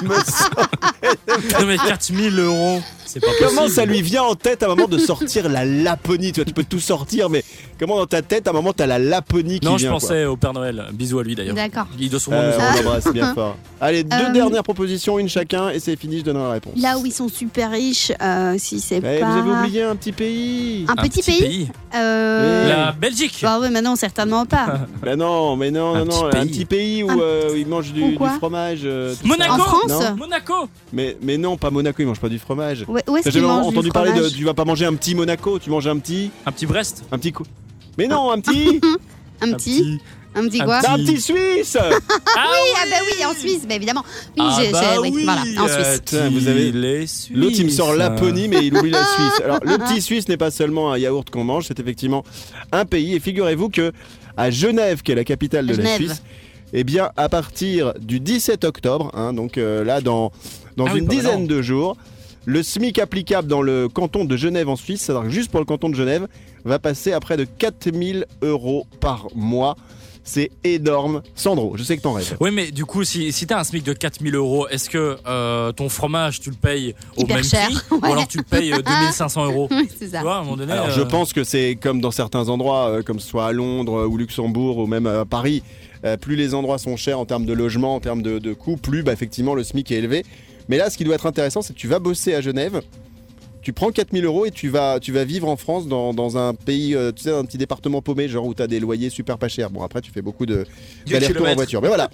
il 0.01 0.07
me 0.07 0.15
sort. 0.15 1.59
Non 1.59 1.65
mais 1.67 1.77
4000 1.77 2.39
euros, 2.39 2.81
c'est 3.05 3.19
pas 3.19 3.27
possible. 3.27 3.49
Comment 3.49 3.67
ça 3.67 3.85
lui 3.85 4.01
vient 4.01 4.23
en 4.23 4.35
tête 4.35 4.63
à 4.63 4.65
un 4.65 4.69
moment 4.69 4.87
de 4.87 4.97
sortir 4.97 5.49
la 5.49 5.65
Laponie? 5.65 6.31
Tu 6.31 6.39
vois, 6.41 6.45
tu 6.45 6.53
peux 6.53 6.63
tout 6.63 6.79
sortir, 6.79 7.29
mais 7.29 7.43
comment 7.79 7.97
dans 7.97 8.05
ta 8.05 8.21
tête 8.21 8.47
à 8.47 8.51
un 8.51 8.53
moment 8.53 8.73
t'as 8.73 8.85
la 8.87 8.97
Laponie 8.99 9.59
qui 9.59 9.65
Non, 9.65 9.75
vient 9.75 9.87
je 9.89 9.91
quoi? 9.91 9.99
pensais 9.99 10.25
au 10.25 10.35
Père 10.37 10.53
Noël. 10.53 10.85
Bisous 10.93 11.19
à 11.19 11.23
lui 11.23 11.35
d'ailleurs. 11.35 11.55
D'accord. 11.55 11.87
Il 11.99 12.09
doit 12.09 12.19
sûrement 12.19 12.37
Euh, 12.39 12.51
nous 12.51 12.57
on 12.57 12.63
entendre. 12.63 12.83
l'embrasse 12.83 13.13
bien 13.13 13.33
fort. 13.35 13.57
Allez, 13.81 14.03
deux 14.03 14.15
Euh, 14.15 14.31
dernières 14.33 14.63
propositions, 14.63 15.19
une 15.19 15.29
chacun, 15.29 15.69
et 15.69 15.79
c'est 15.79 15.95
fini, 15.97 16.19
je 16.19 16.23
donnerai 16.23 16.43
la 16.43 16.51
réponse. 16.51 16.73
Là 16.77 16.97
où 16.97 17.05
ils 17.05 17.11
sont 17.13 17.27
super 17.29 17.71
riches, 17.71 18.11
euh, 18.21 18.55
si 18.57 18.79
c'est 18.79 18.97
Eh, 18.97 19.19
pas. 19.19 19.25
Vous 19.31 19.37
avez 19.39 19.51
oublié 19.51 19.83
un 19.83 19.95
petit 19.95 20.11
pays. 20.11 20.85
Un, 20.87 20.95
petit, 20.95 21.21
pays, 21.21 21.69
Euh, 21.95 22.67
La 22.69 22.91
Belgique. 23.09 23.39
Bah 23.41 23.59
ouais, 23.59 23.69
mais 23.69 23.81
non, 23.81 23.95
certainement 23.95 24.45
pas. 24.45 24.79
Mais 25.03 25.15
non, 25.17 25.55
mais 25.55 25.71
non, 25.71 25.95
Un 25.95 26.05
non, 26.05 26.05
non, 26.05 26.29
petit 26.29 26.37
un 26.37 26.41
pays. 26.41 26.49
petit 26.49 26.65
pays 26.65 27.03
où 27.03 27.09
Un- 27.11 27.19
euh, 27.19 27.55
ils 27.57 27.67
mangent 27.67 27.93
du, 27.93 28.01
Ou 28.03 28.09
du 28.11 28.15
quoi 28.17 28.31
fromage. 28.31 28.81
euh, 28.83 29.13
tout 29.19 29.27
Monaco. 29.27 29.53
En 29.53 29.57
France 29.59 29.89
Non. 29.89 30.15
Monaco. 30.17 30.53
Mais, 30.93 31.17
mais 31.21 31.37
non, 31.37 31.57
pas 31.57 31.69
Monaco, 31.69 32.01
ils 32.01 32.05
mangent 32.05 32.19
pas 32.19 32.29
du 32.29 32.39
fromage. 32.39 32.85
Ouais, 32.87 33.03
Où 33.07 33.15
est-ce 33.17 33.25
T'as 33.25 33.31
qu'ils 33.31 33.41
jamais 33.41 33.53
mangent 33.53 33.67
entendu 33.67 33.87
du 33.87 33.91
parler 33.91 34.11
de. 34.11 34.15
fromage 34.17 34.33
Tu 34.33 34.43
vas 34.43 34.53
pas 34.53 34.65
manger 34.65 34.85
un 34.85 34.93
petit 34.95 35.13
Monaco, 35.15 35.59
tu 35.59 35.69
manges 35.69 35.87
un 35.87 35.97
petit. 35.99 36.31
Un 36.45 36.51
petit 36.51 36.65
Brest. 36.65 37.03
Un 37.11 37.17
petit 37.17 37.31
coup. 37.31 37.43
Mais 37.97 38.07
non, 38.07 38.31
un 38.31 38.39
petit. 38.39 38.81
Un 39.41 39.51
petit 39.53 39.99
Un 40.35 40.47
petit 40.47 40.61
un 40.61 40.65
quoi 40.65 40.79
petit- 40.79 40.87
un 40.91 40.97
petit 40.97 41.21
Suisse 41.21 41.77
Ah 41.81 41.89
Oui, 41.91 42.69
ah 42.77 42.85
bah 42.89 42.95
oui, 43.05 43.25
en 43.25 43.33
Suisse, 43.33 43.65
bah 43.67 43.75
évidemment. 43.75 44.03
Oui, 44.37 44.43
Ah 44.47 44.57
j'ai- 44.59 44.71
bah 44.71 44.81
oui, 45.01 45.11
oui, 45.13 45.23
voilà, 45.23 45.41
en 45.41 45.67
euh, 45.67 45.83
Suisse. 45.83 45.99
Putain, 46.01 46.29
vous 46.29 46.47
avez- 46.47 46.71
les 46.71 47.07
Suisses. 47.07 47.29
L'autre, 47.33 47.55
il 47.57 47.65
me 47.65 47.69
sort 47.69 47.93
Laponie, 47.95 48.47
mais 48.47 48.65
il 48.65 48.75
oublie 48.77 48.91
la 48.91 49.05
Suisse. 49.05 49.41
Alors, 49.43 49.59
le 49.63 49.77
petit 49.77 50.01
Suisse 50.01 50.27
n'est 50.27 50.37
pas 50.37 50.51
seulement 50.51 50.91
un 50.91 50.97
yaourt 50.97 51.29
qu'on 51.29 51.43
mange, 51.43 51.65
c'est 51.67 51.79
effectivement 51.79 52.23
un 52.71 52.85
pays. 52.85 53.15
Et 53.15 53.19
figurez-vous 53.19 53.69
que 53.69 53.91
à 54.37 54.51
Genève, 54.51 55.01
qui 55.01 55.11
est 55.13 55.15
la 55.15 55.23
capitale 55.23 55.65
de 55.65 55.71
la 55.73 55.77
Genève. 55.77 55.95
Suisse, 55.95 56.23
eh 56.73 56.83
bien, 56.83 57.11
à 57.15 57.29
partir 57.29 57.93
du 57.99 58.19
17 58.19 58.65
octobre, 58.65 59.09
hein, 59.13 59.31
donc 59.31 59.57
euh, 59.57 59.83
là, 59.85 60.01
dans, 60.01 60.31
dans 60.75 60.87
Ah 60.87 60.91
oui, 60.93 60.99
une 60.99 61.07
pas 61.07 61.13
dizaine 61.13 61.47
de 61.47 61.61
jours, 61.61 61.95
le 62.43 62.61
SMIC 62.61 62.99
applicable 62.99 63.47
dans 63.47 63.61
le 63.61 63.87
canton 63.87 64.25
de 64.25 64.35
Genève 64.35 64.67
en 64.67 64.75
Suisse, 64.75 65.01
c'est-à-dire 65.03 65.29
juste 65.31 65.49
pour 65.51 65.59
le 65.61 65.65
canton 65.65 65.87
de 65.89 65.95
Genève, 65.95 66.27
va 66.65 66.77
passer 66.79 67.13
à 67.13 67.19
près 67.19 67.37
de 67.37 67.45
4000 67.45 68.25
euros 68.41 68.85
par 68.99 69.27
mois. 69.35 69.77
C'est 70.27 70.49
énorme. 70.63 71.21
Sandro, 71.35 71.77
je 71.77 71.83
sais 71.83 71.95
que 71.97 72.01
t'en 72.01 72.13
rêves. 72.13 72.35
Oui, 72.39 72.49
mais 72.51 72.71
du 72.71 72.83
coup, 72.83 73.03
si, 73.03 73.31
si 73.31 73.45
t'as 73.45 73.59
un 73.59 73.63
SMIC 73.63 73.83
de 73.83 73.93
4000 73.93 74.33
euros, 74.35 74.67
est-ce 74.67 74.89
que 74.89 75.17
euh, 75.27 75.71
ton 75.71 75.87
fromage, 75.87 76.39
tu 76.41 76.49
le 76.49 76.55
payes 76.55 76.95
au 77.15 77.21
Hyper 77.21 77.35
même 77.37 77.45
cher, 77.45 77.67
prix 77.69 77.77
ouais. 77.91 78.09
Ou 78.09 78.11
alors 78.11 78.27
tu 78.27 78.37
le 78.39 78.43
payes 78.43 78.73
euh, 78.73 78.77
2500 78.85 79.45
euros 79.45 79.69
c'est 79.71 80.05
Tu 80.05 80.11
ça. 80.11 80.21
vois, 80.21 80.37
à 80.37 80.39
un 80.39 80.43
moment 80.43 80.57
donné. 80.57 80.71
Alors 80.73 80.87
euh, 80.87 80.91
je 80.91 81.01
pense 81.03 81.31
que 81.31 81.43
c'est 81.43 81.77
comme 81.79 82.01
dans 82.01 82.09
certains 82.11 82.49
endroits, 82.49 82.89
euh, 82.89 83.01
comme 83.03 83.19
ce 83.19 83.27
soit 83.27 83.45
à 83.45 83.51
Londres 83.51 84.07
ou 84.07 84.17
Luxembourg 84.17 84.79
ou 84.79 84.87
même 84.87 85.05
à 85.05 85.25
Paris, 85.25 85.61
euh, 86.03 86.17
plus 86.17 86.35
les 86.35 86.55
endroits 86.55 86.79
sont 86.79 86.97
chers 86.97 87.19
en 87.19 87.25
termes 87.25 87.45
de 87.45 87.53
logement, 87.53 87.93
en 87.95 87.99
termes 87.99 88.23
de, 88.23 88.39
de 88.39 88.53
coûts, 88.53 88.77
plus 88.77 89.03
bah, 89.03 89.13
effectivement 89.13 89.53
le 89.53 89.63
SMIC 89.63 89.91
est 89.91 89.97
élevé. 89.97 90.25
Mais 90.69 90.77
là, 90.77 90.89
ce 90.89 90.97
qui 90.97 91.03
doit 91.03 91.13
être 91.13 91.27
intéressant, 91.27 91.61
c'est 91.61 91.73
que 91.73 91.77
tu 91.79 91.87
vas 91.87 91.99
bosser 91.99 92.33
à 92.33 92.41
Genève, 92.41 92.81
tu 93.65 93.73
prends 93.73 93.89
4000 93.89 94.23
euros 94.25 94.45
et 94.45 94.51
tu 94.51 94.69
vas, 94.69 94.99
tu 94.99 95.11
vas 95.11 95.23
vivre 95.23 95.49
en 95.49 95.55
France 95.55 95.87
dans, 95.87 96.13
dans 96.13 96.37
un 96.37 96.53
pays, 96.53 96.93
euh, 96.93 97.11
tu 97.11 97.23
sais, 97.23 97.31
un 97.31 97.43
petit 97.45 97.57
département 97.57 97.99
paumé, 97.99 98.27
genre 98.29 98.45
où 98.45 98.53
tu 98.53 98.61
as 98.61 98.67
des 98.67 98.79
loyers 98.79 99.09
super 99.09 99.39
pas 99.39 99.47
chers. 99.47 99.71
Bon, 99.71 99.81
après, 99.81 100.01
tu 100.01 100.11
fais 100.11 100.21
beaucoup 100.21 100.45
de 100.45 100.67
Du 101.07 101.13
d'allers-retours 101.13 101.47
en 101.47 101.55
voiture. 101.55 101.81
Mais 101.81 101.87
voilà. 101.87 102.11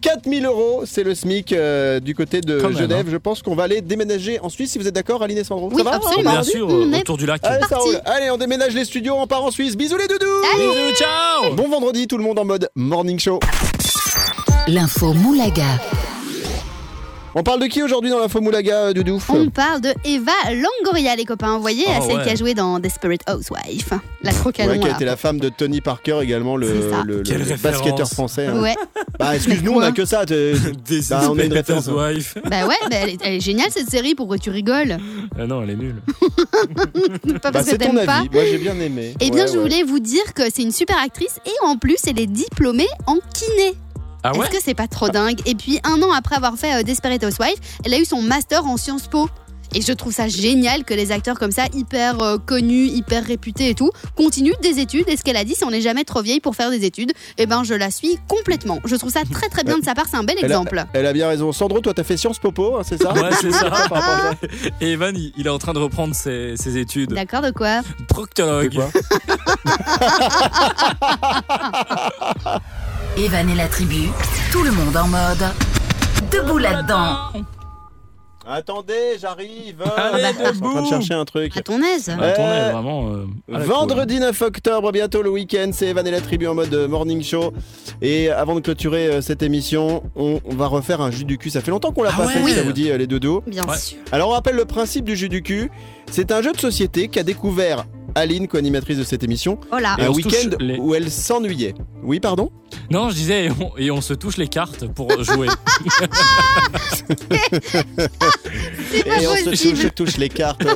4000 0.00 0.44
euros, 0.46 0.82
c'est 0.84 1.04
le 1.04 1.14
SMIC 1.14 1.52
euh, 1.52 2.00
du 2.00 2.16
côté 2.16 2.40
de 2.40 2.60
Quand 2.60 2.70
même, 2.70 2.76
Genève. 2.76 3.06
hein. 3.06 3.10
Je 3.12 3.16
pense 3.18 3.40
qu'on 3.40 3.54
va 3.54 3.62
aller 3.62 3.82
déménager 3.82 4.40
en 4.40 4.48
Suisse 4.48 4.72
si 4.72 4.78
vous 4.78 4.88
êtes 4.88 4.94
d'accord, 4.96 5.22
Aline 5.22 5.38
et 5.38 5.44
Sandro. 5.44 5.68
Oui, 5.70 5.78
Ça 5.78 5.84
va 5.84 5.94
absolument. 5.94 6.22
Bien 6.22 6.32
Mardi 6.32 6.50
sûr, 6.50 6.68
euh, 6.68 6.98
autour 6.98 7.18
du 7.18 7.24
lac. 7.26 7.40
Allez, 7.44 7.60
ça 7.62 7.68
parti. 7.68 7.84
roule. 7.90 8.00
Allez, 8.04 8.30
on 8.32 8.36
déménage 8.36 8.74
les 8.74 8.84
studios, 8.84 9.14
on 9.16 9.28
part 9.28 9.44
en 9.44 9.52
Suisse. 9.52 9.76
Bisous 9.76 9.96
les 9.96 10.08
doudous 10.08 10.26
Bisous, 10.58 10.96
ciao 10.96 11.54
Bon 11.54 11.68
vendredi, 11.68 12.08
tout 12.08 12.18
le 12.18 12.24
monde 12.24 12.38
en 12.40 12.44
mode 12.44 12.68
morning 12.74 13.18
show. 13.20 13.38
L'info 14.66 15.12
Moulaga. 15.14 15.78
On 17.36 17.42
parle 17.42 17.60
de 17.60 17.66
qui 17.66 17.82
aujourd'hui 17.82 18.10
dans 18.10 18.20
l'info 18.20 18.40
Moulaga, 18.40 18.76
euh, 18.76 18.92
Doudou 18.92 19.20
On 19.28 19.50
parle 19.50 19.80
de 19.80 19.88
Eva 20.04 20.30
Longoria, 20.52 21.16
les 21.16 21.24
copains. 21.24 21.56
Vous 21.56 21.62
voyez, 21.62 21.84
Oh, 21.88 22.04
celle 22.06 22.18
ouais. 22.18 22.22
qui 22.22 22.30
a 22.30 22.34
joué 22.36 22.54
dans 22.54 22.78
Desperate 22.78 23.22
Housewife. 23.28 23.90
La 24.22 24.30
crocanon, 24.32 24.70
Ouais, 24.72 24.78
qui 24.78 24.86
a 24.88 24.92
été 24.92 25.04
la 25.04 25.16
femme 25.16 25.40
de 25.40 25.48
Tony 25.48 25.80
Parker, 25.80 26.20
également 26.22 26.56
le, 26.56 26.68
basketteur 27.60 28.08
français. 28.08 28.46
hein. 28.46 28.60
Ouais, 28.60 28.76
Bah, 29.18 29.34
excuse-nous, 29.34 29.72
on 29.72 29.80
a 29.80 29.90
que 29.90 30.04
ça. 30.04 30.24
Bah, 31.10 31.28
on 31.30 31.38
a 31.38 31.44
une 31.44 31.52
référence. 31.52 31.88
wife. 31.88 32.36
bah 32.48 32.66
ouais, 32.66 32.74
bah 32.90 32.96
elle, 33.02 33.10
est, 33.10 33.18
elle 33.24 33.34
est 33.34 33.40
géniale 33.40 33.68
cette 33.70 33.90
série, 33.90 34.14
pourquoi 34.14 34.38
tu 34.38 34.50
rigoles 34.50 34.96
Ah 35.38 35.46
non, 35.46 35.62
elle 35.62 35.70
est 35.70 35.76
nulle. 35.76 36.02
Pas 37.42 37.50
Bah, 37.50 37.50
parce 37.52 37.64
que 37.64 37.70
c'est 37.72 37.78
ton 37.78 37.86
t'aimes 37.86 37.98
avis. 37.98 38.06
pas 38.06 38.22
Moi, 38.32 38.42
j'ai 38.50 38.58
bien 38.58 38.78
aimé. 38.80 39.14
Eh 39.20 39.30
bien, 39.30 39.44
Ouais, 39.44 39.48
je 39.52 39.56
ouais. 39.56 39.62
voulais 39.62 39.82
vous 39.82 39.98
dire 39.98 40.34
que 40.34 40.42
c'est 40.52 40.62
une 40.62 40.72
super 40.72 40.96
actrice 41.02 41.38
et 41.46 41.66
en 41.66 41.76
plus, 41.76 41.96
elle 42.06 42.20
est 42.20 42.26
diplômée 42.26 42.86
en 43.06 43.16
kiné. 43.34 43.74
Ah 44.26 44.32
ouais 44.32 44.46
Est-ce 44.46 44.56
que 44.56 44.62
c'est 44.62 44.74
pas 44.74 44.88
trop 44.88 45.10
dingue 45.10 45.40
Et 45.44 45.54
puis, 45.54 45.80
un 45.84 46.00
an 46.02 46.10
après 46.10 46.36
avoir 46.36 46.56
fait 46.56 46.80
euh, 46.80 46.82
Desperate 46.82 47.22
Housewife, 47.22 47.78
elle 47.84 47.92
a 47.92 47.98
eu 47.98 48.06
son 48.06 48.22
master 48.22 48.64
en 48.66 48.78
Sciences 48.78 49.06
Po. 49.06 49.28
Et 49.74 49.82
je 49.82 49.92
trouve 49.92 50.12
ça 50.12 50.28
génial 50.28 50.84
que 50.84 50.94
les 50.94 51.10
acteurs 51.12 51.38
comme 51.38 51.50
ça, 51.50 51.64
hyper 51.74 52.20
euh, 52.22 52.38
connus, 52.38 52.86
hyper 52.86 53.24
réputés 53.24 53.70
et 53.70 53.74
tout, 53.74 53.90
continuent 54.16 54.52
des 54.62 54.78
études. 54.78 55.08
Et 55.08 55.16
ce 55.16 55.22
qu'elle 55.22 55.36
a 55.36 55.44
dit, 55.44 55.54
si 55.54 55.64
on 55.64 55.70
n'est 55.70 55.80
jamais 55.80 56.04
trop 56.04 56.22
vieille 56.22 56.40
pour 56.40 56.54
faire 56.54 56.70
des 56.70 56.84
études, 56.84 57.12
eh 57.38 57.46
ben 57.46 57.64
je 57.64 57.74
la 57.74 57.90
suis 57.90 58.18
complètement. 58.28 58.78
Je 58.84 58.94
trouve 58.96 59.10
ça 59.10 59.22
très 59.30 59.48
très 59.48 59.64
bien 59.64 59.78
de 59.78 59.84
sa 59.84 59.94
part, 59.94 60.06
c'est 60.08 60.16
un 60.16 60.22
bel 60.22 60.36
Elle 60.38 60.44
a- 60.44 60.48
exemple. 60.48 60.84
Elle 60.92 61.06
a 61.06 61.12
bien 61.12 61.28
raison. 61.28 61.50
Sandro, 61.52 61.80
toi, 61.80 61.92
t'as 61.94 62.04
fait 62.04 62.16
Sciences 62.16 62.38
Popo, 62.38 62.76
hein, 62.78 62.82
c'est 62.84 63.02
ça? 63.02 63.12
Ouais, 63.14 63.30
c'est 63.40 63.50
ça. 63.52 63.70
Par 63.70 63.80
rapport 64.02 64.04
à 64.04 64.30
ça. 64.30 64.36
Et 64.80 64.92
Evan, 64.92 65.16
il, 65.16 65.32
il 65.36 65.46
est 65.46 65.50
en 65.50 65.58
train 65.58 65.72
de 65.72 65.78
reprendre 65.80 66.14
ses, 66.14 66.54
ses 66.56 66.76
études. 66.78 67.12
D'accord 67.12 67.42
de 67.42 67.50
quoi? 67.50 67.80
Proctologue. 68.08 68.74
Quoi? 68.74 68.86
Evan 73.16 73.48
et 73.48 73.54
la 73.54 73.68
tribu, 73.68 74.08
tout 74.52 74.62
le 74.62 74.70
monde 74.72 74.96
en 74.96 75.06
mode 75.08 75.44
debout 76.32 76.58
là-dedans. 76.58 77.16
Attendez, 78.46 79.16
j'arrive. 79.20 79.82
Allez, 79.96 80.22
Je 80.22 80.28
suis 80.28 80.36
en 80.38 80.42
train 80.42 80.52
de 80.52 80.76
debout. 80.80 80.88
chercher 80.88 81.14
un 81.14 81.24
truc. 81.24 81.56
À 81.56 81.62
ton 81.62 81.80
aise. 81.82 82.10
Ah, 82.10 82.22
Attendez, 82.22 82.72
vraiment. 82.72 83.08
euh, 83.08 83.24
Vendredi 83.48 84.20
9 84.20 84.42
octobre, 84.42 84.92
bientôt 84.92 85.22
le 85.22 85.30
week-end, 85.30 85.70
c'est 85.72 85.86
Evan 85.86 86.06
et 86.06 86.10
la 86.10 86.20
tribu 86.20 86.46
en 86.46 86.54
mode 86.54 86.72
euh, 86.74 86.86
morning 86.88 87.22
show. 87.22 87.52
Et 88.02 88.30
avant 88.30 88.54
de 88.54 88.60
clôturer 88.60 89.06
euh, 89.06 89.20
cette 89.22 89.42
émission, 89.42 90.02
on, 90.14 90.40
on 90.44 90.54
va 90.54 90.66
refaire 90.66 91.00
un 91.00 91.10
jus 91.10 91.24
du 91.24 91.38
cul. 91.38 91.48
Ça 91.50 91.60
fait 91.62 91.70
longtemps 91.70 91.92
qu'on 91.92 92.02
l'a 92.02 92.10
Ah 92.12 92.16
pas 92.18 92.26
ouais. 92.26 92.32
fait, 92.34 92.42
Oui. 92.42 92.52
ça 92.52 92.62
vous 92.62 92.72
dit 92.72 92.90
les 92.96 93.06
dodos. 93.06 93.42
Bien 93.46 93.64
Ouais. 93.66 93.76
sûr. 93.78 93.98
Alors 94.12 94.28
on 94.28 94.32
rappelle 94.32 94.56
le 94.56 94.64
principe 94.66 95.04
du 95.06 95.16
jus 95.16 95.28
du 95.30 95.42
cul. 95.42 95.70
C'est 96.10 96.30
un 96.30 96.42
jeu 96.42 96.52
de 96.52 96.58
société 96.60 97.08
qu'a 97.08 97.22
découvert 97.22 97.86
Aline, 98.14 98.46
co-animatrice 98.48 98.98
de 98.98 99.04
cette 99.04 99.22
émission, 99.24 99.58
Oh. 99.72 99.76
Et 99.98 100.02
un 100.02 100.10
week-end 100.10 100.50
les- 100.60 100.76
où 100.78 100.94
elle 100.94 101.10
s'ennuyait. 101.10 101.74
Oui, 102.02 102.20
pardon? 102.20 102.50
Non, 102.90 103.08
je 103.10 103.14
disais, 103.14 103.46
et 103.46 103.50
on, 103.50 103.72
et 103.76 103.90
on 103.90 104.00
se 104.00 104.14
touche 104.14 104.36
les 104.36 104.48
cartes 104.48 104.86
pour 104.88 105.10
jouer. 105.22 105.48
Et 108.94 109.26
on 109.26 109.34
se 109.36 109.50
touche, 109.50 109.94
touche 109.94 110.16
les 110.16 110.28
cartes. 110.28 110.64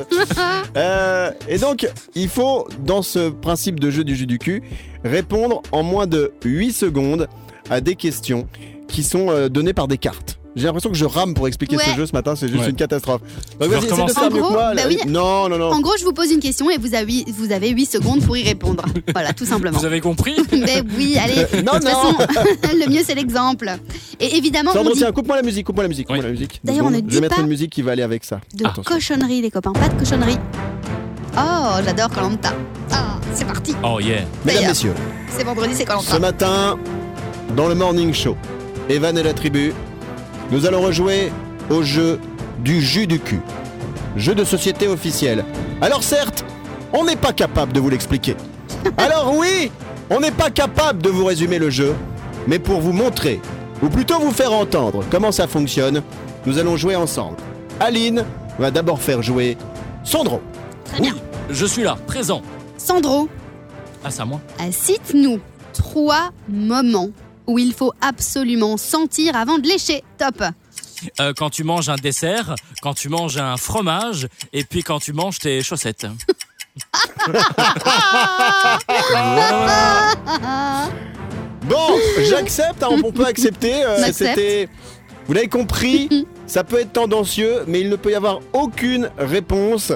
Euh, 0.77 1.31
et 1.47 1.57
donc, 1.57 1.87
il 2.13 2.29
faut, 2.29 2.67
dans 2.85 3.01
ce 3.01 3.29
principe 3.29 3.79
de 3.79 3.89
jeu 3.89 4.03
du 4.03 4.15
jus 4.15 4.27
du 4.27 4.37
cul, 4.37 4.61
répondre 5.03 5.63
en 5.71 5.81
moins 5.81 6.05
de 6.05 6.31
8 6.45 6.71
secondes 6.71 7.27
à 7.71 7.81
des 7.81 7.95
questions 7.95 8.47
qui 8.87 9.01
sont 9.03 9.29
euh, 9.31 9.49
données 9.49 9.73
par 9.73 9.87
des 9.87 9.97
cartes. 9.97 10.39
J'ai 10.59 10.65
l'impression 10.65 10.89
que 10.89 10.97
je 10.97 11.05
rame 11.05 11.33
pour 11.33 11.47
expliquer 11.47 11.77
Ouais. 11.77 11.83
ce 11.91 11.95
jeu 11.97 12.05
ce 12.05 12.11
matin, 12.13 12.35
c'est 12.35 12.47
juste 12.47 12.61
Ouais. 12.63 12.69
une 12.69 12.75
catastrophe. 12.75 13.21
Donc 13.59 13.69
vas-y, 13.69 13.81
de 13.81 13.87
faire 13.87 14.23
En 14.23 14.25
mieux 14.29 14.35
que 14.35 14.39
gros, 14.39 14.51
moi. 14.51 14.73
bah 14.75 14.81
oui. 14.87 14.99
Non, 15.07 15.47
non, 15.49 15.57
non. 15.57 15.71
En 15.71 15.79
gros, 15.79 15.93
je 15.97 16.03
vous 16.03 16.13
pose 16.13 16.31
une 16.31 16.39
question 16.39 16.69
et 16.69 16.77
vous 16.77 16.93
avez, 16.93 17.23
vous 17.27 17.51
avez 17.51 17.69
8 17.69 17.85
secondes 17.85 18.21
pour 18.23 18.35
y 18.37 18.43
répondre. 18.43 18.83
Voilà, 19.13 19.33
tout 19.33 19.45
simplement. 19.45 19.77
Vous 19.79 19.85
avez 19.85 20.01
compris 20.01 20.35
Mais 20.51 20.83
oui, 20.97 21.17
allez. 21.17 21.45
Non, 21.63 21.73
de 21.73 21.79
toute 21.79 21.87
façon, 21.89 22.15
le 22.73 22.89
mieux 22.89 23.01
c'est 23.05 23.15
l'exemple. 23.15 23.69
Et 24.19 24.35
évidemment, 24.37 24.73
Sandro, 24.73 24.89
on 24.91 24.93
dit 24.93 24.99
tiens, 24.99 25.11
coupe-moi 25.11 25.37
la 25.37 25.41
musique, 25.43 25.65
coupe-moi 25.65 25.83
la 25.83 25.89
musique, 25.89 26.05
coupe-moi 26.07 26.23
Oui. 26.23 26.27
la 26.27 26.31
musique. 26.31 26.59
D'ailleurs, 26.63 26.85
on 26.85 26.89
ne 26.89 26.95
secondes. 26.97 27.05
Je 27.05 27.09
dit 27.09 27.15
vais 27.15 27.21
mettre 27.21 27.35
pas 27.35 27.41
une 27.41 27.47
musique 27.47 27.71
qui 27.71 27.81
va 27.81 27.91
aller 27.93 28.03
avec 28.03 28.23
ça. 28.23 28.39
de 28.53 28.65
Attention. 28.65 28.83
cochonnerie, 28.83 29.41
les 29.41 29.49
copains, 29.51 29.73
pas 29.73 29.87
de 29.89 29.97
cochonnerie. 29.97 30.37
Oh, 31.37 31.77
j'adore 31.85 32.09
Colanta. 32.09 32.53
Ah, 32.91 33.17
c'est 33.33 33.45
parti. 33.45 33.73
Oh 33.83 33.99
yeah. 33.99 34.21
Mesdames, 34.45 34.67
messieurs, 34.67 34.93
C'est 35.29 35.43
vendredi, 35.43 35.73
c'est 35.75 35.83
ce 35.83 35.87
Colanta. 35.87 36.19
matin, 36.19 36.77
dans 37.55 37.67
le 37.67 37.75
Morning 37.75 38.13
Show, 38.13 38.35
Evan 38.89 39.17
et 39.17 39.23
la 39.23 39.33
tribu, 39.33 39.73
nous 40.51 40.65
allons 40.65 40.81
rejouer 40.81 41.31
au 41.69 41.83
jeu 41.83 42.19
du 42.59 42.81
jus 42.81 43.07
du 43.07 43.19
cul. 43.19 43.41
Jeu 44.17 44.35
de 44.35 44.43
société 44.43 44.87
officiel. 44.87 45.45
Alors 45.81 46.03
certes, 46.03 46.43
on 46.93 47.05
n'est 47.05 47.15
pas 47.15 47.33
capable 47.33 47.71
de 47.73 47.79
vous 47.79 47.89
l'expliquer. 47.89 48.35
Alors 48.97 49.35
oui, 49.37 49.71
on 50.09 50.19
n'est 50.19 50.31
pas 50.31 50.49
capable 50.49 51.01
de 51.01 51.09
vous 51.09 51.25
résumer 51.25 51.59
le 51.59 51.69
jeu, 51.69 51.93
mais 52.47 52.59
pour 52.59 52.81
vous 52.81 52.93
montrer, 52.93 53.39
ou 53.83 53.89
plutôt 53.89 54.19
vous 54.19 54.31
faire 54.31 54.51
entendre 54.53 55.03
comment 55.11 55.31
ça 55.31 55.47
fonctionne, 55.47 56.01
nous 56.45 56.57
allons 56.57 56.77
jouer 56.77 56.95
ensemble. 56.95 57.37
Aline 57.79 58.25
va 58.57 58.71
d'abord 58.71 59.01
faire 59.01 59.21
jouer 59.21 59.57
Sandro. 60.03 60.41
Oui, 60.99 61.11
je 61.49 61.65
suis 61.65 61.83
là, 61.83 61.97
présent. 62.07 62.41
Sandro, 62.77 63.29
Ah, 64.03 64.09
c'est 64.09 64.21
à 64.21 64.25
moi. 64.25 64.39
euh, 64.61 64.69
cite-nous 64.71 65.39
trois 65.73 66.31
moments 66.49 67.09
où 67.49 67.59
il 67.59 67.73
faut 67.73 67.91
absolument 67.99 68.77
sentir 68.77 69.35
avant 69.35 69.57
de 69.57 69.67
lécher. 69.67 70.03
Top. 70.17 70.43
Euh, 71.19 71.33
quand 71.35 71.49
tu 71.49 71.63
manges 71.63 71.89
un 71.89 71.95
dessert, 71.95 72.55
quand 72.81 72.93
tu 72.93 73.09
manges 73.09 73.37
un 73.37 73.57
fromage, 73.57 74.27
et 74.53 74.63
puis 74.63 74.83
quand 74.83 74.99
tu 74.99 75.13
manges 75.13 75.39
tes 75.39 75.61
chaussettes. 75.63 76.05
Voilà. 79.09 80.13
Bon, 81.63 81.99
j'accepte, 82.27 82.81
hein, 82.81 82.89
on 83.03 83.11
peut 83.11 83.25
accepter. 83.25 83.83
euh. 83.83 84.11
C'était. 84.11 84.69
Vous 85.27 85.33
l'avez 85.33 85.49
compris, 85.49 86.25
ça 86.47 86.63
peut 86.63 86.79
être 86.79 86.93
tendancieux, 86.93 87.63
mais 87.67 87.81
il 87.81 87.89
ne 87.89 87.95
peut 87.95 88.11
y 88.11 88.15
avoir 88.15 88.39
aucune 88.53 89.11
réponse 89.19 89.91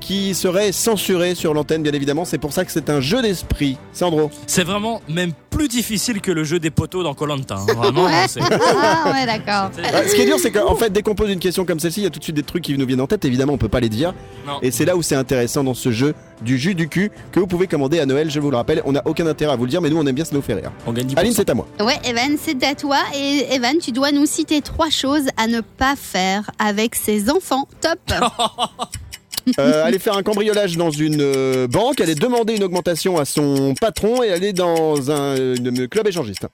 qui 0.00 0.34
serait 0.34 0.72
censurée 0.72 1.34
sur 1.34 1.54
l'antenne, 1.54 1.82
bien 1.82 1.92
évidemment. 1.92 2.24
C'est 2.24 2.38
pour 2.38 2.52
ça 2.52 2.64
que 2.64 2.72
c'est 2.72 2.90
un 2.90 3.00
jeu 3.00 3.22
d'esprit. 3.22 3.78
Sandro. 3.92 4.30
C'est 4.46 4.64
vraiment 4.64 5.00
même 5.08 5.32
plus 5.50 5.68
difficile 5.68 6.20
que 6.20 6.30
le 6.30 6.44
jeu 6.44 6.58
des 6.58 6.70
poteaux 6.70 7.02
dans 7.02 7.14
Colanta. 7.14 7.56
Vraiment, 7.76 8.04
Ouais. 8.04 8.26
Ah, 8.40 9.12
ouais, 9.12 9.26
d'accord. 9.26 9.70
Euh, 9.78 10.08
ce 10.08 10.14
qui 10.14 10.22
est 10.22 10.26
dur, 10.26 10.38
c'est 10.38 10.50
qu'en 10.50 10.74
fait, 10.76 10.90
dès 10.90 11.02
qu'on 11.02 11.14
pose 11.14 11.30
une 11.30 11.38
question 11.38 11.64
comme 11.64 11.80
celle-ci, 11.80 12.00
il 12.00 12.04
y 12.04 12.06
a 12.06 12.10
tout 12.10 12.18
de 12.18 12.24
suite 12.24 12.36
des 12.36 12.42
trucs 12.42 12.62
qui 12.64 12.76
nous 12.76 12.86
viennent 12.86 13.00
en 13.00 13.06
tête. 13.06 13.24
Évidemment, 13.24 13.54
on 13.54 13.58
peut 13.58 13.68
pas 13.68 13.80
les 13.80 13.88
dire. 13.88 14.14
Non. 14.46 14.58
Et 14.62 14.70
c'est 14.70 14.84
là 14.84 14.96
où 14.96 15.02
c'est 15.02 15.14
intéressant 15.16 15.64
dans 15.64 15.74
ce 15.74 15.90
jeu 15.90 16.14
du 16.42 16.58
jus 16.58 16.74
du 16.74 16.88
cul 16.88 17.10
que 17.32 17.40
vous 17.40 17.46
pouvez 17.46 17.66
commander 17.66 17.98
à 18.00 18.06
Noël. 18.06 18.30
Je 18.30 18.40
vous 18.40 18.50
le 18.50 18.56
rappelle, 18.56 18.82
on 18.84 18.92
n'a 18.92 19.02
aucun 19.04 19.26
intérêt 19.26 19.52
à 19.52 19.56
vous 19.56 19.64
le 19.64 19.70
dire, 19.70 19.80
mais 19.80 19.90
nous, 19.90 19.98
on 19.98 20.06
aime 20.06 20.14
bien, 20.14 20.24
ça 20.24 20.34
nous 20.34 20.42
fait 20.42 20.54
rire. 20.54 20.70
On 20.86 20.92
gagne 20.92 21.06
10%. 21.06 21.18
Aline, 21.18 21.32
c'est 21.32 21.50
à 21.50 21.54
moi. 21.54 21.66
Ouais, 21.80 21.98
Evan, 22.04 22.36
c'est 22.40 22.62
à 22.64 22.74
toi. 22.74 22.98
Et 23.16 23.46
Evan, 23.52 23.78
tu 23.78 23.90
dois 23.92 24.12
nous 24.12 24.26
citer 24.26 24.60
trois 24.60 24.90
choses 24.90 25.26
à 25.36 25.46
ne 25.46 25.60
pas 25.60 25.94
faire 25.96 26.50
avec 26.58 26.94
ses 26.94 27.30
enfants. 27.30 27.66
Top. 27.80 27.98
Euh, 29.58 29.84
aller 29.84 29.98
faire 29.98 30.16
un 30.16 30.22
cambriolage 30.22 30.76
dans 30.76 30.90
une 30.90 31.20
euh, 31.20 31.66
banque, 31.66 32.00
aller 32.00 32.14
demander 32.14 32.54
une 32.54 32.64
augmentation 32.64 33.18
à 33.18 33.24
son 33.24 33.74
patron 33.80 34.22
et 34.22 34.32
aller 34.32 34.52
dans 34.52 35.10
un 35.10 35.36
euh, 35.38 35.86
club 35.90 36.06
échangiste. 36.06 36.46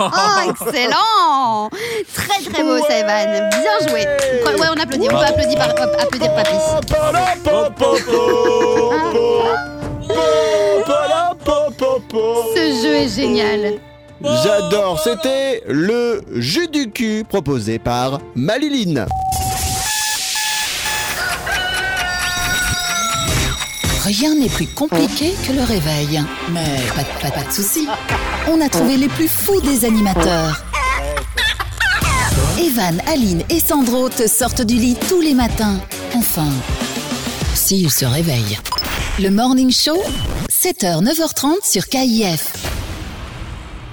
Oh, 0.00 0.08
excellent 0.50 1.70
Très 2.14 2.42
très 2.50 2.62
beau, 2.62 2.78
ça, 2.86 2.98
Evan. 2.98 3.48
Bien 3.50 3.88
joué. 3.88 4.00
Ouais, 4.00 4.60
ouais, 4.60 4.66
on 4.74 4.80
applaudit. 4.80 5.08
On 5.10 5.18
peut 5.18 5.24
applaudir, 5.24 5.58
par, 5.58 5.70
hop, 5.70 5.96
applaudir 5.98 6.34
papy. 6.34 6.54
Ce 12.54 12.82
jeu 12.82 12.94
est 12.94 13.08
génial. 13.08 13.74
J'adore, 14.42 15.00
c'était 15.00 15.62
le 15.66 16.22
jus 16.36 16.68
du 16.68 16.90
cul 16.90 17.24
proposé 17.28 17.78
par 17.78 18.20
Maliline. 18.34 19.06
Rien 24.04 24.34
n'est 24.34 24.50
plus 24.50 24.66
compliqué 24.66 25.32
que 25.46 25.52
le 25.52 25.62
réveil. 25.62 26.22
Mais 26.52 26.82
pas, 26.94 27.30
de- 27.30 27.52
soucis. 27.52 27.86
On 28.48 28.60
a 28.60 28.68
trouvé 28.68 28.98
les 28.98 29.08
plus 29.08 29.28
fous 29.28 29.60
des 29.62 29.86
animateurs. 29.86 30.62
Evan, 32.60 33.00
Aline 33.06 33.42
et 33.48 33.60
Sandro 33.60 34.10
te 34.10 34.26
sortent 34.26 34.60
du 34.60 34.74
lit 34.74 34.96
tous 35.08 35.22
les 35.22 35.32
matins. 35.32 35.80
Enfin, 36.14 36.48
s'ils 37.54 37.90
se 37.90 38.04
réveillent. 38.04 38.58
Le 39.20 39.30
Morning 39.30 39.70
Show, 39.72 40.02
7h, 40.50 41.02
9h30 41.02 41.64
sur 41.64 41.86
KIF. 41.86 42.52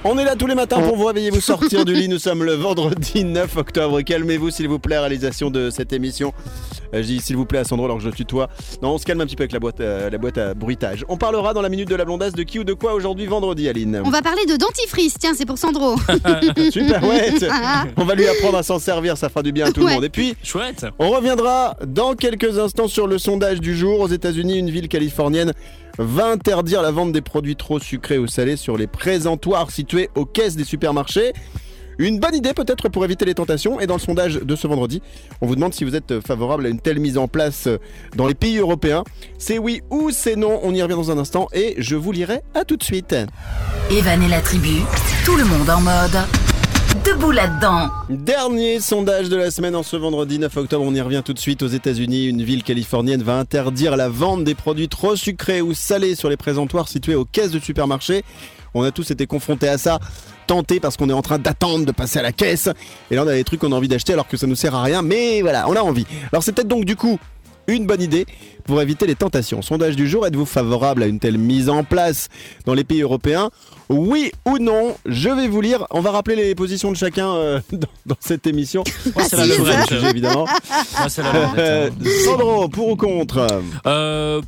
On 0.04 0.18
est 0.18 0.24
là 0.24 0.36
tous 0.36 0.46
les 0.48 0.54
matins 0.56 0.80
pour 0.82 0.96
vous 0.96 1.06
réveiller, 1.06 1.30
vous 1.30 1.40
sortir 1.40 1.84
du 1.86 1.94
lit. 1.94 2.08
Nous 2.08 2.18
sommes 2.18 2.42
le 2.44 2.54
vendredi 2.54 3.24
9 3.24 3.56
octobre. 3.56 4.02
Calmez-vous, 4.02 4.50
s'il 4.50 4.68
vous 4.68 4.78
plaît, 4.80 4.98
réalisation 4.98 5.50
de 5.50 5.70
cette 5.70 5.92
émission. 5.92 6.34
Euh, 6.94 6.98
je 7.02 7.06
dis 7.06 7.20
s'il 7.20 7.36
vous 7.36 7.46
plaît 7.46 7.58
à 7.60 7.64
Sandro 7.64 7.84
alors 7.86 7.98
que 7.98 8.04
je 8.04 8.10
tue 8.10 8.24
toi. 8.24 8.48
Non, 8.82 8.90
on 8.94 8.98
se 8.98 9.04
calme 9.04 9.20
un 9.20 9.26
petit 9.26 9.36
peu 9.36 9.42
avec 9.42 9.52
la 9.52 9.58
boîte, 9.60 9.80
euh, 9.80 10.10
la 10.10 10.18
boîte 10.18 10.38
à 10.38 10.54
bruitage. 10.54 11.04
On 11.08 11.16
parlera 11.16 11.54
dans 11.54 11.62
la 11.62 11.68
minute 11.68 11.88
de 11.88 11.94
la 11.94 12.04
blondasse 12.04 12.32
de 12.34 12.42
qui 12.42 12.58
ou 12.58 12.64
de 12.64 12.72
quoi 12.74 12.94
aujourd'hui 12.94 13.26
vendredi, 13.26 13.68
Aline. 13.68 14.02
On 14.04 14.10
va 14.10 14.22
parler 14.22 14.44
de 14.46 14.56
dentifrice. 14.56 15.14
Tiens, 15.18 15.32
c'est 15.36 15.46
pour 15.46 15.58
Sandro. 15.58 15.96
Super, 16.70 17.02
ouais. 17.04 17.32
c'est- 17.38 17.48
On 17.96 18.04
va 18.04 18.14
lui 18.14 18.26
apprendre 18.28 18.58
à 18.58 18.62
s'en 18.62 18.78
servir, 18.78 19.16
ça 19.16 19.28
fera 19.28 19.42
du 19.42 19.52
bien 19.52 19.66
à 19.66 19.72
tout 19.72 19.80
le 19.80 19.86
monde. 19.92 20.04
Et 20.04 20.08
puis, 20.10 20.34
Chouette. 20.42 20.86
On 20.98 21.10
reviendra 21.10 21.76
dans 21.86 22.14
quelques 22.14 22.58
instants 22.58 22.88
sur 22.88 23.06
le 23.06 23.18
sondage 23.18 23.60
du 23.60 23.76
jour. 23.76 24.00
Aux 24.00 24.08
États-Unis, 24.08 24.58
une 24.58 24.70
ville 24.70 24.88
californienne 24.88 25.52
va 25.98 26.26
interdire 26.30 26.80
la 26.82 26.90
vente 26.90 27.12
des 27.12 27.20
produits 27.20 27.56
trop 27.56 27.78
sucrés 27.78 28.18
ou 28.18 28.26
salés 28.26 28.56
sur 28.56 28.76
les 28.78 28.86
présentoirs 28.86 29.70
situés 29.70 30.08
aux 30.14 30.24
caisses 30.24 30.56
des 30.56 30.64
supermarchés. 30.64 31.32
Une 31.98 32.18
bonne 32.18 32.34
idée 32.34 32.54
peut-être 32.54 32.88
pour 32.88 33.04
éviter 33.04 33.24
les 33.24 33.34
tentations. 33.34 33.80
Et 33.80 33.86
dans 33.86 33.94
le 33.94 34.00
sondage 34.00 34.34
de 34.34 34.56
ce 34.56 34.66
vendredi, 34.66 35.02
on 35.40 35.46
vous 35.46 35.54
demande 35.54 35.74
si 35.74 35.84
vous 35.84 35.94
êtes 35.94 36.20
favorable 36.20 36.66
à 36.66 36.68
une 36.68 36.80
telle 36.80 36.98
mise 36.98 37.18
en 37.18 37.28
place 37.28 37.68
dans 38.16 38.26
les 38.26 38.34
pays 38.34 38.58
européens. 38.58 39.04
C'est 39.38 39.58
oui 39.58 39.82
ou 39.90 40.10
c'est 40.10 40.36
non. 40.36 40.60
On 40.62 40.74
y 40.74 40.82
revient 40.82 40.94
dans 40.94 41.10
un 41.10 41.18
instant 41.18 41.48
et 41.52 41.74
je 41.78 41.96
vous 41.96 42.12
lirai 42.12 42.40
à 42.54 42.64
tout 42.64 42.76
de 42.76 42.82
suite. 42.82 43.14
Evan 43.90 44.22
et 44.22 44.28
la 44.28 44.40
tribu, 44.40 44.82
tout 45.24 45.36
le 45.36 45.44
monde 45.44 45.68
en 45.68 45.80
mode 45.80 46.26
debout 47.04 47.30
là-dedans. 47.30 47.88
Dernier 48.10 48.78
sondage 48.78 49.28
de 49.28 49.36
la 49.36 49.50
semaine 49.50 49.74
en 49.74 49.82
ce 49.82 49.96
vendredi 49.96 50.38
9 50.38 50.56
octobre. 50.56 50.84
On 50.86 50.94
y 50.94 51.00
revient 51.00 51.22
tout 51.24 51.32
de 51.32 51.38
suite 51.38 51.62
aux 51.62 51.68
États-Unis. 51.68 52.26
Une 52.26 52.42
ville 52.42 52.62
californienne 52.62 53.22
va 53.22 53.38
interdire 53.38 53.96
la 53.96 54.08
vente 54.08 54.44
des 54.44 54.54
produits 54.54 54.88
trop 54.88 55.16
sucrés 55.16 55.62
ou 55.62 55.74
salés 55.74 56.14
sur 56.14 56.28
les 56.28 56.36
présentoirs 56.36 56.88
situés 56.88 57.14
aux 57.14 57.24
caisses 57.24 57.50
de 57.50 57.58
supermarchés. 57.58 58.24
On 58.74 58.82
a 58.82 58.90
tous 58.90 59.10
été 59.10 59.26
confrontés 59.26 59.68
à 59.68 59.78
ça, 59.78 59.98
tentés 60.46 60.80
parce 60.80 60.96
qu'on 60.96 61.08
est 61.10 61.14
en 61.14 61.22
train 61.22 61.38
d'attendre 61.38 61.84
de 61.84 61.92
passer 61.92 62.18
à 62.18 62.22
la 62.22 62.32
caisse. 62.32 62.68
Et 63.10 63.14
là, 63.16 63.24
on 63.24 63.28
a 63.28 63.34
des 63.34 63.44
trucs 63.44 63.60
qu'on 63.60 63.72
a 63.72 63.76
envie 63.76 63.88
d'acheter 63.88 64.12
alors 64.12 64.28
que 64.28 64.36
ça 64.36 64.46
nous 64.46 64.56
sert 64.56 64.74
à 64.74 64.82
rien. 64.82 65.02
Mais 65.02 65.42
voilà, 65.42 65.68
on 65.68 65.74
a 65.76 65.80
envie. 65.80 66.06
Alors 66.32 66.42
c'est 66.42 66.52
peut-être 66.52 66.68
donc 66.68 66.84
du 66.84 66.96
coup 66.96 67.18
une 67.68 67.86
bonne 67.86 68.02
idée 68.02 68.26
pour 68.64 68.80
éviter 68.80 69.06
les 69.06 69.14
tentations. 69.14 69.62
Sondage 69.62 69.96
du 69.96 70.08
jour, 70.08 70.26
êtes-vous 70.26 70.46
favorable 70.46 71.02
à 71.02 71.06
une 71.06 71.18
telle 71.18 71.38
mise 71.38 71.68
en 71.68 71.84
place 71.84 72.28
dans 72.66 72.74
les 72.74 72.84
pays 72.84 73.02
européens? 73.02 73.50
Oui 73.88 74.32
ou 74.46 74.58
non? 74.58 74.96
Je 75.06 75.28
vais 75.28 75.48
vous 75.48 75.60
lire. 75.60 75.86
On 75.90 76.00
va 76.00 76.10
rappeler 76.10 76.36
les 76.36 76.54
positions 76.54 76.90
de 76.90 76.96
chacun 76.96 77.28
euh, 77.34 77.60
dans, 77.72 77.88
dans 78.06 78.16
cette 78.20 78.46
émission. 78.46 78.82
Moi, 79.14 79.24
c'est 79.28 79.36
la 79.36 80.10
évidemment. 80.10 80.46
Moi, 80.98 81.08
c'est 81.08 81.22
la 81.22 81.52
Euh. 81.58 81.90
Sandro, 82.24 82.68
pour 82.68 82.88
ou 82.88 82.96
contre? 82.96 83.46
Euh, 83.86 84.40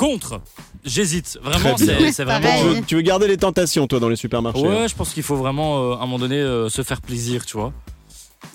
contre. 0.00 0.40
J'hésite. 0.84 1.38
Vraiment, 1.42 1.74
Très 1.74 1.84
bien. 1.86 1.96
c'est 1.98 2.12
c'est 2.12 2.24
vraiment. 2.24 2.40
Pareil. 2.46 2.62
tu 2.62 2.68
veux, 2.74 2.82
tu 2.82 2.94
veux 2.96 3.00
garder 3.02 3.28
les 3.28 3.36
tentations, 3.36 3.86
toi, 3.86 4.00
dans 4.00 4.08
les 4.08 4.16
supermarchés 4.16 4.64
hein 4.66 4.80
Ouais, 4.82 4.88
je 4.88 4.94
pense 4.94 5.12
qu'il 5.12 5.22
faut 5.22 5.36
vraiment, 5.36 5.78
euh, 5.78 5.92
à 5.92 5.96
un 5.96 6.00
moment 6.00 6.18
donné, 6.18 6.36
euh, 6.36 6.68
se 6.70 6.82
faire 6.82 7.00
plaisir, 7.02 7.44
tu 7.44 7.56
vois. 7.58 7.72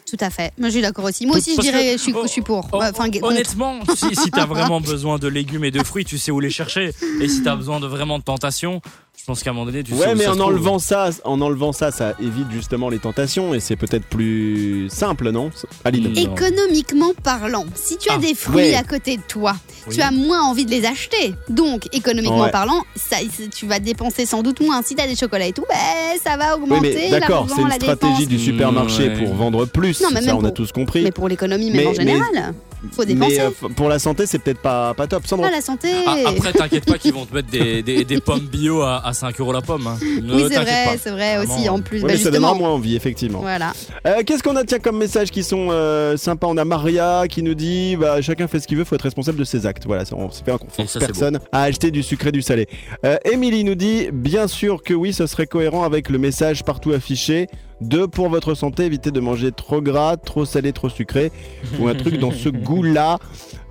Tout 0.09 0.17
à 0.19 0.29
fait. 0.31 0.51
Moi, 0.57 0.69
je 0.69 0.73
suis 0.73 0.81
d'accord 0.81 1.05
aussi. 1.05 1.25
Moi 1.27 1.37
aussi, 1.37 1.51
je 1.51 1.55
Parce 1.57 1.67
dirais, 1.67 1.85
que- 1.85 1.97
je 1.97 2.01
suis, 2.01 2.13
je 2.23 2.27
suis 2.27 2.41
pour. 2.41 2.67
Oh, 2.73 2.79
contre. 2.79 3.23
Honnêtement, 3.23 3.79
si, 3.95 4.15
si 4.15 4.31
t'as 4.31 4.45
vraiment 4.55 4.81
besoin 4.81 5.19
de 5.19 5.27
légumes 5.27 5.63
et 5.65 5.71
de 5.71 5.83
fruits, 5.83 6.05
tu 6.05 6.17
sais 6.17 6.31
où 6.31 6.39
les 6.39 6.49
chercher. 6.49 6.91
Et 7.21 7.27
si 7.27 7.43
t'as 7.43 7.55
besoin 7.55 7.79
de 7.79 7.87
vraiment 7.87 8.17
de 8.17 8.23
tentation, 8.23 8.81
je 9.25 9.31
pense 9.31 9.41
qu'à 9.41 9.49
un 9.49 9.53
moment 9.53 9.65
donné, 9.65 9.81
tu 9.81 9.91
sais 9.91 9.97
Ouais, 9.99 10.13
où 10.13 10.17
mais 10.17 10.25
ça 10.25 10.33
en 10.33 10.35
trouve. 10.35 10.49
enlevant 10.49 10.77
ça, 10.77 11.09
en 11.23 11.41
enlevant 11.41 11.71
ça, 11.71 11.89
ça 11.89 12.13
évite 12.21 12.51
justement 12.51 12.89
les 12.89 12.99
tentations 12.99 13.55
et 13.55 13.59
c'est 13.59 13.75
peut-être 13.75 14.05
plus 14.05 14.87
simple, 14.91 15.31
non 15.31 15.49
Aline 15.83 16.09
Mm. 16.09 16.17
Économiquement 16.17 17.09
parlant, 17.23 17.65
si 17.73 17.97
tu 17.97 18.07
as 18.11 18.17
Ah, 18.17 18.17
des 18.19 18.35
fruits 18.35 18.57
ouais. 18.57 18.75
à 18.75 18.83
côté 18.83 19.17
de 19.17 19.23
toi, 19.27 19.55
Oui. 19.87 19.95
tu 19.95 20.01
as 20.03 20.11
moins 20.11 20.43
envie 20.43 20.67
de 20.67 20.69
les 20.69 20.85
acheter. 20.85 21.33
Donc, 21.49 21.87
économiquement 21.91 22.43
Ouais. 22.43 22.51
parlant, 22.51 22.83
ça, 22.95 23.15
tu 23.51 23.65
vas 23.65 23.79
dépenser 23.79 24.27
sans 24.27 24.43
doute 24.43 24.59
moins. 24.59 24.83
Si 24.83 24.93
tu 24.93 25.01
as 25.01 25.07
des 25.07 25.15
chocolats 25.15 25.47
et 25.47 25.53
tout, 25.53 25.65
ben, 25.67 26.19
ça 26.23 26.37
va 26.37 26.55
Oui, 26.57 26.61
augmenter 26.65 26.93
mais 26.95 27.09
d'accord, 27.09 27.47
c'est 27.49 27.61
une 27.63 27.67
la 27.67 27.75
stratégie 27.77 27.97
dépense. 28.11 28.27
du 28.27 28.37
supermarché 28.37 29.07
Ouais. 29.09 29.23
pour 29.25 29.33
vendre 29.33 29.65
plus. 29.65 30.01
Non, 30.01 30.09
mais 30.13 30.21
ça, 30.21 30.35
on 30.35 30.43
a 30.43 30.51
tous 30.51 30.71
compris. 30.71 31.01
Mais 31.01 31.11
pour 31.11 31.27
l'économie, 31.27 31.71
même 31.71 31.77
Mais- 31.81 31.85
en 31.87 31.89
mais- 31.89 31.95
général, 31.95 32.53
faut 32.91 33.05
dépenser. 33.05 33.37
Mais 33.37 33.41
euh, 33.41 33.69
pour 33.75 33.89
la 33.89 33.99
santé, 33.99 34.25
c'est 34.25 34.39
peut-être 34.39 34.61
pas, 34.61 34.93
pas 34.93 35.07
top. 35.07 35.25
Sandro 35.27 35.45
Ah, 35.47 35.51
la 35.51 35.61
santé. 35.61 35.89
Ah, 36.05 36.15
après, 36.27 36.53
t'inquiète 36.53 36.85
pas 36.85 36.97
qu'ils 36.97 37.13
vont 37.13 37.25
te 37.25 37.33
mettre 37.33 37.49
des, 37.49 37.81
des, 37.83 38.03
des 38.05 38.19
pommes 38.21 38.39
bio 38.47 38.81
à, 38.81 39.05
à 39.05 39.13
5 39.13 39.39
euros 39.39 39.53
la 39.53 39.61
pomme. 39.61 39.87
hein. 39.87 39.97
Ne 40.21 40.33
oui, 40.35 40.45
c'est 40.49 40.55
vrai, 40.59 40.85
pas. 40.85 40.97
c'est 41.01 41.11
vrai 41.11 41.37
aussi. 41.37 41.47
Vraiment. 41.47 41.73
En 41.75 41.81
plus, 41.81 41.97
Ouais, 42.01 42.07
bah, 42.07 42.13
mais 42.13 42.17
ça 42.17 42.31
donnera 42.31 42.53
moins 42.53 42.69
envie, 42.69 42.95
effectivement. 42.95 43.39
Voilà. 43.39 43.73
Euh, 44.07 44.21
Qu'est-ce 44.25 44.43
qu'on 44.43 44.55
a 44.55 44.63
tiens, 44.63 44.79
comme 44.79 44.97
message 44.97 45.31
qui 45.31 45.43
sont 45.43 45.67
euh, 45.71 46.17
sympas? 46.17 46.47
On 46.47 46.57
a 46.57 46.65
Maria 46.65 47.23
qui 47.29 47.41
nous 47.43 47.55
dit 47.55 47.95
bah, 47.95 48.21
chacun 48.21 48.47
fait 48.47 48.59
ce 48.59 48.67
qu'il 48.67 48.77
veut, 48.77 48.83
faut 48.83 48.95
être 48.95 49.01
responsable 49.01 49.37
de 49.39 49.43
ses 49.43 49.65
actes. 49.65 49.85
Voilà, 49.85 50.03
on 50.13 50.29
se 50.31 50.43
fait 50.43 50.51
un 50.51 50.55
Et 50.55 50.59
confiance 50.59 50.97
personne 50.99 51.39
à 51.51 51.63
acheter 51.63 51.91
du 51.91 52.03
sucré, 52.03 52.31
du 52.31 52.41
salé. 52.41 52.67
Euh, 53.05 53.17
Émilie 53.25 53.63
nous 53.63 53.75
dit 53.75 54.07
bien 54.11 54.47
sûr 54.47 54.83
que 54.83 54.93
oui, 54.93 55.13
ce 55.13 55.27
serait 55.27 55.47
cohérent 55.47 55.83
avec 55.83 56.09
le 56.09 56.17
message 56.17 56.63
partout 56.63 56.91
affiché. 56.91 57.47
Deux 57.81 58.07
pour 58.07 58.29
votre 58.29 58.53
santé, 58.55 58.85
évitez 58.85 59.11
de 59.11 59.19
manger 59.19 59.51
trop 59.51 59.81
gras, 59.81 60.15
trop 60.17 60.45
salé, 60.45 60.71
trop 60.73 60.89
sucré 60.89 61.31
ou 61.79 61.87
un 61.87 61.95
truc 61.95 62.17
dans 62.19 62.31
ce 62.31 62.49
goût-là. 62.49 63.19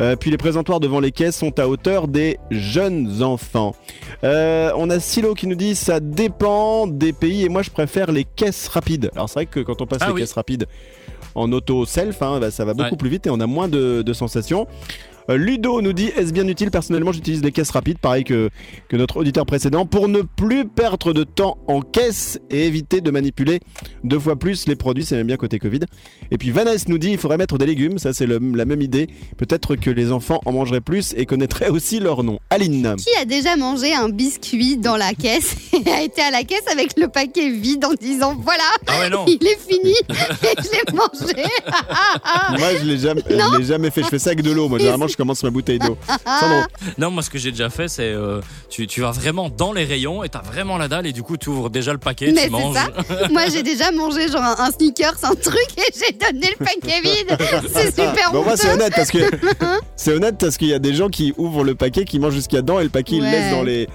Euh, 0.01 0.14
puis 0.17 0.31
les 0.31 0.37
présentoirs 0.37 0.81
devant 0.81 1.01
les 1.01 1.11
caisses 1.12 1.37
sont 1.37 1.59
à 1.59 1.67
hauteur 1.69 2.07
des 2.09 2.38
jeunes 2.51 3.23
enfants. 3.23 3.75
Euh, 4.23 4.71
on 4.77 4.90
a 4.90 5.01
Silo 5.01 5.35
qui 5.35 5.47
nous 5.47 5.55
dit 5.55 5.75
ça 5.75 6.01
dépend 6.01 6.87
des 6.87 7.12
pays 7.12 7.45
et 7.45 7.49
moi 7.49 7.62
je 7.62 7.71
préfère 7.71 8.12
les 8.12 8.25
caisses 8.25 8.69
rapides. 8.69 9.11
Alors 9.14 9.29
c'est 9.29 9.35
vrai 9.40 9.47
que 9.47 9.61
quand 9.61 9.81
on 9.81 9.87
passe 9.87 10.01
Ah 10.03 10.09
les 10.09 10.12
oui. 10.12 10.21
caisses 10.21 10.33
rapides 10.35 10.67
en 11.35 11.51
auto 11.53 11.85
self, 11.87 12.21
hein, 12.23 12.38
bah, 12.40 12.51
ça 12.51 12.64
va 12.64 12.75
beaucoup 12.75 12.90
Ouais. 12.93 12.97
plus 12.97 13.09
vite 13.09 13.27
et 13.27 13.31
on 13.31 13.40
a 13.40 13.47
moins 13.47 13.69
de, 13.69 14.03
de 14.03 14.12
sensations. 14.12 14.67
Euh, 15.31 15.37
Ludo 15.37 15.81
nous 15.81 15.93
dit 15.95 16.11
est-ce 16.17 16.33
bien 16.33 16.47
utile 16.49 16.71
Personnellement, 16.71 17.13
j'utilise 17.13 17.43
les 17.43 17.51
caisses 17.53 17.71
rapides, 17.71 17.99
pareil 17.99 18.25
que, 18.25 18.51
que 18.89 18.97
notre 18.97 19.17
auditeur 19.19 19.47
précédent, 19.47 19.87
pour 19.87 20.09
ne 20.09 20.21
plus 20.21 20.67
perdre 20.67 21.13
de 21.13 21.25
temps 21.25 21.57
en 21.67 21.81
caisse 21.81 22.39
et 22.51 22.67
éviter 22.67 23.01
de 23.01 23.11
manipuler 23.11 23.61
deux 24.03 24.19
fois 24.19 24.37
plus 24.37 24.67
les 24.67 24.77
produits. 24.77 25.05
C'est 25.05 25.17
même 25.17 25.27
bien 25.27 25.37
côté 25.37 25.59
Covid. 25.59 25.81
Et 26.31 26.37
puis 26.39 26.51
Vanessa 26.51 26.85
nous 26.89 26.99
dit 26.99 27.11
il 27.11 27.19
faudrait 27.19 27.39
mettre 27.39 27.57
des 27.57 27.67
légumes. 27.67 27.99
Ça, 27.99 28.13
c'est 28.13 28.27
le- 28.27 28.39
la 28.55 28.65
même 28.67 28.83
idée. 28.83 29.09
Peut-être 29.39 29.77
que 29.77 29.91
les 29.91 30.13
enfants 30.13 30.41
en 30.45 30.53
mangeraient 30.53 30.81
plus 30.83 31.15
et 31.17 31.25
connaîtraient 31.27 31.71
aussi 31.71 32.01
leur 32.01 32.23
nom. 32.23 32.39
Aline. 32.51 32.95
Qui 32.99 33.09
a 33.21 33.25
déjà 33.25 33.57
mangé 33.57 33.95
un 33.95 34.11
biscuit 34.11 34.77
dans 34.77 34.97
la 34.97 35.15
caisse 35.15 35.57
et 35.73 35.91
a 35.91 36.03
été 36.03 36.21
à 36.21 36.31
la 36.31 36.43
caisse 36.45 36.67
avec 36.71 36.99
le 36.99 37.09
paquet 37.09 37.51
vide 37.51 37.85
en 37.87 37.95
disant 37.95 38.37
voilà, 38.43 38.63
Ah 38.87 39.01
ouais, 39.01 39.09
non. 39.11 39.25
il 39.27 39.47
est 39.47 39.59
fini 39.59 39.95
et 40.11 40.63
je 40.63 40.71
l'ai 40.71 40.93
mangé. 40.95 41.49
Moi, 42.59 42.69
je 42.81 42.85
l'ai 42.85 42.99
jamais, 42.99 43.23
je 43.29 43.59
l'ai 43.59 43.65
jamais 43.65 43.91
fait. 43.91 44.03
Je 44.03 44.09
fais 44.09 44.19
ça 44.19 44.31
avec 44.31 44.43
de 44.43 44.51
l'eau. 44.51 44.69
Moi, 44.69 44.79
généralement, 44.79 45.07
je 45.14 45.16
commence 45.16 45.44
ma 45.44 45.50
bouteille 45.50 45.79
d'eau. 45.79 45.96
Non, 46.98 47.11
moi, 47.11 47.22
ce 47.22 47.31
que 47.31 47.38
j'ai 47.38 47.50
déjà 47.53 47.70
fait, 47.70 47.88
c'est 47.88 48.03
euh, 48.03 48.40
tu, 48.68 48.87
tu 48.88 49.00
vas 49.00 49.12
vraiment 49.12 49.48
dans 49.48 49.72
les 49.72 49.85
rayons 49.85 50.24
et 50.24 50.29
t'as 50.29 50.42
vraiment 50.42 50.77
la 50.77 50.88
dalle 50.88 51.07
et 51.07 51.12
du 51.12 51.22
coup, 51.22 51.37
tu 51.37 51.48
ouvres 51.50 51.70
déjà 51.70 51.92
le 51.92 51.98
paquet, 51.98 52.33
Mais 52.35 52.44
tu 52.46 52.50
manges. 52.50 52.77
c'est 53.09 53.14
ça. 53.18 53.29
Moi, 53.33 53.42
j'ai 53.53 53.62
déjà 53.62 53.90
mangé 53.92 54.29
genre 54.29 54.42
un, 54.42 54.57
un 54.59 54.70
sneakers, 54.72 55.14
un 55.22 55.35
truc 55.35 55.66
et 55.79 55.83
j'ai 55.94 56.12
donné 56.12 56.55
le 56.59 56.64
paquet 56.64 57.00
vide. 57.00 57.37
C'est 57.72 57.90
super 57.90 58.33
Bon, 58.33 58.42
moi, 58.44 58.57
c'est 58.57 58.70
honnête 58.72 58.92
parce 58.94 59.11
que 59.11 59.18
c'est 59.96 60.12
honnête 60.12 60.37
parce 60.38 60.57
qu'il 60.57 60.68
y 60.68 60.74
a 60.74 60.79
des 60.79 60.94
gens 60.94 61.09
qui 61.09 61.33
ouvrent 61.37 61.64
le 61.64 61.74
paquet, 61.74 62.05
qui 62.05 62.18
mangent 62.18 62.35
jusqu'à 62.35 62.59
dedans 62.62 62.81
et 62.81 62.85
le 62.85 62.90
paquet 62.90 63.16
ils 63.16 63.20
le 63.20 63.24
Ouais. 63.27 63.31
laissent 63.31 63.53
dans 63.53 63.62
les 63.62 63.88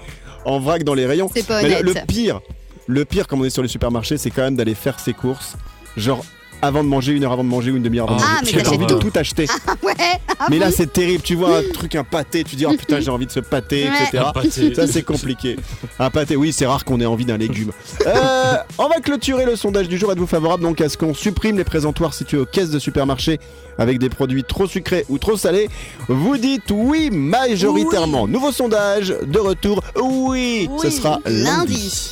en 0.46 0.58
vrac 0.58 0.82
dans 0.84 0.94
les 0.94 1.06
rayons. 1.06 1.30
C'est 1.34 1.46
pas 1.46 1.62
Mais 1.62 1.82
le, 1.82 1.92
le 1.92 1.94
pire, 2.06 2.40
le 2.86 3.04
pire 3.04 3.26
comme 3.26 3.42
on 3.42 3.44
est 3.44 3.50
sur 3.50 3.62
les 3.62 3.68
supermarchés, 3.68 4.16
c'est 4.16 4.30
quand 4.30 4.42
même 4.42 4.56
d'aller 4.56 4.74
faire 4.74 4.98
ses 4.98 5.12
courses, 5.12 5.54
genre 5.96 6.24
avant 6.62 6.82
de 6.84 6.88
manger, 6.88 7.12
une 7.12 7.24
heure 7.24 7.32
avant 7.32 7.44
de 7.44 7.48
manger 7.48 7.70
ou 7.70 7.76
une 7.76 7.82
demi-heure 7.82 8.08
avant 8.10 8.18
de 8.18 8.22
Ah, 8.24 8.40
manger. 8.40 8.40
mais 8.44 8.52
Parce 8.52 8.52
que 8.52 8.56
t'as 8.56 8.64
t'achètes 8.64 8.82
envie 8.82 8.94
de 9.04 9.10
tout. 9.10 9.18
acheter. 9.18 9.46
Ouais. 9.82 9.94
ah 10.38 10.46
mais 10.50 10.58
là, 10.58 10.70
c'est 10.70 10.92
terrible. 10.92 11.22
Tu 11.22 11.34
vois 11.34 11.58
un 11.58 11.62
truc, 11.72 11.94
un 11.94 12.04
pâté, 12.04 12.44
tu 12.44 12.56
dis 12.56 12.66
oh 12.66 12.72
putain, 12.76 13.00
j'ai 13.00 13.10
envie 13.10 13.26
de 13.26 13.30
ce 13.32 13.40
pâté, 13.40 13.84
Ouais. 13.84 13.90
etc. 14.08 14.24
Un 14.26 14.32
pâté. 14.32 14.74
Ça, 14.74 14.86
c'est 14.86 15.02
compliqué. 15.02 15.56
Un 15.98 16.10
pâté, 16.10 16.36
oui, 16.36 16.52
c'est 16.52 16.66
rare 16.66 16.84
qu'on 16.84 17.00
ait 17.00 17.06
envie 17.06 17.24
d'un 17.24 17.36
légume. 17.38 17.72
Euh, 18.06 18.54
on 18.78 18.88
va 18.88 19.00
clôturer 19.00 19.44
le 19.46 19.56
sondage 19.56 19.88
du 19.88 19.98
jour. 19.98 20.12
Êtes-vous 20.12 20.26
favorable 20.26 20.62
donc 20.62 20.80
à 20.80 20.88
ce 20.88 20.96
qu'on 20.96 21.14
supprime 21.14 21.56
les 21.56 21.64
présentoirs 21.64 22.14
situés 22.14 22.38
aux 22.38 22.46
caisses 22.46 22.70
de 22.70 22.78
supermarché 22.78 23.38
avec 23.78 23.98
des 23.98 24.08
produits 24.10 24.44
trop 24.44 24.66
sucrés 24.66 25.04
ou 25.08 25.18
trop 25.18 25.36
salés? 25.36 25.68
Vous 26.08 26.36
dites 26.36 26.70
oui 26.70 27.10
majoritairement. 27.10 28.26
Nouveau 28.28 28.52
sondage 28.52 29.14
de 29.26 29.38
retour. 29.38 29.82
Oui, 30.02 30.68
ce 30.82 30.90
sera 30.90 31.20
lundi. 31.26 31.44
lundi. 31.44 32.10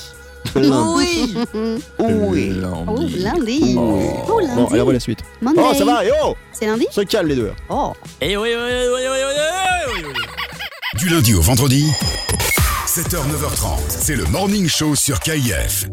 Lundi. 0.55 1.35
Oui. 1.98 2.53
Oh, 2.59 3.05
lundi. 3.16 3.74
Oh, 3.79 4.40
lundi. 4.40 4.55
Bon, 4.55 4.66
alors 4.68 4.85
voilà 4.85 4.92
la 4.92 5.01
suite. 5.01 5.20
Monday. 5.40 5.61
Oh, 5.62 5.74
ça 5.77 5.85
va, 5.85 6.05
et 6.05 6.11
oh 6.24 6.35
C'est 6.53 6.66
lundi 6.66 6.87
Se 6.90 7.01
calme 7.03 7.29
les 7.29 7.37
deux. 7.37 7.53
Oh. 7.68 7.92
Et 8.20 8.37
oui, 8.37 8.51
oui, 8.55 8.64
oui, 8.64 8.72
oui, 8.94 9.01
oui, 9.11 9.18
oui, 9.27 10.03
oui, 10.05 10.12
oui. 10.14 10.98
Du 10.98 11.09
lundi 11.09 11.35
au 11.35 11.40
vendredi, 11.40 11.87
7h, 12.87 13.18
9h30, 13.18 13.79
c'est 13.88 14.16
le 14.16 14.24
Morning 14.27 14.68
Show 14.68 14.94
sur 14.94 15.20
KIF. 15.20 15.87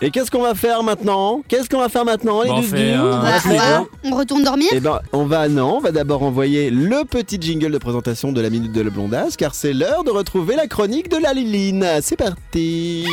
Et 0.00 0.10
qu'est-ce 0.12 0.30
qu'on 0.30 0.42
va 0.42 0.54
faire 0.54 0.82
maintenant? 0.84 1.42
Qu'est-ce 1.48 1.68
qu'on 1.68 1.80
va 1.80 1.88
faire 1.88 2.04
maintenant 2.04 2.42
les 2.42 2.48
Bon, 2.48 2.58
on 2.58 2.62
fait, 2.62 2.92
euh, 2.94 3.02
On 3.02 3.18
va- 3.20 3.32
on 3.32 3.36
on, 3.36 3.40
fait 3.40 3.56
va- 3.56 3.78
quoi 3.78 3.88
on 4.04 4.16
retourne 4.16 4.44
dormir? 4.44 4.68
Eh 4.72 4.78
ben, 4.80 5.00
on 5.12 5.24
va 5.26 5.48
non, 5.48 5.78
on 5.78 5.80
va 5.80 5.90
d'abord 5.90 6.22
envoyer 6.22 6.70
le 6.70 7.04
petit 7.04 7.38
jingle 7.40 7.72
de 7.72 7.78
présentation 7.78 8.30
de 8.30 8.40
la 8.40 8.48
minute 8.48 8.70
de 8.72 8.80
la 8.80 8.90
blondasse, 8.90 9.36
car 9.36 9.56
c'est 9.56 9.72
l'heure 9.72 10.04
de 10.04 10.10
retrouver 10.10 10.54
la 10.54 10.68
chronique 10.68 11.08
de 11.10 11.16
la 11.16 11.32
Liline. 11.32 11.84
C'est 12.00 12.16
parti. 12.16 13.06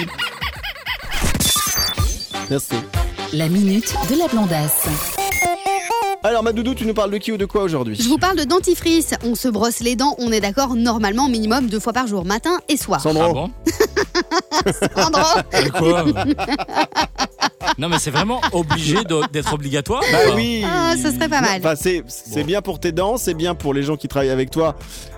Merci. 2.52 2.76
La 3.34 3.50
minute 3.50 3.96
de 4.12 4.20
la 4.20 4.28
blondasse. 4.28 4.86
Alors, 6.24 6.42
ma 6.44 6.54
doudou, 6.54 6.74
tu 6.74 6.86
nous 6.86 6.94
parles 6.94 7.12
de 7.12 7.18
qui 7.18 7.32
ou 7.32 7.38
de 7.38 7.46
quoi 7.46 7.64
aujourd'hui? 7.64 7.96
Je 8.00 8.08
vous 8.08 8.18
parle 8.18 8.36
de 8.38 8.44
dentifrice. 8.46 9.14
On 9.24 9.36
se 9.36 9.48
brosse 9.48 9.80
les 9.82 9.96
dents, 9.96 10.16
on 10.20 10.32
est 10.32 10.40
d'accord, 10.42 10.76
normalement 10.76 11.28
minimum 11.30 11.68
deux 11.68 11.80
fois 11.80 11.94
par 11.94 12.08
jour, 12.08 12.26
matin 12.26 12.60
et 12.68 12.78
soir. 12.78 13.02
Sandro. 13.02 13.24
Ah 13.24 13.34
bon? 13.34 13.52
Sandro, 14.96 15.22
De 15.52 15.70
quoi 15.70 16.06
Non, 17.78 17.90
mais 17.90 18.00
c'est 18.00 18.12
vraiment 18.12 18.42
obligé 18.52 18.98
d'être 19.32 19.54
obligatoire 19.54 20.02
Bah 20.12 20.18
pas 20.30 20.36
oui. 20.36 20.64
Ah, 20.66 20.94
ce 20.96 21.12
serait 21.12 21.28
pas 21.30 21.42
mal. 21.42 21.60
Enfin, 21.60 21.76
c'est 21.76 22.04
c'est 22.08 22.42
Bon. 22.42 22.46
bien 22.48 22.62
pour 22.62 22.80
tes 22.80 22.92
dents, 22.92 23.18
c'est 23.18 23.34
bien 23.34 23.56
pour 23.56 23.74
les 23.74 23.84
gens 23.84 23.96
qui 23.98 24.08
travaillent 24.08 24.30
avec 24.30 24.50
toi. 24.52 24.76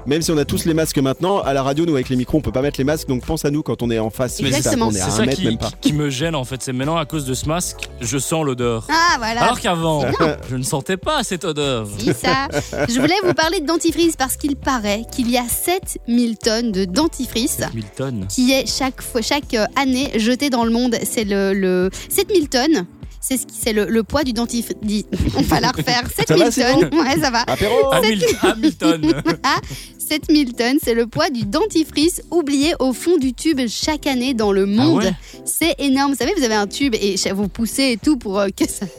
Même 0.08 0.22
si 0.22 0.32
on 0.32 0.38
a 0.38 0.46
tous 0.46 0.66
les 0.66 0.74
masques 0.74 0.98
maintenant, 1.00 1.42
à 1.42 1.54
la 1.54 1.62
radio, 1.64 1.86
nous 1.86 1.94
avec 1.94 2.10
les 2.10 2.16
micros, 2.16 2.38
on 2.38 2.42
peut 2.42 2.52
pas 2.52 2.62
mettre 2.62 2.80
les 2.80 2.84
masques, 2.86 3.08
donc 3.08 3.26
pense 3.26 3.44
à 3.46 3.52
nous 3.52 3.62
quand 3.62 3.82
on 3.84 3.92
est 3.92 4.00
en 4.00 4.10
face. 4.10 4.42
Mais 4.42 4.48
c'est 4.48 4.52
ça, 4.54 4.58
Exactement. 4.60 4.90
qu'on 4.90 4.96
est 4.96 5.02
à 5.02 5.06
C'est 5.06 5.12
ça 5.18 5.26
mètre, 5.26 5.38
qui, 5.38 5.46
même 5.46 5.58
pas. 5.58 5.70
qui- 5.70 5.90
qui 5.90 5.94
me 5.94 6.10
gêne 6.10 6.34
en 6.36 6.46
fait. 6.46 6.62
C'est 6.64 6.74
maintenant 6.74 6.98
à 6.98 7.06
cause 7.06 7.26
de 7.26 7.34
ce 7.34 7.46
masque, 7.46 7.90
je 8.02 8.18
sens 8.18 8.46
l'odeur. 8.46 8.88
Ah 8.90 9.16
voilà. 9.18 9.44
Alors 9.44 9.60
qu'avant, 9.60 10.06
je 10.50 10.56
ne 10.56 10.64
sentais 10.64 10.98
pas 10.98 11.24
cette 11.24 11.44
odeur. 11.46 11.88
Si, 12.00 12.14
ça. 12.14 12.48
Je 12.90 13.00
voulais 13.00 13.16
vous 13.24 13.34
parler 13.34 13.60
de 13.60 13.66
dentifrice 13.66 14.16
parce 14.16 14.38
qu'il 14.38 14.56
paraît 14.56 15.04
qu'il 15.12 15.30
y 15.30 15.38
a 15.38 15.44
7000 15.48 16.38
tonnes 16.38 16.72
de 16.72 16.86
dentifrice 16.86 17.60
Milton. 17.74 18.26
qui 18.30 18.52
est 18.54 18.66
chaque, 18.66 19.02
fois, 19.02 19.22
chaque 19.22 19.54
euh, 19.54 19.66
année 19.76 20.12
jeté 20.18 20.50
dans 20.50 20.64
le 20.64 20.72
monde. 20.72 20.96
C'est 21.04 21.26
le, 21.26 21.54
le 21.54 21.90
7000 22.10 22.48
tonnes. 22.50 22.86
C'est 23.20 23.36
ce 23.38 23.46
qui- 23.46 23.56
c'est 23.62 23.74
le, 23.74 23.86
le 23.88 24.04
poids 24.04 24.24
du 24.24 24.32
dentifrice. 24.32 24.76
On 25.38 25.42
va 25.42 25.60
la 25.60 25.72
refaire. 25.72 26.04
7000 26.16 26.44
va, 26.46 26.52
sinon 26.52 26.80
tonnes. 26.90 27.00
Ouais, 27.00 27.20
ça 27.20 27.30
va. 27.30 27.42
Apéro 27.48 27.92
Hamil- 27.92 28.24
Hamilton. 28.42 29.22
7000 30.08 30.54
tonnes. 30.54 30.78
C'est 30.82 30.94
le 30.94 31.08
poids 31.08 31.30
du 31.30 31.46
dentifrice 31.46 32.22
oublié 32.32 32.74
au 32.80 32.94
fond 32.94 33.18
du 33.18 33.34
tube 33.34 33.60
chaque 33.68 34.08
année 34.08 34.34
dans 34.34 34.52
le 34.52 34.66
monde. 34.66 35.04
ouais 35.04 35.14
C'est 35.46 35.76
énorme. 35.80 36.12
Vous 36.12 36.18
savez, 36.18 36.34
vous 36.38 36.44
avez 36.44 36.56
un 36.56 36.68
tube 36.68 36.96
et 36.96 37.16
vous 37.34 37.48
poussez 37.48 37.92
et 37.92 37.98
tout 37.98 38.18
pour 38.18 38.40
euh, 38.40 38.48
que 38.56 38.68
ça. 38.68 38.86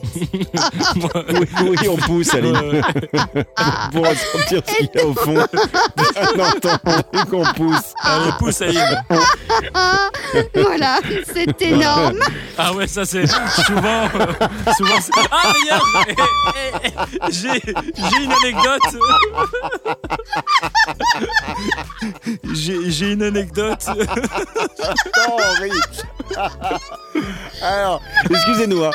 Oui, 1.61 1.77
oui, 1.81 1.89
on 1.89 1.97
pousse, 1.97 2.35
Aline. 2.35 2.55
pour 3.93 4.07
ressentir 4.07 4.63
ce 4.67 4.77
qu'il 4.77 4.91
y 4.95 4.99
a 4.99 5.07
au 5.07 5.15
fond. 5.15 5.35
Bien 5.97 6.47
entendu 6.47 7.31
qu'on 7.31 7.45
pousse. 7.55 7.95
Allez, 8.03 8.31
pousse, 8.39 8.63
Aline. 8.63 9.03
voilà, 10.55 11.01
c'est 11.33 11.63
énorme. 11.63 12.19
Ah 12.57 12.73
ouais, 12.75 12.87
ça 12.87 13.05
c'est 13.05 13.27
souvent. 13.27 14.09
euh, 14.15 14.73
souvent 14.77 14.95
ah 15.31 15.53
d'ailleurs, 15.53 15.85
eh, 16.09 16.15
eh, 16.85 16.89
eh, 16.89 17.33
j'ai 17.33 17.61
j'ai 17.63 18.25
une 18.25 18.33
anecdote. 18.33 18.83
J'ai 22.55 22.91
j'ai 22.91 23.13
une 23.13 23.23
anecdote. 23.23 23.85
Non, 25.29 25.37
Henri. 25.37 25.71
Alors, 27.63 28.01
excusez-nous. 28.31 28.85
hein. 28.85 28.91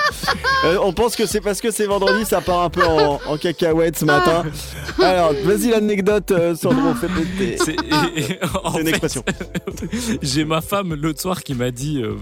Euh, 0.66 0.78
on 0.82 0.94
pense 0.94 1.16
que 1.16 1.26
c'est 1.26 1.42
parce 1.42 1.60
que 1.60 1.70
c'est 1.72 1.86
vendredi, 1.86 2.24
ça 2.26 2.40
part 2.42 2.62
un 2.62 2.70
peu 2.70 2.86
en, 2.86 3.20
en 3.28 3.38
cacahuète 3.38 3.98
ce 3.98 4.06
matin. 4.06 4.44
Alors, 5.02 5.34
vas-y 5.44 5.70
l'anecdote, 5.70 6.32
euh, 6.32 6.56
Sandro, 6.56 6.94
fais 6.96 7.08
péter. 7.10 7.58
C'est 7.58 7.76
C'est 8.16 8.40
une 8.80 8.84
fait, 8.86 8.90
expression. 8.90 9.24
J'ai 10.22 10.46
ma 10.46 10.62
femme 10.62 10.94
l'autre 10.96 11.22
soir 11.22 11.44
qui 11.44 11.54
m'a 11.54 11.72
dit 11.72 12.02
euh, 12.02 12.16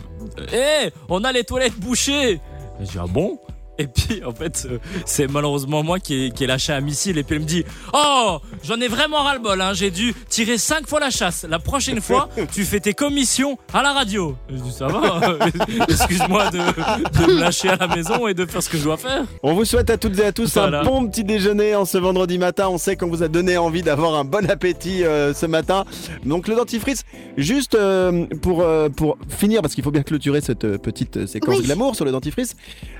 Hé, 0.51 0.91
on 1.09 1.23
a 1.23 1.31
les 1.31 1.43
toilettes 1.43 1.77
bouchées 1.79 2.39
J'ai 2.79 2.85
dit 2.85 2.97
Ah 2.99 3.05
bon? 3.07 3.39
Et 3.77 3.87
puis 3.87 4.23
en 4.25 4.31
fait, 4.31 4.67
euh, 4.69 4.77
c'est 5.05 5.27
malheureusement 5.27 5.83
moi 5.83 5.99
qui 5.99 6.25
ai, 6.25 6.31
qui 6.31 6.43
ai 6.43 6.47
lâché 6.47 6.73
un 6.73 6.81
missile 6.81 7.17
et 7.17 7.23
puis 7.23 7.35
elle 7.35 7.41
me 7.41 7.47
dit 7.47 7.63
Oh, 7.93 8.39
j'en 8.63 8.79
ai 8.79 8.87
vraiment 8.87 9.17
ras-le-bol, 9.23 9.59
hein. 9.61 9.73
j'ai 9.73 9.91
dû 9.91 10.13
tirer 10.29 10.57
cinq 10.57 10.87
fois 10.87 10.99
la 10.99 11.09
chasse. 11.09 11.45
La 11.49 11.59
prochaine 11.59 12.01
fois, 12.01 12.29
tu 12.51 12.63
fais 12.65 12.79
tes 12.79 12.93
commissions 12.93 13.57
à 13.73 13.81
la 13.81 13.93
radio. 13.93 14.35
Je 14.49 14.55
dis 14.57 14.71
Ça 14.71 14.87
va, 14.87 15.21
excuse-moi 15.89 16.49
de, 16.51 16.57
de 16.57 17.33
me 17.33 17.39
lâcher 17.39 17.69
à 17.69 17.75
la 17.77 17.87
maison 17.87 18.27
et 18.27 18.33
de 18.33 18.45
faire 18.45 18.61
ce 18.61 18.69
que 18.69 18.77
je 18.77 18.83
dois 18.83 18.97
faire. 18.97 19.25
On 19.43 19.53
vous 19.53 19.65
souhaite 19.65 19.89
à 19.89 19.97
toutes 19.97 20.17
et 20.19 20.25
à 20.25 20.31
tous 20.31 20.53
Voilà. 20.53 20.81
un 20.81 20.83
bon 20.83 21.07
petit 21.07 21.23
déjeuner 21.23 21.75
en 21.75 21.85
ce 21.85 21.97
vendredi 21.97 22.37
matin. 22.37 22.67
On 22.69 22.77
sait 22.77 22.95
qu'on 22.95 23.07
vous 23.07 23.23
a 23.23 23.27
donné 23.27 23.57
envie 23.57 23.81
d'avoir 23.81 24.15
un 24.15 24.23
bon 24.25 24.49
appétit 24.49 25.03
euh, 25.03 25.33
ce 25.33 25.45
matin. 25.45 25.85
Donc 26.25 26.47
le 26.47 26.55
dentifrice, 26.55 27.03
juste 27.37 27.75
euh, 27.75 28.25
pour, 28.41 28.61
euh, 28.61 28.89
pour 28.89 29.17
finir, 29.29 29.61
parce 29.61 29.73
qu'il 29.75 29.83
faut 29.83 29.91
bien 29.91 30.03
clôturer 30.03 30.41
cette 30.41 30.77
petite 30.77 31.25
séquence 31.25 31.57
Oui. 31.57 31.63
glamour 31.65 31.95
sur 31.95 32.05
le 32.05 32.11
dentifrice. 32.11 32.55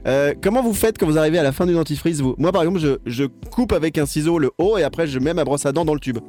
euh, 0.08 0.34
comment 0.62 0.74
vous 0.74 0.80
faites 0.80 0.98
quand 0.98 1.06
vous 1.08 1.18
arrivez 1.18 1.40
à 1.40 1.44
la 1.44 1.52
fin 1.52 1.66
du 1.66 1.74
dentifrice 1.74 2.20
vous? 2.20 2.36
Moi 2.38 2.52
par 2.52 2.62
exemple, 2.62 2.80
je, 2.80 2.98
je 3.06 3.24
coupe 3.26 3.74
avec 3.74 3.98
un 3.98 4.06
ciseau 4.06 4.38
le 4.38 4.52
haut 4.58 4.78
et 4.78 4.84
après 4.84 5.08
je 5.08 5.18
mets 5.20 5.34
ma 5.34 5.44
brosse 5.44 5.66
à 5.66 5.72
dents 5.72 5.86
dans 5.86 5.94
le 5.96 6.00
tube. 6.00 6.20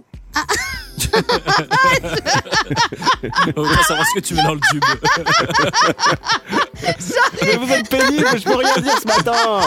On 3.56 3.62
va 3.62 3.82
savoir 3.82 4.06
ce 4.06 4.14
que 4.20 4.24
tu 4.24 4.34
mets 4.34 4.42
dans 4.42 4.54
le 4.54 4.60
tube. 4.70 4.82
Mais 7.42 7.56
vous 7.56 7.72
êtes 7.72 7.88
pénible, 7.88 8.26
je 8.36 8.44
peux 8.44 8.56
rien 8.56 8.76
dire 8.78 8.98
ce 8.98 9.06
matin. 9.06 9.60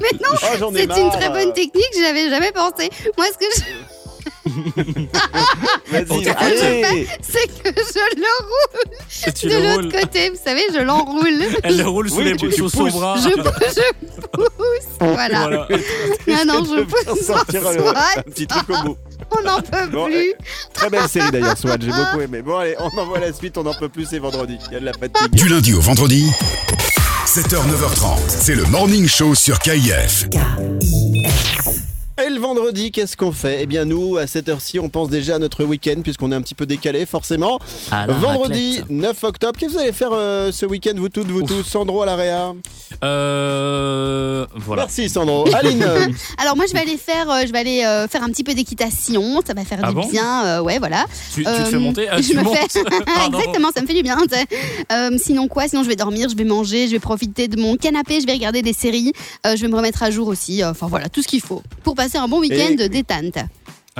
Mais 0.00 0.10
non, 0.22 0.30
Oh, 0.60 0.70
c'est 0.72 0.84
une 0.84 1.10
très 1.10 1.30
bonne 1.30 1.52
technique, 1.52 1.90
je 1.96 2.00
n'avais 2.02 2.28
jamais 2.30 2.52
pensé. 2.52 2.90
Moi, 3.16 3.26
ce 3.32 3.38
que 3.38 3.46
je 3.56 3.62
Vas-y, 5.90 6.28
allez. 6.28 7.06
c'est 7.22 7.46
que 7.62 7.70
je 7.70 8.16
le 8.16 8.26
roule 8.44 9.34
tu 9.34 9.48
de 9.48 9.54
le 9.54 9.62
l'autre 9.62 9.82
roules. 9.82 9.92
côté. 9.92 10.30
Vous 10.30 10.38
savez, 10.42 10.62
je 10.74 10.80
l'enroule. 10.80 11.42
Elle 11.62 11.76
le 11.78 11.88
roule 11.88 12.08
sous 12.10 12.16
Oui, 12.18 12.24
les 12.24 12.36
tu- 12.36 12.48
tu 12.48 12.56
sous 12.56 12.68
son 12.68 12.84
pousses. 12.84 12.92
bras. 12.94 13.16
Je, 13.18 13.28
je 13.30 14.36
pousse. 14.36 14.88
Voilà. 15.00 15.38
Voilà. 15.48 15.68
Non, 16.26 16.44
non, 16.46 16.64
je 16.64 16.82
pousse 16.82 17.04
dans 17.04 17.16
sortir 17.16 17.62
le- 17.72 17.78
SWAT. 17.80 17.94
un 18.16 18.22
petit 18.22 18.46
truc 18.46 18.68
au 18.70 18.82
bout. 18.84 18.96
On 19.38 19.42
n'en 19.42 19.60
peut 19.60 19.86
Bon, 19.90 20.06
plus. 20.06 20.32
Très 20.72 20.88
belle 20.90 21.08
série 21.08 21.30
d'ailleurs, 21.30 21.56
SWAT, 21.56 21.76
j'ai 21.80 21.88
beaucoup 21.88 22.20
aimé. 22.20 22.40
Bon 22.42 22.56
allez, 22.56 22.76
on 22.78 22.98
envoie 22.98 23.18
la 23.18 23.32
suite, 23.32 23.58
on 23.58 23.62
n'en 23.64 23.74
peut 23.74 23.88
plus, 23.90 24.06
c'est 24.08 24.18
vendredi. 24.18 24.56
Il 24.68 24.72
y 24.74 24.76
a 24.76 24.80
de 24.80 24.84
la 24.86 24.92
fatigue. 24.94 25.30
Du 25.32 25.48
lundi 25.48 25.74
au 25.74 25.80
vendredi, 25.80 26.30
7h, 27.26 27.56
9h30, 27.66 28.18
c'est 28.28 28.54
le 28.54 28.64
Morning 28.64 29.06
Show 29.06 29.34
sur 29.34 29.58
KIF. 29.58 30.26
Et 32.24 32.30
le 32.30 32.40
vendredi, 32.40 32.90
qu'est-ce 32.90 33.16
qu'on 33.16 33.30
fait? 33.30 33.58
Eh 33.62 33.66
bien 33.66 33.84
nous, 33.84 34.16
à 34.16 34.26
cette 34.26 34.48
heure-ci, 34.48 34.80
on 34.80 34.88
pense 34.88 35.08
déjà 35.08 35.36
à 35.36 35.38
notre 35.38 35.62
week-end, 35.64 36.00
puisqu'on 36.02 36.32
est 36.32 36.34
un 36.34 36.42
petit 36.42 36.56
peu 36.56 36.66
décalé 36.66 37.06
forcément. 37.06 37.60
La 37.92 38.06
vendredi 38.06 38.78
raclette. 38.80 38.90
9 38.90 39.24
octobre, 39.24 39.58
qu'est-ce 39.58 39.70
que 39.72 39.76
vous 39.76 39.82
allez 39.82 39.92
faire 39.92 40.10
euh, 40.12 40.50
ce 40.50 40.66
week-end, 40.66 40.94
vous 40.96 41.08
toutes, 41.10 41.28
vous 41.28 41.42
tous? 41.44 41.62
Sandro 41.62 42.02
à 42.02 42.06
l'AREA 42.06 42.54
Euh. 43.04 44.46
Voilà. 44.56 44.82
Merci 44.82 45.08
Sandro. 45.08 45.46
Aline? 45.54 45.84
Alors 46.38 46.56
moi, 46.56 46.64
je 46.66 46.72
vais 46.72 46.80
aller 46.80 46.96
faire, 46.96 47.30
euh, 47.30 47.42
je 47.46 47.52
vais 47.52 47.58
aller 47.58 47.84
euh, 47.84 48.08
faire 48.08 48.24
un 48.24 48.28
petit 48.28 48.42
peu 48.44 48.54
d'équitation. 48.54 49.40
Ça 49.46 49.54
va 49.54 49.64
faire 49.64 49.78
Ah 49.82 49.88
du 49.90 49.94
bon? 49.94 50.08
bien. 50.08 50.44
euh, 50.46 50.60
ouais, 50.60 50.78
voilà. 50.80 51.04
Tu, 51.32 51.44
tu 51.44 51.44
te 51.44 51.50
fais 51.50 51.76
Euh, 51.76 51.78
monter? 51.80 52.08
Ah, 52.10 52.16
je 52.20 52.30
tu 52.30 52.36
me 52.36 52.42
montes? 52.42 52.56
fais- 52.56 52.82
Pardon. 53.14 53.38
Exactement, 53.38 53.68
ça 53.74 53.80
me 53.80 53.86
fait 53.86 53.94
du 53.94 54.02
bien. 54.02 54.16
tu 54.28 54.34
sais. 54.36 54.46
Euh, 54.92 55.16
sinon 55.22 55.46
quoi? 55.46 55.68
Sinon 55.68 55.84
je 55.84 55.88
vais 55.88 55.96
dormir, 55.96 56.28
je 56.28 56.34
vais 56.36 56.44
manger, 56.44 56.86
je 56.88 56.92
vais 56.92 56.98
profiter 56.98 57.46
de 57.46 57.60
mon 57.60 57.76
canapé, 57.76 58.20
je 58.20 58.26
vais 58.26 58.32
regarder 58.32 58.62
des 58.62 58.72
séries, 58.72 59.12
euh, 59.46 59.54
je 59.54 59.62
vais 59.62 59.68
me 59.68 59.76
remettre 59.76 60.02
à 60.02 60.10
jour 60.10 60.26
aussi. 60.26 60.62
euh, 60.64 60.70
Enfin 60.70 60.88
voilà, 60.88 61.08
tout 61.08 61.22
ce 61.22 61.28
qu'il 61.28 61.40
faut 61.42 61.62
pour 61.84 61.94
passer 61.94 62.07
un 62.16 62.28
bon 62.28 62.40
week-end 62.40 62.70
Et- 62.70 62.76
de 62.76 62.86
détente. 62.86 63.38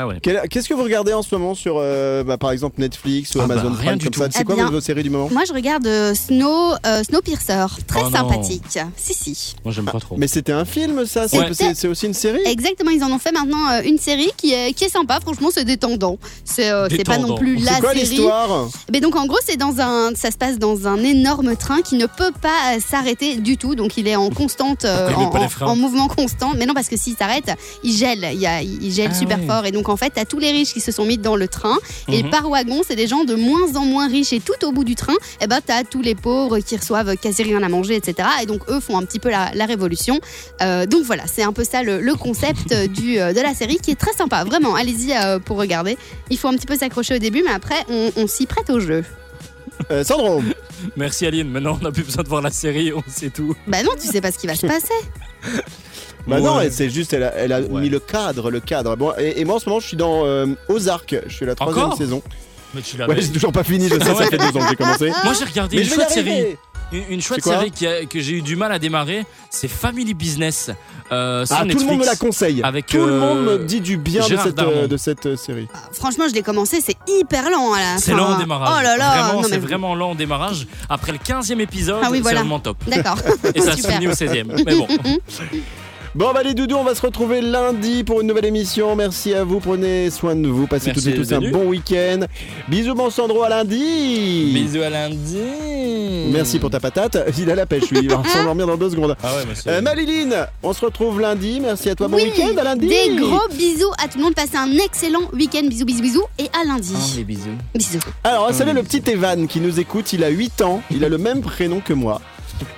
Ah 0.01 0.07
ouais. 0.07 0.21
qu'est-ce 0.21 0.69
que 0.69 0.75
vous 0.75 0.83
regardez 0.85 1.13
en 1.13 1.23
ce 1.23 1.35
moment 1.35 1.55
sur, 1.55 1.75
euh, 1.79 2.23
bah, 2.23 2.39
par 2.39 2.53
exemple, 2.53 2.81
Netflix 2.81 3.35
ou 3.35 3.41
Ah 3.43 3.47
bah, 3.47 3.55
Amazon 3.55 3.71
rien 3.75 3.77
Prime 3.89 3.99
du 3.99 4.05
comme 4.07 4.13
tout. 4.15 4.21
ça 4.21 4.29
C'est 4.31 4.41
Eh 4.43 4.45
quoi 4.45 4.55
bien, 4.55 4.71
vos 4.71 4.81
séries 4.81 5.03
du 5.03 5.11
moment? 5.11 5.29
Moi 5.33 5.43
je 5.47 5.53
regarde 5.53 5.87
euh, 5.87 6.15
Snow, 6.15 6.75
euh, 6.87 7.03
Snowpiercer, 7.03 7.67
très 7.87 8.01
Oh 8.01 8.05
non. 8.05 8.11
sympathique. 8.11 8.79
Si 8.97 9.15
si. 9.15 9.55
Moi 9.65 9.73
j'aime 9.75 9.87
pas 9.87 9.99
trop. 9.99 10.17
Mais 10.17 10.29
c'était 10.29 10.53
un 10.53 10.65
film 10.65 11.05
ça 11.07 11.27
C'est 11.27 11.39
Ouais. 11.39 11.47
c'est- 11.53 11.75
c'est 11.75 11.89
aussi 11.89 12.07
une 12.07 12.15
série? 12.15 12.41
Exactement, 12.47 12.91
ils 12.91 13.03
en 13.03 13.11
ont 13.11 13.19
fait 13.19 13.33
maintenant 13.33 13.71
euh, 13.73 13.81
une 13.85 13.99
série 13.99 14.31
qui 14.37 14.53
est, 14.53 14.73
qui 14.73 14.85
est 14.85 14.89
sympa. 14.89 15.19
Franchement, 15.21 15.49
c'est 15.53 15.65
détendant. 15.65 16.19
C'est 16.45 16.71
euh, 16.71 16.87
c'est 16.91 17.05
pas 17.05 17.19
non 17.19 17.35
plus 17.37 17.57
la 17.57 17.73
C'est 17.75 17.81
quoi 17.81 17.93
série. 17.95 18.07
l'histoire? 18.07 18.69
Mais 18.93 19.01
donc 19.01 19.17
en 19.17 19.27
gros, 19.27 19.39
c'est 19.45 19.57
dans 19.57 19.81
un, 19.81 20.15
ça 20.15 20.31
se 20.31 20.37
passe 20.37 20.59
dans 20.59 20.87
un 20.87 20.99
énorme 21.03 21.57
train 21.57 21.83
qui 21.83 21.97
ne 21.97 22.07
peut 22.07 22.33
pas 22.41 22.79
s'arrêter 22.87 23.37
du 23.37 23.57
tout. 23.57 23.75
Donc 23.75 23.97
il 23.97 24.07
est 24.07 24.17
en 24.17 24.31
constante, 24.31 24.85
euh, 24.85 25.11
en, 25.63 25.77
mouvement 25.77 26.09
constant. 26.09 26.53
Mais 26.57 26.67
non, 26.67 26.75
parce 26.75 26.89
que 26.89 26.97
s'il 26.97 27.17
s'arrête, 27.17 27.51
il 27.83 27.93
gèle. 27.97 28.29
Il, 28.33 28.41
y 28.41 28.47
a, 28.47 28.63
il 28.63 28.93
gèle 28.93 29.11
Ah 29.13 29.15
super 29.15 29.39
ouais. 29.39 29.47
fort. 29.47 29.65
Et 29.67 29.73
donc 29.73 29.88
en 29.88 29.96
fait, 29.96 30.11
t'as 30.14 30.24
tous 30.24 30.38
les 30.38 30.51
riches 30.51 30.72
qui 30.72 30.81
se 30.81 30.92
sont 30.92 31.05
mis 31.05 31.18
dans 31.18 31.37
le 31.37 31.48
train. 31.48 31.77
Et 32.11 32.22
Mhm. 32.22 32.31
par 32.31 32.48
wagon, 32.48 32.83
c'est 32.87 32.96
des 32.96 33.07
gens 33.07 33.24
de 33.24 33.35
moins 33.35 33.74
en 33.77 33.85
moins 33.85 34.09
riches. 34.09 34.33
Et 34.33 34.40
tout 34.40 34.64
au 34.64 34.72
bout 34.72 34.85
du 34.85 34.94
train, 34.94 35.14
eh 35.40 35.46
ben 35.46 35.61
t'as 35.64 35.85
tous 35.85 36.03
les 36.03 36.14
pauvres 36.14 36.59
qui 36.61 36.77
reçoivent 36.77 37.16
quasi 37.16 37.42
rien 37.42 37.62
à 37.62 37.68
manger, 37.68 37.96
etc. 37.96 38.29
Et 38.42 38.46
donc 38.46 38.62
eux 38.70 38.81
font 38.81 38.96
un 38.98 39.05
petit 39.05 39.18
peu 39.18 39.31
la, 39.31 39.51
la 39.55 39.66
révolution. 39.66 40.20
Euh, 40.62 40.87
donc 40.87 41.05
voilà, 41.05 41.24
c'est 41.27 41.42
un 41.42 41.53
peu 41.53 41.64
ça 41.64 41.83
le, 41.83 42.01
le 42.01 42.14
concept 42.14 42.72
euh, 42.72 42.87
du, 42.87 43.18
euh, 43.18 43.33
de 43.33 43.40
la 43.40 43.55
série 43.55 43.79
qui 43.79 43.90
est 43.90 43.98
très 44.01 44.12
sympa. 44.12 44.44
Vraiment, 44.44 44.74
allez-y 44.74 45.12
euh, 45.14 45.38
pour 45.38 45.57
regarder. 45.59 45.96
Il 46.31 46.38
faut 46.38 46.48
un 46.48 46.55
petit 46.57 46.66
peu 46.66 46.77
s'accrocher 46.77 47.14
au 47.16 47.18
début, 47.18 47.42
mais 47.44 47.53
après, 47.53 47.77
on, 47.88 48.11
on 48.16 48.27
s'y 48.27 48.46
prête 48.46 48.70
au 48.70 48.81
jeu. 48.81 49.05
Euh, 49.90 50.03
Sandro 50.05 50.42
Merci 50.96 51.27
Aline, 51.27 51.48
maintenant 51.51 51.77
on 51.81 51.85
n'a 51.85 51.90
plus 51.92 52.03
besoin 52.05 52.22
de 52.22 52.29
voir 52.29 52.40
la 52.42 52.51
série, 52.51 52.92
on 52.92 53.03
sait 53.09 53.31
tout. 53.31 53.55
Bah 53.66 53.83
non, 53.83 53.90
tu 54.01 54.07
sais 54.07 54.20
pas 54.20 54.31
ce 54.33 54.38
qui 54.38 54.46
va 54.46 54.55
se 54.55 54.66
passer. 54.66 54.94
Bah 56.29 56.41
non, 56.41 56.61
c'est 56.71 56.91
juste, 56.91 57.12
elle 57.12 57.25
a, 57.25 57.35
elle 57.35 57.53
a 57.53 57.61
Ouais. 57.61 57.81
mis 57.83 57.88
le 57.88 57.99
cadre, 58.01 58.51
le 58.51 58.61
cadre. 58.61 58.97
Bon, 58.97 59.12
et, 59.19 59.41
et 59.41 59.45
moi 59.45 59.57
en 59.57 59.59
ce 59.59 59.69
moment, 59.69 59.81
je 59.81 59.87
suis 59.88 59.97
dans 59.97 60.25
euh, 60.27 60.47
Ozark. 60.69 61.17
Je 61.27 61.35
suis 61.35 61.45
à 61.45 61.49
la 61.49 61.55
troisième 61.55 61.85
Encore 61.87 61.99
saison. 61.99 62.23
Mais 62.75 62.83
tu. 62.83 62.97
Ouais, 63.03 63.21
j'ai 63.21 63.29
toujours 63.33 63.53
pas 63.53 63.64
fini. 63.64 63.88
Je 63.88 63.95
sais, 63.99 64.01
Ah 64.03 64.14
ça 64.14 64.25
fait 64.27 64.37
deux 64.38 64.45
ans 64.45 64.61
que 64.64 64.69
j'ai 64.71 64.77
commencé. 64.77 65.09
Moi 65.25 65.33
j'ai 65.38 65.45
regardé 65.47 65.77
Mais 65.77 65.83
une 65.85 65.88
chouette 65.88 66.11
série. 66.11 66.57
Une, 66.91 67.03
une 67.11 67.21
chouette 67.21 67.45
série 67.45 67.71
qui 67.71 67.87
a- 67.87 68.07
que 68.07 68.19
j'ai 68.19 68.33
eu 68.33 68.41
du 68.43 68.57
mal 68.57 68.73
à 68.73 68.79
démarrer, 68.79 69.27
c'est 69.51 69.69
Family 69.69 70.14
Business. 70.14 70.71
Euh, 71.12 71.45
sur 71.45 71.57
Ah, 71.57 71.61
tout 71.61 71.67
Netflix. 71.69 71.85
le 71.85 71.91
monde 71.91 72.01
me 72.01 72.07
la 72.07 72.17
conseille. 72.17 72.61
Avec, 72.62 72.87
tout 72.87 72.97
le 72.99 73.12
euh, 73.12 73.21
monde 73.21 73.45
me 73.45 73.59
dit 73.59 73.81
du 73.83 73.97
bien 73.99 74.27
de 74.27 74.37
cette, 74.37 74.55
Darmon. 74.55 74.73
euh, 74.75 74.87
de 74.87 74.97
cette 74.97 75.27
euh, 75.27 75.37
série. 75.37 75.67
Franchement, 75.93 76.25
je 76.29 76.35
l'ai 76.35 76.43
commencé, 76.43 76.81
c'est 76.83 76.97
hyper 77.07 77.51
lent 77.51 77.73
C'est 77.99 78.12
lent 78.12 78.37
au 78.37 78.38
démarrage. 78.38 78.75
Oh 78.79 78.83
là 78.83 78.97
là, 78.97 79.23
Vraiment, 79.23 79.43
c'est 79.43 79.51
mais- 79.53 79.59
vraiment 79.59 79.95
lent 79.95 80.12
au 80.12 80.14
démarrage. 80.14 80.67
Après 80.88 81.12
le 81.12 81.19
15e 81.19 81.61
épisode, 81.61 82.01
Ah 82.03 82.09
oui, 82.11 82.21
voilà. 82.21 82.38
c'est 82.38 82.43
vraiment 82.45 82.61
top. 82.61 82.77
D'accord. 82.87 83.19
Et 83.55 83.61
ça 83.61 83.77
se 83.77 83.87
finit 83.87 84.09
au 84.09 84.12
16e. 84.12 84.62
Mais 84.64 84.75
bon. 84.75 84.87
Bon, 86.14 86.33
bah 86.33 86.42
les 86.42 86.55
doudous, 86.55 86.77
on 86.77 86.85
va 86.85 86.94
se 86.94 87.03
retrouver 87.03 87.40
lundi 87.40 88.03
pour 88.03 88.21
une 88.23 88.27
nouvelle 88.29 88.47
émission. 88.47 88.97
Merci 88.97 89.35
à 89.35 89.44
vous, 89.44 89.61
prenez 89.61 90.11
soin 90.11 90.35
de 90.35 90.49
vous. 90.49 90.66
Passez 90.66 90.87
Merci 90.87 91.05
toutes 91.12 91.14
et 91.14 91.16
tous 91.16 91.33
un 91.35 91.51
bon 91.51 91.66
week-end. 91.66 92.21
Bisous, 92.66 92.94
mon 92.94 93.11
Sandro, 93.11 93.42
à 93.42 93.49
lundi. 93.51 94.51
Bisous 94.55 94.83
à 94.83 94.88
lundi. 94.90 95.37
Merci 96.33 96.59
pour 96.59 96.71
ta 96.71 96.81
patate. 96.81 97.18
Il 97.38 97.51
a 97.51 97.55
la 97.55 97.66
pêche, 97.66 97.90
lui. 97.90 98.01
Il 98.03 98.09
va 98.09 98.23
s'endormir 98.25 98.66
dans 98.66 98.77
deux 98.77 98.90
secondes. 98.90 99.16
Ah 99.23 99.33
ouais, 99.37 99.44
Euh, 99.66 99.83
Maliline, 99.83 100.35
on 100.62 100.73
se 100.73 100.85
retrouve 100.85 101.21
lundi. 101.21 101.61
Merci 101.61 101.90
à 101.90 101.94
toi. 101.94 102.09
Bon 102.09 102.16
Oui, 102.16 102.25
week-end, 102.25 102.57
à 102.59 102.64
lundi. 102.64 102.88
Des 102.88 103.14
gros 103.16 103.47
bisous 103.57 103.92
à 104.03 104.09
tout 104.09 104.18
le 104.18 104.25
monde. 104.25 104.35
Passez 104.35 104.57
un 104.57 104.73
excellent 104.79 105.23
week-end. 105.35 105.66
Bisous, 105.68 105.85
bisous, 105.85 106.03
bisous. 106.03 106.25
Et 106.38 106.49
à 106.59 106.64
lundi. 106.64 106.94
Ah, 106.97 107.16
les 107.16 107.25
bisous. 107.25 107.51
Bisous. 107.75 107.99
Alors, 108.25 108.53
salut 108.55 108.73
le 108.73 108.83
petit 108.83 109.03
Evan 109.11 109.47
qui 109.47 109.61
nous 109.61 109.79
écoute. 109.79 110.12
Il 110.14 110.25
a 110.25 110.29
8 110.31 110.62
ans. 110.62 110.83
Il 110.90 111.05
a 111.05 111.09
le 111.09 111.18
même 111.18 111.42
prénom 111.42 111.81
que 111.81 111.92
moi. 111.92 112.21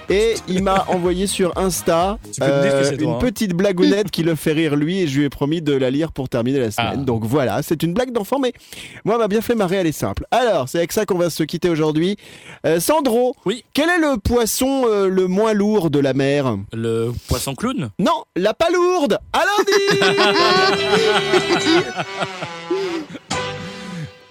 Et 0.09 0.35
il 0.49 0.63
m'a 0.63 0.85
envoyé 0.89 1.27
sur 1.27 1.57
Insta 1.57 2.19
euh, 2.43 2.91
une 2.99 3.11
hein. 3.11 3.19
petite 3.21 3.53
blagounette 3.55 4.11
qui 4.11 4.23
le 4.23 4.35
fait 4.35 4.53
rire 4.53 4.75
lui 4.77 5.01
et 5.01 5.07
je 5.09 5.19
lui 5.19 5.25
ai 5.27 5.29
promis 5.31 5.63
de 5.63 5.73
la 5.73 5.91
lire 5.91 6.11
pour 6.13 6.29
terminer 6.29 6.59
la 6.59 6.71
semaine. 6.71 6.91
Ah. 7.01 7.05
Donc 7.05 7.25
voilà, 7.25 7.63
c'est 7.63 7.83
une 7.83 7.95
blague 7.95 8.13
d'enfant, 8.13 8.39
mais 8.41 8.53
moi 9.05 9.15
elle 9.15 9.21
m'a 9.21 9.29
bien 9.29 9.41
fait 9.41 9.55
marrer, 9.55 9.77
elle 9.77 9.87
est 9.87 9.93
simple. 9.93 10.25
Alors, 10.31 10.69
c'est 10.69 10.79
avec 10.79 10.93
ça 10.93 11.07
qu'on 11.07 11.19
va 11.19 11.31
se 11.31 11.43
quitter 11.45 11.69
aujourd'hui. 11.69 12.17
Euh, 12.67 12.81
Sandro, 12.81 13.35
Oui. 13.47 13.65
quel 13.73 13.89
est 13.89 13.99
le 13.99 14.17
poisson 14.19 14.85
euh, 14.89 15.09
le 15.09 15.27
moins 15.29 15.53
lourd 15.53 15.91
de 15.91 15.99
la 16.01 16.13
mer? 16.15 16.57
Le 16.73 17.13
poisson 17.29 17.55
clown? 17.55 17.91
Non, 17.99 18.25
la 18.37 18.53
palourde 18.55 19.19
À 19.33 19.43
lundi 19.45 20.17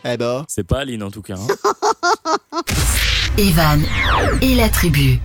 Eh 0.05 0.17
ben. 0.17 0.45
C'est 0.47 0.65
pas 0.65 0.79
Aline 0.79 1.03
en 1.03 1.11
tout 1.11 1.21
cas. 1.21 1.35
hein. 1.35 1.47
Evan 3.37 3.81
et 4.41 4.55
la 4.55 4.69
tribu. 4.69 5.19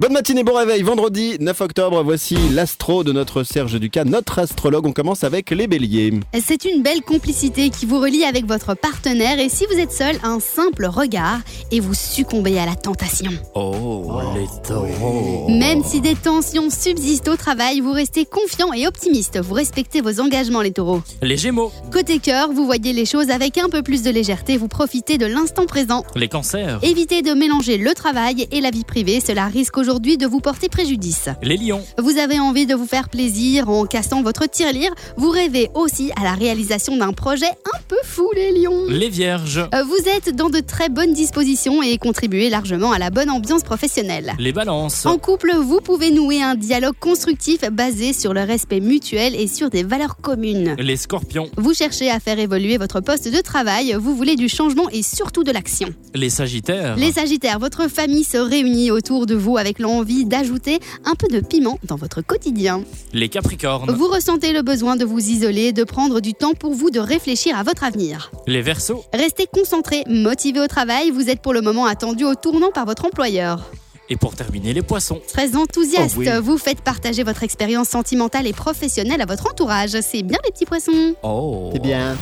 Bonne 0.00 0.14
matinée, 0.14 0.44
bon 0.44 0.54
réveil. 0.54 0.80
Vendredi 0.80 1.36
9 1.40 1.60
octobre, 1.60 2.02
voici 2.02 2.34
l'astro 2.54 3.04
de 3.04 3.12
notre 3.12 3.42
Serge 3.42 3.78
Ducas, 3.78 4.04
notre 4.04 4.38
astrologue. 4.38 4.86
On 4.86 4.92
commence 4.92 5.24
avec 5.24 5.50
les 5.50 5.66
béliers. 5.66 6.14
C'est 6.42 6.64
une 6.64 6.82
belle 6.82 7.02
complicité 7.02 7.68
qui 7.68 7.84
vous 7.84 8.00
relie 8.00 8.24
avec 8.24 8.46
votre 8.46 8.74
partenaire 8.74 9.38
et 9.38 9.50
si 9.50 9.66
vous 9.66 9.78
êtes 9.78 9.92
seul, 9.92 10.16
un 10.22 10.40
simple 10.40 10.86
regard 10.86 11.40
et 11.70 11.80
vous 11.80 11.92
succombez 11.92 12.58
à 12.58 12.64
la 12.64 12.76
tentation. 12.76 13.30
Oh, 13.54 14.22
les 14.34 14.46
taureaux. 14.66 15.50
Même 15.50 15.84
si 15.84 16.00
des 16.00 16.14
tensions 16.14 16.70
subsistent 16.70 17.28
au 17.28 17.36
travail, 17.36 17.80
vous 17.80 17.92
restez 17.92 18.24
confiant 18.24 18.72
et 18.72 18.86
optimiste. 18.86 19.38
Vous 19.38 19.52
respectez 19.52 20.00
vos 20.00 20.18
engagements, 20.18 20.62
les 20.62 20.72
taureaux. 20.72 21.02
Les 21.20 21.36
gémeaux. 21.36 21.72
Côté 21.92 22.20
cœur, 22.20 22.50
vous 22.54 22.64
voyez 22.64 22.94
les 22.94 23.04
choses 23.04 23.28
avec 23.28 23.58
un 23.58 23.68
peu 23.68 23.82
plus 23.82 24.02
de 24.02 24.10
légèreté, 24.10 24.56
vous 24.56 24.68
profitez 24.68 25.18
de 25.18 25.26
l'instant 25.26 25.66
présent. 25.66 26.06
Les 26.16 26.28
cancers. 26.28 26.78
Évitez 26.82 27.20
de 27.20 27.34
mélanger 27.34 27.76
le 27.76 27.92
travail 27.92 28.48
et 28.50 28.62
la 28.62 28.70
vie 28.70 28.84
privée, 28.84 29.20
cela 29.20 29.44
risque 29.44 29.76
aujourd'hui 29.76 29.89
de 29.98 30.26
vous 30.26 30.40
porter 30.40 30.68
préjudice. 30.68 31.28
Les 31.42 31.56
lions. 31.56 31.82
Vous 31.98 32.16
avez 32.18 32.38
envie 32.38 32.64
de 32.64 32.74
vous 32.74 32.86
faire 32.86 33.08
plaisir 33.08 33.68
en 33.68 33.84
cassant 33.86 34.22
votre 34.22 34.48
tirelire, 34.48 34.92
vous 35.16 35.30
rêvez 35.30 35.68
aussi 35.74 36.12
à 36.16 36.22
la 36.22 36.34
réalisation 36.34 36.96
d'un 36.96 37.12
projet 37.12 37.48
un 37.74 37.78
peu 37.88 37.96
fou, 38.04 38.30
les 38.34 38.52
lions. 38.52 38.84
Les 38.88 39.08
vierges. 39.08 39.58
Euh, 39.74 39.82
Vous 39.82 40.08
êtes 40.16 40.34
dans 40.36 40.48
de 40.48 40.60
très 40.60 40.88
bonnes 40.88 41.12
dispositions 41.12 41.82
et 41.82 41.98
contribuez 41.98 42.50
largement 42.50 42.92
à 42.92 42.98
la 42.98 43.10
bonne 43.10 43.30
ambiance 43.30 43.62
professionnelle. 43.62 44.32
Les 44.38 44.52
balances. 44.52 45.06
En 45.06 45.18
couple, 45.18 45.52
vous 45.56 45.80
pouvez 45.80 46.12
nouer 46.12 46.40
un 46.42 46.54
dialogue 46.54 46.96
constructif 47.00 47.62
basé 47.72 48.12
sur 48.12 48.32
le 48.32 48.42
respect 48.42 48.80
mutuel 48.80 49.34
et 49.34 49.48
sur 49.48 49.70
des 49.70 49.82
valeurs 49.82 50.16
communes. 50.18 50.76
Les 50.78 50.96
scorpions. 50.96 51.50
Vous 51.56 51.74
cherchez 51.74 52.10
à 52.10 52.20
faire 52.20 52.38
évoluer 52.38 52.78
votre 52.78 53.00
poste 53.00 53.28
de 53.32 53.40
travail, 53.40 53.96
vous 53.98 54.14
voulez 54.14 54.36
du 54.36 54.48
changement 54.48 54.88
et 54.90 55.02
surtout 55.02 55.42
de 55.42 55.50
l'action. 55.50 55.88
Les 56.14 56.30
sagittaires. 56.30 56.96
Les 56.96 57.12
Sagittaires, 57.12 57.58
votre 57.58 57.88
famille 57.88 58.24
se 58.24 58.36
réunit 58.38 58.90
autour 58.90 59.26
de 59.26 59.34
vous 59.34 59.56
avec 59.58 59.69
l'envie 59.78 60.24
d'ajouter 60.24 60.80
un 61.04 61.14
peu 61.14 61.28
de 61.28 61.40
piment 61.40 61.78
dans 61.84 61.96
votre 61.96 62.22
quotidien. 62.22 62.82
Les 63.12 63.28
capricornes. 63.28 63.90
Vous 63.92 64.08
ressentez 64.08 64.52
le 64.52 64.62
besoin 64.62 64.96
de 64.96 65.04
vous 65.04 65.18
isoler, 65.20 65.72
de 65.72 65.84
prendre 65.84 66.20
du 66.20 66.34
temps 66.34 66.54
pour 66.54 66.72
vous, 66.74 66.90
de 66.90 67.00
réfléchir 67.00 67.56
à 67.58 67.62
votre 67.62 67.84
avenir. 67.84 68.30
Les 68.46 68.62
versos. 68.62 69.04
Restez 69.14 69.46
concentré, 69.46 70.02
motivé 70.08 70.60
au 70.60 70.66
travail, 70.66 71.10
vous 71.10 71.28
êtes 71.30 71.40
pour 71.42 71.52
le 71.52 71.60
moment 71.60 71.86
attendu 71.86 72.24
au 72.24 72.34
tournant 72.34 72.70
par 72.72 72.86
votre 72.86 73.04
employeur. 73.04 73.70
Et 74.12 74.16
pour 74.16 74.34
terminer, 74.34 74.72
les 74.72 74.82
poissons. 74.82 75.20
Très 75.32 75.54
enthousiaste, 75.54 76.14
Oh 76.16 76.20
oui. 76.20 76.28
vous 76.42 76.58
faites 76.58 76.80
partager 76.80 77.22
votre 77.22 77.44
expérience 77.44 77.90
sentimentale 77.90 78.48
et 78.48 78.52
professionnelle 78.52 79.20
à 79.20 79.24
votre 79.26 79.46
entourage. 79.48 79.90
C'est 80.00 80.24
bien 80.24 80.38
les 80.44 80.50
petits 80.50 80.64
poissons. 80.66 81.14
Oh. 81.22 81.70
C'est 81.72 81.78
bien. 81.80 82.16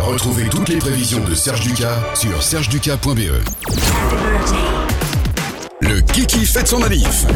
Retrouvez 0.00 0.48
toutes 0.48 0.68
les 0.68 0.78
prévisions 0.78 1.22
de 1.24 1.36
Serge 1.36 1.60
Ducas 1.60 2.00
sur 2.16 2.42
sergeducas.be. 2.42 3.20
Le 5.82 6.00
Kiki 6.00 6.46
fête 6.46 6.68
son 6.68 6.78
manif. 6.78 7.26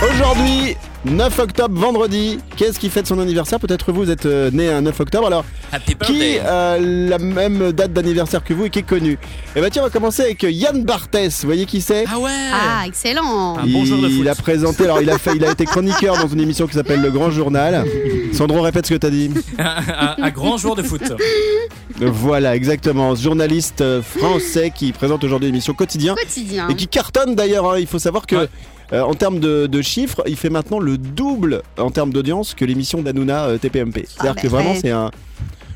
Aujourd'hui, 0.00 0.76
9 1.06 1.38
octobre, 1.40 1.76
vendredi. 1.78 2.38
Qu'est-ce 2.56 2.78
qui 2.78 2.88
fête 2.88 3.08
son 3.08 3.18
anniversaire? 3.18 3.58
Peut-être 3.58 3.90
vous, 3.90 4.04
vous 4.04 4.10
êtes 4.10 4.26
euh, 4.26 4.48
né 4.52 4.68
un 4.70 4.80
9 4.82 5.00
octobre. 5.00 5.26
Alors, 5.26 5.44
Happy 5.72 5.86
qui 5.86 6.12
birthday. 6.12 6.38
a 6.40 6.78
la 6.78 7.18
même 7.18 7.72
date 7.72 7.92
d'anniversaire 7.92 8.44
que 8.44 8.54
vous 8.54 8.66
et 8.66 8.70
qui 8.70 8.78
est 8.78 8.82
connu? 8.84 9.18
Eh 9.56 9.60
ben 9.60 9.68
tiens, 9.70 9.82
on 9.82 9.86
va 9.86 9.90
commencer 9.90 10.22
avec 10.22 10.44
Yann 10.44 10.84
Barthès. 10.84 11.40
Vous 11.40 11.48
voyez 11.48 11.66
qui 11.66 11.80
c'est? 11.80 12.04
Ah 12.12 12.18
ouais. 12.20 12.30
Ah, 12.52 12.84
excellent. 12.86 13.58
Un 13.58 13.66
bon 13.66 13.84
joueur 13.84 14.00
de 14.02 14.08
foot. 14.08 14.18
Il 14.20 14.28
a 14.28 14.34
présenté, 14.36 14.84
alors 14.84 15.02
il 15.02 15.10
a 15.10 15.18
fait, 15.18 15.32
il 15.34 15.44
a 15.44 15.50
été 15.50 15.64
chroniqueur 15.64 16.16
dans 16.16 16.28
une 16.28 16.40
émission 16.40 16.68
qui 16.68 16.74
s'appelle 16.74 17.00
Le 17.00 17.10
Grand 17.10 17.30
Journal. 17.32 17.84
Sandro, 18.32 18.60
répète 18.62 18.86
ce 18.86 18.94
que 18.94 18.98
t'as 18.98 19.10
dit. 19.10 19.30
un, 19.58 19.64
un- 19.64 20.16
un 20.22 20.30
grand 20.30 20.58
joueur 20.58 20.76
de 20.76 20.82
foot. 20.84 21.02
Voilà, 22.00 22.54
exactement. 22.54 23.16
Ce 23.16 23.22
journaliste 23.24 23.80
euh, 23.80 24.00
français 24.02 24.72
qui 24.72 24.92
présente 24.92 25.24
aujourd'hui 25.24 25.48
l'émission 25.48 25.74
Quotidien 25.74 26.14
Quotidien. 26.14 26.68
et 26.68 26.76
qui 26.76 26.86
cartonne 26.86 27.34
d'ailleurs. 27.34 27.72
hein. 27.72 27.78
Il 27.80 27.88
faut 27.88 27.98
savoir 27.98 28.26
que 28.26 28.36
Ouais. 28.36 28.48
Euh, 28.92 29.02
en 29.02 29.14
termes 29.14 29.38
de, 29.40 29.66
de 29.66 29.82
chiffres, 29.82 30.22
il 30.26 30.36
fait 30.36 30.50
maintenant 30.50 30.78
le 30.78 30.96
double 30.98 31.62
en 31.78 31.90
termes 31.90 32.12
d'audience 32.12 32.54
que 32.54 32.64
l'émission 32.64 33.02
d'Anouna 33.02 33.44
euh, 33.46 33.58
TPMP. 33.58 34.06
C'est-à-dire 34.08 34.34
bah 34.34 34.40
que 34.40 34.48
vraiment 34.48 34.72
ouais. 34.72 34.78
c'est 34.80 34.90
un 34.90 35.10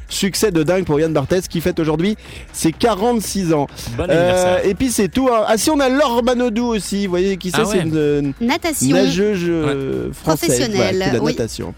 succès 0.09 0.51
de 0.51 0.62
dingue 0.62 0.85
pour 0.85 1.01
Yann 1.01 1.12
Barthès 1.12 1.48
qui 1.48 1.61
fête 1.62 1.81
aujourd'hui 1.81 2.16
ses 2.53 2.70
46 2.72 3.53
ans. 3.55 3.66
Bon 3.96 4.05
Euh, 4.11 4.59
et 4.64 4.75
puis 4.75 4.90
c'est 4.90 5.09
tout. 5.09 5.29
hein. 5.33 5.44
Ah 5.46 5.57
si 5.57 5.70
on 5.70 5.81
a 5.81 5.88
Laure 5.88 6.22
Manodou 6.22 6.66
aussi, 6.66 7.07
vous 7.07 7.11
voyez 7.12 7.37
qui 7.38 7.51
c'est 7.51 7.61
Ah 7.61 7.64
C'est 7.64 7.79
ouais. 7.79 7.83
une, 7.85 7.96
euh, 7.96 8.22
Natation. 8.40 8.94
nageuse 8.94 9.40
euh, 9.46 10.12
française 10.12 10.51
Professionnelle, 10.51 10.98
la 10.98 11.18
oui. 11.22 11.33
natation. 11.33 11.75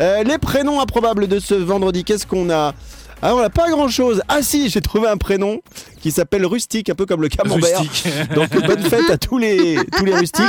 Euh, 0.00 0.22
les 0.22 0.38
prénoms 0.38 0.80
improbables 0.80 1.28
de 1.28 1.38
ce 1.38 1.52
vendredi, 1.54 2.04
qu'est-ce 2.04 2.26
qu'on 2.26 2.48
a? 2.48 2.72
On 3.22 3.40
n'a 3.40 3.50
pas 3.50 3.68
grand 3.70 3.88
chose. 3.88 4.22
Ah 4.28 4.42
si, 4.42 4.68
j'ai 4.70 4.80
trouvé 4.80 5.08
un 5.08 5.16
prénom 5.16 5.60
qui 6.00 6.10
s'appelle 6.10 6.46
Rustique, 6.46 6.88
un 6.90 6.94
peu 6.94 7.06
comme 7.06 7.22
le 7.22 7.28
camembert. 7.28 7.80
Rustique. 7.80 8.04
Donc 8.34 8.50
bonne 8.66 8.82
fête 8.82 9.10
à 9.10 9.16
tous 9.18 9.38
les 9.38 9.78
tous 9.96 10.04
les 10.04 10.14
rustiques. 10.14 10.44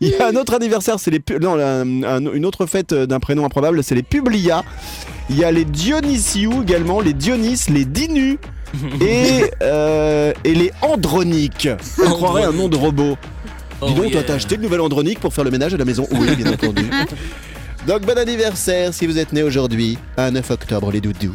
Il 0.00 0.08
y 0.08 0.14
a 0.16 0.28
un 0.28 0.34
autre 0.36 0.54
anniversaire, 0.54 0.98
c'est 0.98 1.10
les 1.10 1.22
non 1.40 1.58
un- 1.58 2.02
un- 2.04 2.32
une 2.32 2.46
autre 2.46 2.66
fête 2.66 2.94
d'un 2.94 3.20
prénom 3.20 3.44
improbable, 3.44 3.82
c'est 3.84 3.94
les 3.94 4.02
Publia. 4.02 4.64
Il 5.28 5.36
y 5.38 5.44
a 5.44 5.52
les 5.52 5.64
Dionysiou 5.64 6.62
également, 6.62 7.00
les 7.00 7.12
Dionys, 7.12 7.60
les 7.68 7.84
Dinu 7.84 8.38
et 9.00 9.44
euh, 9.62 10.32
et 10.42 10.54
les 10.54 10.72
Androniques. 10.82 11.68
On 12.04 12.10
croirait 12.10 12.44
un 12.44 12.52
nom 12.52 12.68
de 12.68 12.76
robot. 12.76 13.16
Oh 13.82 13.86
Dis 13.88 13.94
donc, 13.94 14.04
toi 14.10 14.12
yeah. 14.20 14.22
t'as 14.24 14.34
acheté 14.34 14.56
le 14.56 14.62
nouvel 14.62 14.80
Andronique 14.80 15.20
pour 15.20 15.32
faire 15.32 15.44
le 15.44 15.50
ménage 15.50 15.72
à 15.74 15.76
la 15.76 15.84
maison 15.84 16.06
Oui, 16.12 16.34
bien 16.36 16.52
entendu. 16.52 16.82
Donc 17.86 18.02
bon 18.02 18.18
anniversaire 18.18 18.92
si 18.92 19.06
vous 19.06 19.16
êtes 19.18 19.32
né 19.32 19.42
aujourd'hui, 19.42 19.96
un 20.18 20.32
9 20.32 20.50
octobre 20.50 20.92
les 20.92 21.00
doudous. 21.00 21.34